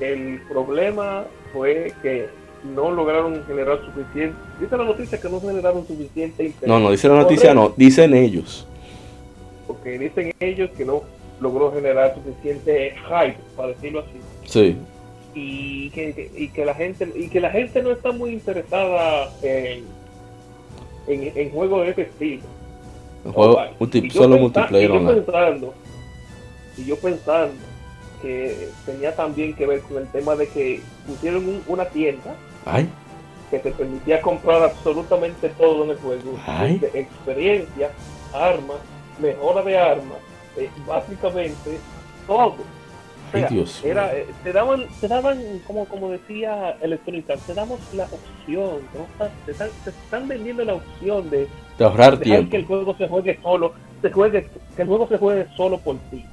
el 0.00 0.40
problema 0.48 1.24
fue 1.52 1.92
que 2.02 2.28
no 2.64 2.90
lograron 2.90 3.44
generar 3.46 3.80
suficiente. 3.84 4.36
Dice 4.60 4.76
la 4.76 4.84
noticia 4.84 5.20
que 5.20 5.28
no 5.28 5.40
generaron 5.40 5.86
suficiente 5.86 6.44
interés. 6.44 6.68
No, 6.68 6.80
no, 6.80 6.90
dice 6.90 7.08
la 7.08 7.16
noticia, 7.16 7.54
no, 7.54 7.72
dicen 7.76 8.14
ellos. 8.14 8.66
Porque 9.66 9.98
dicen 9.98 10.32
ellos 10.40 10.70
que 10.76 10.84
no 10.84 11.02
logró 11.40 11.72
generar 11.72 12.14
suficiente 12.14 12.94
hype, 13.06 13.38
para 13.56 13.68
decirlo 13.68 14.00
así. 14.00 14.18
Sí, 14.48 14.76
Y 15.34 15.90
que, 15.90 16.30
y 16.36 16.48
que 16.48 16.64
la 16.64 16.74
gente 16.74 17.06
y 17.14 17.28
que 17.28 17.40
la 17.40 17.50
gente 17.50 17.82
no 17.82 17.90
está 17.92 18.12
muy 18.12 18.30
interesada 18.32 19.30
en, 19.42 19.84
en, 21.06 21.32
en 21.36 21.50
juegos 21.50 21.84
de 21.84 21.90
ese 21.92 22.02
estilo. 22.02 22.42
juego 23.34 23.60
multi- 23.78 23.98
Y 24.06 24.10
solo 24.10 24.38
multiplayer 24.38 24.90
y 24.90 24.94
yo 24.94 25.06
pensando, 25.14 25.74
y 26.78 26.84
yo 26.86 26.96
pensando 26.96 27.54
que 28.22 28.68
tenía 28.86 29.14
también 29.14 29.54
que 29.54 29.66
ver 29.66 29.80
con 29.82 29.98
el 29.98 30.08
tema 30.08 30.34
de 30.34 30.48
que 30.48 30.80
pusieron 31.06 31.46
un- 31.46 31.62
una 31.68 31.84
tienda 31.84 32.34
Ay, 32.64 32.88
que 33.50 33.58
te 33.58 33.70
permitía 33.70 34.20
comprar 34.22 34.62
absolutamente 34.62 35.50
todo 35.50 35.84
en 35.84 35.90
el 35.90 35.96
juego. 35.98 36.32
Ay. 36.46 36.80
Experiencia, 36.94 37.90
armas, 38.32 38.78
mejora 39.20 39.62
de 39.62 39.78
armas, 39.78 40.18
eh, 40.56 40.68
básicamente 40.86 41.78
todo. 42.26 42.56
Sea, 43.32 43.48
Dios. 43.48 43.84
era, 43.84 44.14
eh, 44.16 44.26
te 44.42 44.52
daban, 44.52 44.86
te 45.00 45.08
daban 45.08 45.60
como, 45.66 45.84
como 45.86 46.10
decía 46.10 46.76
Electronic 46.80 47.26
te 47.46 47.54
damos 47.54 47.78
la 47.94 48.04
opción, 48.04 48.80
¿no? 48.94 49.26
te, 49.44 49.52
están, 49.52 49.68
te 49.84 49.90
están 49.90 50.28
vendiendo 50.28 50.64
la 50.64 50.74
opción 50.74 51.28
de 51.30 51.46
De 51.76 51.84
ahorrar 51.84 52.12
dejar 52.18 52.22
tiempo. 52.24 52.50
que 52.50 52.56
el 52.56 52.66
juego 52.66 52.96
se 52.96 53.08
juegue 53.08 53.38
solo, 53.42 53.72
se 54.02 54.10
juegue, 54.10 54.48
que 54.76 54.82
el 54.82 54.88
juego 54.88 55.08
se 55.08 55.18
juegue 55.18 55.46
solo 55.56 55.78
por 55.78 55.96
ti. 56.10 56.24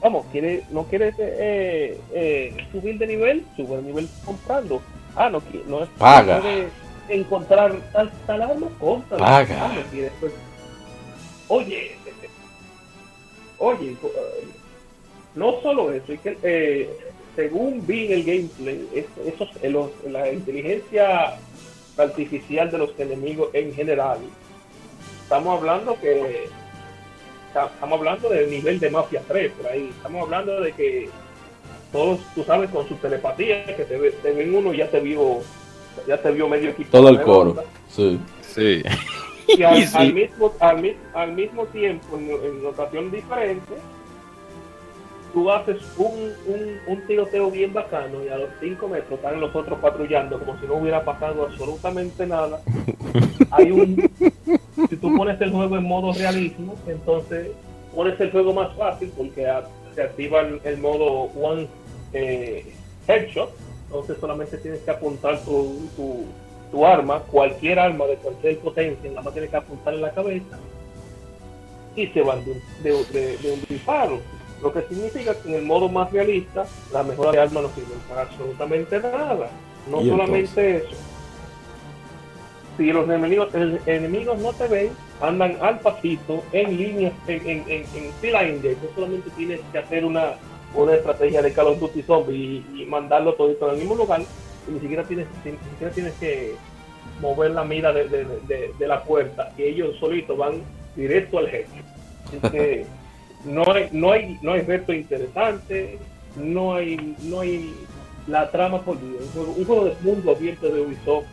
Vamos, 0.00 0.26
quiere, 0.30 0.62
no 0.70 0.84
quieres 0.84 1.14
eh, 1.18 1.98
eh, 2.12 2.56
subir 2.70 2.98
de 2.98 3.06
nivel, 3.06 3.44
sube 3.56 3.76
de 3.76 3.82
nivel 3.82 4.08
comprando. 4.24 4.80
Ah, 5.16 5.30
no, 5.30 5.42
no 5.66 5.82
es 5.82 5.88
Paga. 5.98 6.42
encontrar 7.08 7.74
tal, 7.92 8.12
tal 8.26 8.42
arma, 8.42 8.68
compra. 8.78 9.16
Paga. 9.18 9.64
Ah, 9.66 9.72
no 9.74 9.90
quieres, 9.90 10.12
pues, 10.20 10.32
oye, 11.48 11.96
oye, 13.58 13.96
no 15.36 15.60
solo 15.62 15.92
eso, 15.92 16.12
es 16.12 16.20
que 16.20 16.36
eh, 16.42 16.90
según 17.36 17.86
vi 17.86 18.06
en 18.06 18.12
el 18.12 18.24
gameplay, 18.24 18.88
es- 18.94 19.32
esos, 19.34 19.48
eh, 19.62 19.68
los- 19.70 19.90
la 20.10 20.32
inteligencia 20.32 21.36
artificial 21.96 22.70
de 22.70 22.78
los 22.78 22.90
enemigos 22.98 23.50
en 23.54 23.72
general, 23.74 24.18
estamos 25.22 25.58
hablando 25.58 25.98
que 26.00 26.48
estamos 27.48 27.98
hablando 27.98 28.28
del 28.28 28.50
nivel 28.50 28.78
de 28.80 28.90
Mafia 28.90 29.22
3 29.26 29.50
por 29.52 29.66
ahí, 29.70 29.90
estamos 29.96 30.22
hablando 30.24 30.60
de 30.60 30.72
que 30.72 31.08
todos, 31.92 32.18
tú 32.34 32.42
sabes, 32.44 32.68
con 32.70 32.86
su 32.88 32.94
telepatía, 32.96 33.64
que 33.76 33.84
te, 33.84 33.96
ve- 33.96 34.10
te 34.22 34.32
ven 34.32 34.54
uno 34.54 34.74
y 34.74 34.78
ya 34.78 34.90
te 34.90 35.00
vio, 35.00 35.40
ya 36.06 36.20
te 36.20 36.30
vio 36.32 36.48
medio 36.48 36.70
equipo. 36.70 36.90
Todo 36.90 37.08
el 37.08 37.22
coro. 37.22 37.56
Sí. 37.88 38.20
Sí. 38.42 38.82
Y 39.48 39.62
al, 39.62 39.76
Sí. 39.86 39.96
al 39.96 40.12
mismo, 40.12 40.52
al, 40.60 40.82
mi- 40.82 40.96
al 41.14 41.32
mismo 41.32 41.64
tiempo, 41.66 42.18
en, 42.18 42.30
en 42.30 42.62
notación 42.62 43.10
diferente, 43.10 43.72
tú 45.36 45.50
haces 45.50 45.76
un, 45.98 46.32
un, 46.46 46.78
un 46.86 47.06
tiroteo 47.06 47.50
bien 47.50 47.74
bacano 47.74 48.24
y 48.24 48.28
a 48.30 48.38
los 48.38 48.48
5 48.58 48.88
metros 48.88 49.18
están 49.18 49.38
los 49.38 49.54
otros 49.54 49.78
patrullando 49.80 50.38
como 50.38 50.58
si 50.58 50.66
no 50.66 50.76
hubiera 50.76 51.04
pasado 51.04 51.44
absolutamente 51.44 52.26
nada. 52.26 52.58
Hay 53.50 53.70
un. 53.70 54.10
Si 54.88 54.96
tú 54.96 55.14
pones 55.14 55.38
el 55.42 55.52
juego 55.52 55.76
en 55.76 55.84
modo 55.84 56.14
realismo, 56.14 56.74
entonces 56.86 57.48
pones 57.94 58.18
el 58.18 58.30
juego 58.32 58.54
más 58.54 58.74
fácil 58.76 59.12
porque 59.14 59.46
a- 59.46 59.68
se 59.94 60.04
activa 60.04 60.40
el, 60.40 60.58
el 60.64 60.78
modo 60.78 61.24
One 61.38 61.66
eh, 62.14 62.72
Headshot. 63.06 63.50
Entonces 63.88 64.16
solamente 64.18 64.56
tienes 64.56 64.80
que 64.80 64.90
apuntar 64.90 65.38
tu, 65.44 65.86
tu, 65.96 66.24
tu 66.70 66.86
arma, 66.86 67.20
cualquier 67.30 67.78
arma 67.78 68.06
de 68.06 68.14
cualquier 68.16 68.58
potencia, 68.60 69.10
nada 69.10 69.20
más 69.20 69.34
tienes 69.34 69.50
que 69.50 69.56
apuntar 69.56 69.92
en 69.92 70.00
la 70.00 70.12
cabeza 70.12 70.58
y 71.94 72.06
se 72.06 72.22
van 72.22 72.42
de, 72.42 72.54
de, 72.82 73.04
de, 73.12 73.36
de 73.36 73.52
un 73.52 73.60
disparo. 73.68 74.18
Lo 74.62 74.72
que 74.72 74.82
significa 74.82 75.34
que 75.34 75.48
en 75.48 75.54
el 75.56 75.62
modo 75.64 75.88
más 75.88 76.10
realista, 76.12 76.64
las 76.92 77.06
mejoras 77.06 77.32
de 77.32 77.40
armas 77.40 77.62
no 77.64 77.68
sirven 77.70 77.98
para 78.08 78.22
absolutamente 78.22 78.98
nada. 79.00 79.50
No 79.90 80.00
¿Y 80.00 80.08
solamente 80.08 80.76
eso. 80.78 80.88
Si 82.76 82.92
los 82.92 83.08
enemigos, 83.08 83.54
el- 83.54 83.80
enemigos 83.86 84.38
no 84.38 84.52
te 84.52 84.66
ven, 84.68 84.90
andan 85.20 85.56
al 85.62 85.80
pasito, 85.80 86.42
en 86.52 86.76
línea, 86.76 87.12
en, 87.26 87.40
en, 87.48 87.58
en, 87.68 87.84
en 87.94 88.12
fila 88.20 88.46
india, 88.46 88.74
tú 88.74 88.88
solamente 88.94 89.30
tienes 89.30 89.60
que 89.72 89.78
hacer 89.78 90.04
una, 90.04 90.34
una 90.74 90.94
estrategia 90.94 91.40
de 91.40 91.52
Call 91.52 91.68
of 91.68 91.80
Duty 91.80 92.02
Zombie 92.02 92.34
y, 92.76 92.82
y 92.82 92.86
mandarlo 92.86 93.32
todo 93.34 93.50
en 93.50 93.70
el 93.70 93.78
mismo 93.78 93.94
lugar, 93.94 94.20
y 94.68 94.72
ni 94.72 94.80
siquiera 94.80 95.04
tienes, 95.04 95.26
ni 95.44 95.52
siquiera 95.52 95.92
tienes 95.94 96.12
que 96.14 96.54
mover 97.22 97.52
la 97.52 97.64
mira 97.64 97.92
de, 97.94 98.08
de, 98.08 98.24
de- 98.46 98.72
de 98.78 98.86
la 98.86 99.02
puerta, 99.04 99.52
y 99.56 99.62
ellos 99.62 99.96
solitos 99.98 100.36
van 100.36 100.60
directo 100.94 101.38
al 101.38 101.48
jefe. 101.48 101.82
Así 102.26 102.40
que 102.52 102.84
no 103.46 103.64
hay, 103.72 103.88
no 103.92 104.12
hay, 104.12 104.38
no 104.42 104.52
hay 104.52 104.60
reto 104.62 104.92
interesante, 104.92 105.98
no 106.36 106.74
hay, 106.74 107.14
no 107.22 107.40
hay 107.40 107.72
la 108.26 108.50
trama 108.50 108.80
por 108.82 109.00
Dios. 109.00 109.22
Un 109.22 109.32
juego, 109.32 109.54
un 109.56 109.64
juego 109.64 109.84
de 109.86 109.94
mundo 110.02 110.30
abierto 110.32 110.66
de 110.68 110.80
Ubisoft. 110.80 111.24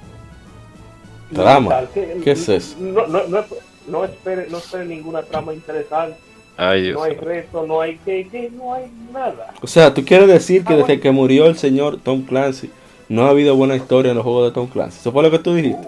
Trama. 1.34 1.70
Tal, 1.70 1.90
que- 1.90 2.22
¿Qué 2.24 2.32
es 2.32 2.48
eso? 2.50 2.76
No, 2.80 3.08
no, 3.08 3.28
no, 3.28 3.44
no 3.88 4.06
espere, 4.06 4.48
no 4.50 4.58
espere 4.60 4.86
ninguna 4.86 5.24
trama 5.24 5.54
interesante, 5.54 6.18
Ay, 6.56 6.92
no 6.92 7.02
hay 7.02 7.16
reto, 7.16 7.66
no 7.66 7.82
hay 7.82 7.98
que, 7.98 8.28
que 8.28 8.52
no 8.52 8.76
hay 8.76 8.86
nada. 9.12 9.52
O 9.62 9.66
sea, 9.66 9.92
tú 9.92 10.06
quieres 10.06 10.28
decir 10.28 10.64
que 10.64 10.74
Ah, 10.74 10.78
desde 10.78 10.88
bueno. 10.90 11.02
que 11.02 11.12
murió 11.12 11.46
el 11.48 11.58
señor 11.58 11.98
Tom 11.98 12.22
Clancy 12.22 12.70
no 13.10 13.26
ha 13.26 13.30
habido 13.32 13.56
buena 13.56 13.76
historia 13.76 14.12
en 14.12 14.18
los 14.18 14.24
juegos 14.24 14.46
de 14.50 14.54
Tom 14.54 14.68
Clancy. 14.68 15.00
Eso 15.00 15.12
fue 15.12 15.24
lo 15.24 15.32
que 15.32 15.40
tú 15.40 15.56
dijiste. 15.56 15.88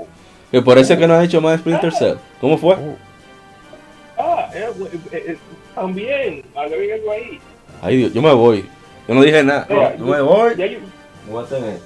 Que 0.49 0.64
por 0.64 0.80
eso 0.80 0.93
es 0.93 0.99
que 0.99 1.07
no 1.07 1.14
has 1.14 1.23
hecho 1.23 1.39
más 1.39 1.60
Splinter 1.60 1.93
Cell. 1.93 2.15
¿Cómo 2.41 2.57
fue? 2.57 2.76
Ah, 4.18 4.49
eh, 4.56 4.65
eh, 5.11 5.23
eh, 5.27 5.38
también, 5.76 6.41
agreguen 6.56 6.99
algo 6.99 7.11
ahí. 7.11 7.39
Ay 7.81 7.97
Dios, 7.97 8.14
yo 8.14 8.22
me 8.22 8.34
voy. 8.34 8.65
Yo 9.07 9.14
no 9.14 9.22
dije 9.22 9.43
nada. 9.43 9.68
Mira, 9.69 9.95
Yo 9.97 10.06
me 10.06 10.22
voy. 10.22 10.56
Ya 10.56 10.65
yo, 10.65 10.80
Me 11.27 11.31
voy 11.34 11.43
a 11.43 11.47
tener. 11.47 11.80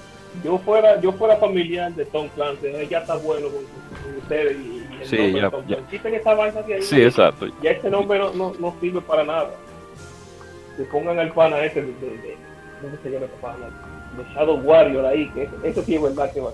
yo 0.44 0.58
fuera 0.60 1.02
yo 1.02 1.12
fuera 1.14 1.36
familiar 1.38 1.92
de 1.94 2.06
Tom 2.06 2.28
Clancy, 2.36 2.68
ya 2.90 3.00
está 3.00 3.16
bueno 3.18 3.48
con, 3.48 3.64
con 4.04 4.18
ustedes 4.22 4.56
y, 4.58 4.86
y 4.98 5.02
el 5.02 5.08
Sí, 5.08 5.18
nombre 5.18 5.42
ya- 5.42 5.46
de 5.46 5.52
Tom 5.52 5.68
ya. 5.68 5.78
Quiten 5.90 6.14
esa 6.16 6.34
vaina 6.36 6.62
de 6.62 6.74
ahí. 6.76 6.82
Sí, 6.82 7.02
exacto. 7.02 7.48
Ya 7.62 7.72
este 7.72 7.90
nombre 7.90 8.20
no, 8.20 8.32
no, 8.34 8.54
no 8.60 8.76
sirve 8.80 9.02
para 9.02 9.24
nada. 9.24 9.50
Que 10.78 10.84
pongan 10.86 11.20
al 11.20 11.32
pana 11.34 11.64
ese 11.66 11.82
de, 11.82 11.88
de, 11.88 12.10
de 12.18 12.38
¿cómo 12.82 12.96
se 13.04 13.10
llama? 13.10 13.26
De 14.18 14.34
Shadow 14.34 14.58
Warrior 14.62 15.06
ahí, 15.06 15.30
que 15.32 15.44
eso, 15.44 15.54
eso 15.64 15.84
sí 15.84 15.96
es 15.96 16.02
verdad 16.02 16.32
que 16.32 16.40
va. 16.42 16.52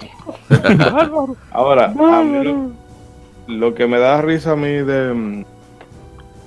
Ahora, 1.51 1.85
a 1.85 2.23
mí 2.23 2.43
lo, 2.43 2.71
lo 3.47 3.75
que 3.75 3.87
me 3.87 3.97
da 3.99 4.21
risa 4.21 4.51
a 4.53 4.55
mí 4.55 4.67
de, 4.69 5.45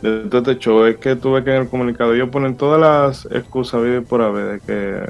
de 0.02 0.38
este 0.38 0.58
show 0.58 0.84
es 0.84 0.96
que 0.98 1.16
tuve 1.16 1.42
que 1.44 1.54
en 1.54 1.62
el 1.62 1.68
comunicado 1.68 2.14
ellos 2.14 2.28
ponen 2.30 2.56
todas 2.56 2.80
las 2.80 3.26
excusas 3.36 3.82
vive 3.82 4.02
por 4.02 4.22
haber 4.22 4.60
de 4.60 4.60
que 4.60 5.02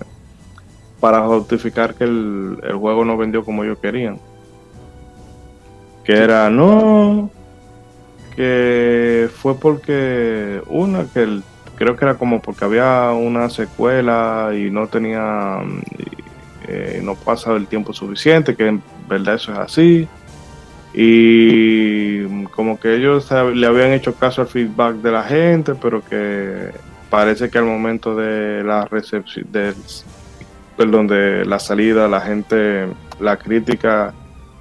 para 1.01 1.27
justificar 1.27 1.95
que 1.95 2.05
el, 2.05 2.59
el 2.63 2.77
juego 2.77 3.05
no 3.05 3.17
vendió 3.17 3.45
como 3.45 3.65
ellos 3.65 3.79
querían. 3.81 4.19
Que 6.05 6.15
era, 6.15 6.49
no, 6.51 7.31
que 8.35 9.29
fue 9.35 9.59
porque 9.59 10.63
una, 10.69 11.07
que 11.07 11.23
el- 11.23 11.45
creo 11.77 11.97
que 11.97 12.05
era 12.05 12.17
como 12.17 12.41
porque 12.41 12.65
había 12.65 13.11
una 13.13 13.51
secuela 13.51 14.51
y 14.55 14.71
no 14.71 14.89
tenía, 14.89 15.59
mm, 15.65 15.81
eh, 16.69 17.01
no 17.03 17.15
pasaba 17.15 17.57
el 17.57 17.67
tiempo 17.69 17.93
suficiente, 17.93 18.57
que 18.57 18.67
en 18.69 18.83
verdad 19.09 19.35
eso 19.37 19.53
es 19.53 19.59
así. 19.59 20.09
Y 21.01 22.45
como 22.47 22.81
que 22.81 22.97
ellos 22.97 23.31
le 23.31 23.67
habían 23.69 23.93
hecho 23.93 24.17
caso 24.17 24.43
al 24.43 24.49
feedback 24.49 24.97
de 24.97 25.13
la 25.13 25.23
gente, 25.23 25.77
pero 25.77 26.03
que 26.05 26.73
parece 27.09 27.49
que 27.49 27.59
al 27.59 27.67
momento 27.67 28.17
de 28.17 28.65
la 28.65 28.85
recepción, 28.85 29.47
del, 29.53 29.77
perdón, 30.77 31.07
de 31.07 31.45
la 31.45 31.61
salida, 31.61 32.09
la 32.09 32.21
gente, 32.21 32.89
la 33.21 33.37
crítica 33.37 34.13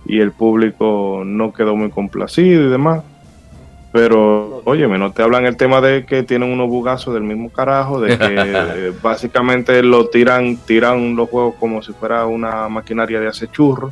y 0.05 0.19
el 0.19 0.31
público 0.31 1.23
no 1.25 1.51
quedó 1.51 1.75
muy 1.75 1.89
complacido 1.89 2.67
y 2.67 2.69
demás. 2.69 3.01
Pero, 3.91 4.61
óyeme, 4.63 4.99
no 4.99 5.11
te 5.13 5.23
hablan 5.23 5.47
el 5.47 5.57
tema 5.57 5.81
de 5.81 6.05
que 6.05 6.21
tienen 6.21 6.51
unos 6.51 6.69
bugazos 6.69 7.15
del 7.15 7.23
mismo 7.23 7.49
carajo, 7.49 7.99
de 7.99 8.15
que 8.15 8.93
básicamente 9.01 9.81
lo 9.81 10.07
tiran, 10.09 10.57
tiran 10.57 11.15
los 11.15 11.31
juegos 11.31 11.55
como 11.59 11.81
si 11.81 11.93
fuera 11.93 12.27
una 12.27 12.69
maquinaria 12.69 13.19
de 13.19 13.27
hacer 13.27 13.49
churros. 13.49 13.91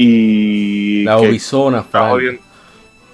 Y 0.00 1.02
La 1.04 1.16
Obisona, 1.18 1.78
está 1.78 1.90
Frank. 2.00 2.10
jodiendo- 2.10 2.42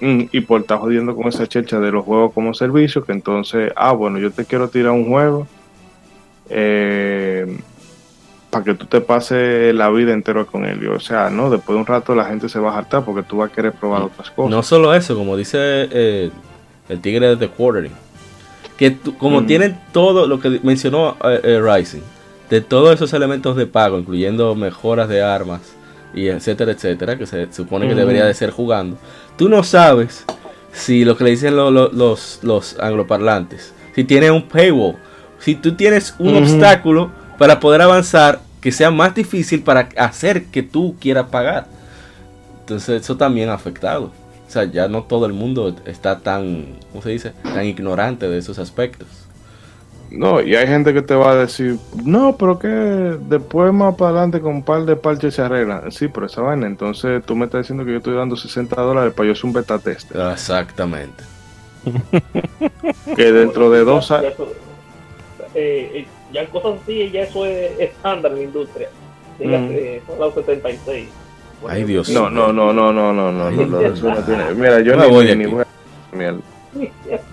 Mm, 0.00 0.22
y 0.32 0.40
por 0.40 0.62
estar 0.62 0.78
jodiendo 0.78 1.14
con 1.14 1.28
esa 1.28 1.46
checha 1.46 1.78
de 1.78 1.92
los 1.92 2.04
juegos 2.04 2.32
como 2.32 2.52
servicio, 2.54 3.04
que 3.04 3.12
entonces, 3.12 3.72
ah, 3.76 3.92
bueno, 3.92 4.18
yo 4.18 4.32
te 4.32 4.44
quiero 4.44 4.68
tirar 4.68 4.90
un 4.90 5.06
juego 5.06 5.46
eh, 6.50 7.56
para 8.50 8.64
que 8.64 8.74
tú 8.74 8.86
te 8.86 9.00
pases 9.00 9.72
la 9.74 9.88
vida 9.90 10.12
entera 10.12 10.44
con 10.44 10.64
él. 10.64 10.86
O 10.88 10.98
sea, 11.00 11.30
no, 11.30 11.50
después 11.50 11.74
de 11.76 11.80
un 11.80 11.86
rato 11.86 12.14
la 12.16 12.24
gente 12.24 12.48
se 12.48 12.59
va 12.59 12.74
a 12.74 12.78
hartar 12.78 13.04
porque 13.04 13.22
tú 13.22 13.38
vas 13.38 13.50
a 13.50 13.54
querer 13.54 13.72
probar 13.72 14.02
otras 14.02 14.30
cosas. 14.32 14.50
No 14.50 14.62
solo 14.64 14.92
eso, 14.92 15.14
como 15.16 15.36
dice 15.36 15.56
eh, 15.60 16.30
el 16.88 17.00
tigre 17.00 17.28
de 17.28 17.36
The 17.36 17.48
Quartering, 17.48 17.92
que 18.76 18.90
tú- 18.90 19.16
como 19.16 19.40
Mm. 19.42 19.46
tienen 19.46 19.78
todo 19.92 20.26
lo 20.26 20.40
que 20.40 20.59
mencionó 20.64 21.16
eh, 21.24 21.40
eh, 21.44 21.60
Rising, 21.62 22.02
de 22.50 22.60
todos 22.60 22.92
esos 22.92 23.12
elementos 23.14 23.56
de 23.56 23.66
pago, 23.66 23.98
incluyendo 23.98 24.54
mejoras 24.56 25.09
de 25.09 25.22
armas 25.22 25.74
y 26.14 26.28
etcétera, 26.28 26.72
etcétera, 26.72 27.16
que 27.16 27.26
se 27.26 27.52
supone 27.52 27.89
que 27.89 27.94
debería 27.94 28.24
de 28.24 28.34
ser 28.34 28.51
jugando, 28.51 28.98
tú 29.36 29.48
no 29.48 29.62
sabes 29.64 30.24
si 30.72 31.05
lo 31.05 31.16
que 31.16 31.24
le 31.24 31.30
dicen 31.30 31.56
lo- 31.56 31.70
lo- 31.70 31.90
los, 31.90 32.40
los 32.43 32.78
angloparlantes, 32.78 33.72
si 33.94 34.05
tiene 34.05 34.30
un 34.30 34.48
paywall, 34.48 34.97
si 35.39 35.55
tú 35.55 35.74
tienes 35.74 36.14
un 36.18 36.36
obstáculo 36.36 37.10
para 37.39 37.60
poder 37.60 37.82
avanzar 37.82 38.40
que 38.60 38.72
sea 38.72 38.90
más 38.90 39.14
difícil 39.14 39.62
para 39.62 39.89
hacer 39.97 40.44
que 40.47 40.62
tú 40.62 40.94
quieras 41.01 41.26
pagar. 41.30 41.66
Entonces 42.60 43.02
eso 43.02 43.16
también 43.16 43.48
ha 43.48 43.55
afectado. 43.55 44.12
O 44.47 44.51
sea, 44.52 44.64
ya 44.64 44.86
no 44.86 45.02
todo 45.05 45.26
el 45.26 45.32
mundo 45.32 45.74
está 45.86 46.20
tan, 46.20 46.66
¿cómo 46.90 47.02
se 47.02 47.10
dice? 47.10 47.32
Tan 47.43 47.64
ignorante 47.64 48.28
de 48.28 48.39
esos 48.39 48.59
aspectos. 48.59 49.09
No, 50.11 50.43
y 50.43 50.55
hay 50.57 50.66
gente 50.66 50.93
que 50.93 51.01
te 51.01 51.15
va 51.15 51.33
a 51.33 51.37
decir, 51.37 51.79
no, 52.05 52.37
pero 52.37 52.59
que 52.59 52.69
después 52.69 53.73
más 53.73 53.95
para 53.95 54.11
adelante 54.11 54.41
con 54.41 54.57
un 54.57 54.62
par 54.62 54.85
de 54.85 54.95
parches 54.97 55.35
se 55.35 55.43
arreglan. 55.43 55.91
Sí, 55.91 56.09
pero 56.09 56.27
esa 56.27 56.43
vaina, 56.43 56.66
entonces 56.66 57.24
tú 57.24 57.35
me 57.35 57.47
estás 57.47 57.62
diciendo 57.62 57.85
que 57.85 57.93
yo 57.93 57.97
estoy 57.99 58.15
dando 58.15 58.37
60 58.37 58.79
dólares 58.83 59.15
para 59.15 59.27
yo 59.29 59.33
hacer 59.33 59.47
un 59.47 59.53
beta 59.55 59.79
test. 59.79 60.11
Exactamente. 60.15 61.24
Que 63.16 63.33
dentro 63.33 63.70
de 63.70 63.85
dos 63.85 64.09
Ya 64.09 64.19
años... 64.19 64.35
eh, 65.55 65.91
eh, 65.95 66.07
ya 66.33 66.47
cosas 66.49 66.74
así, 66.83 67.11
ya 67.11 67.23
eso 67.23 67.45
es 67.47 67.79
estándar 67.79 68.33
en 68.33 68.39
la 68.39 68.45
industria. 68.45 68.89
Dígase, 69.39 70.03
Fallout 70.07 70.35
76. 70.35 71.09
Ay, 71.69 71.85
Dios. 71.85 72.09
No, 72.11 72.29
no, 72.31 72.53
no, 72.53 72.73
no, 72.73 72.93
no, 72.93 73.12
no, 73.12 73.33
no, 73.33 73.51
no, 73.51 73.66
no, 73.66 73.81
eso 73.81 74.09
no 74.09 74.16
tiene- 74.24 74.53
Mira, 74.55 74.81
yo 74.81 74.97
Me 74.97 75.07
ni, 75.07 75.12
voy 75.12 75.27
de 75.27 75.37
ni 75.37 75.45
aquí. 75.45 75.53
voy 75.55 75.62
a- 75.62 76.16
mierda. 76.16 76.39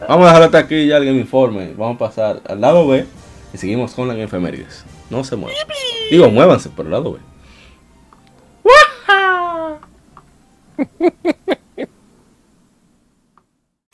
Vamos 0.08 0.26
a 0.26 0.28
dejarlo 0.28 0.46
hasta 0.46 0.58
aquí 0.60 0.76
y 0.76 0.92
alguien 0.92 1.16
me 1.16 1.22
informe. 1.22 1.74
Vamos 1.78 1.96
a 1.96 2.00
pasar 2.00 2.42
al 2.48 2.62
lado 2.62 2.88
B 2.88 3.06
y 3.54 3.58
seguimos 3.58 3.94
con 3.94 4.08
las 4.08 4.18
efemérides. 4.18 4.86
No 5.10 5.24
se 5.24 5.36
muevan. 5.36 5.58
Digo, 6.12 6.30
muévanse 6.30 6.70
por 6.70 6.86
el 6.86 6.92
lado 6.92 7.14
B. 7.14 7.20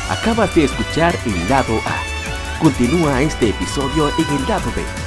Acabas 0.10 0.56
de 0.56 0.66
escuchar 0.66 1.16
el 1.26 1.50
lado 1.50 1.76
A. 1.86 2.62
Continúa 2.62 3.22
este 3.22 3.50
episodio 3.50 4.10
en 4.18 4.38
el 4.38 4.48
lado 4.48 4.72
B 4.76 5.05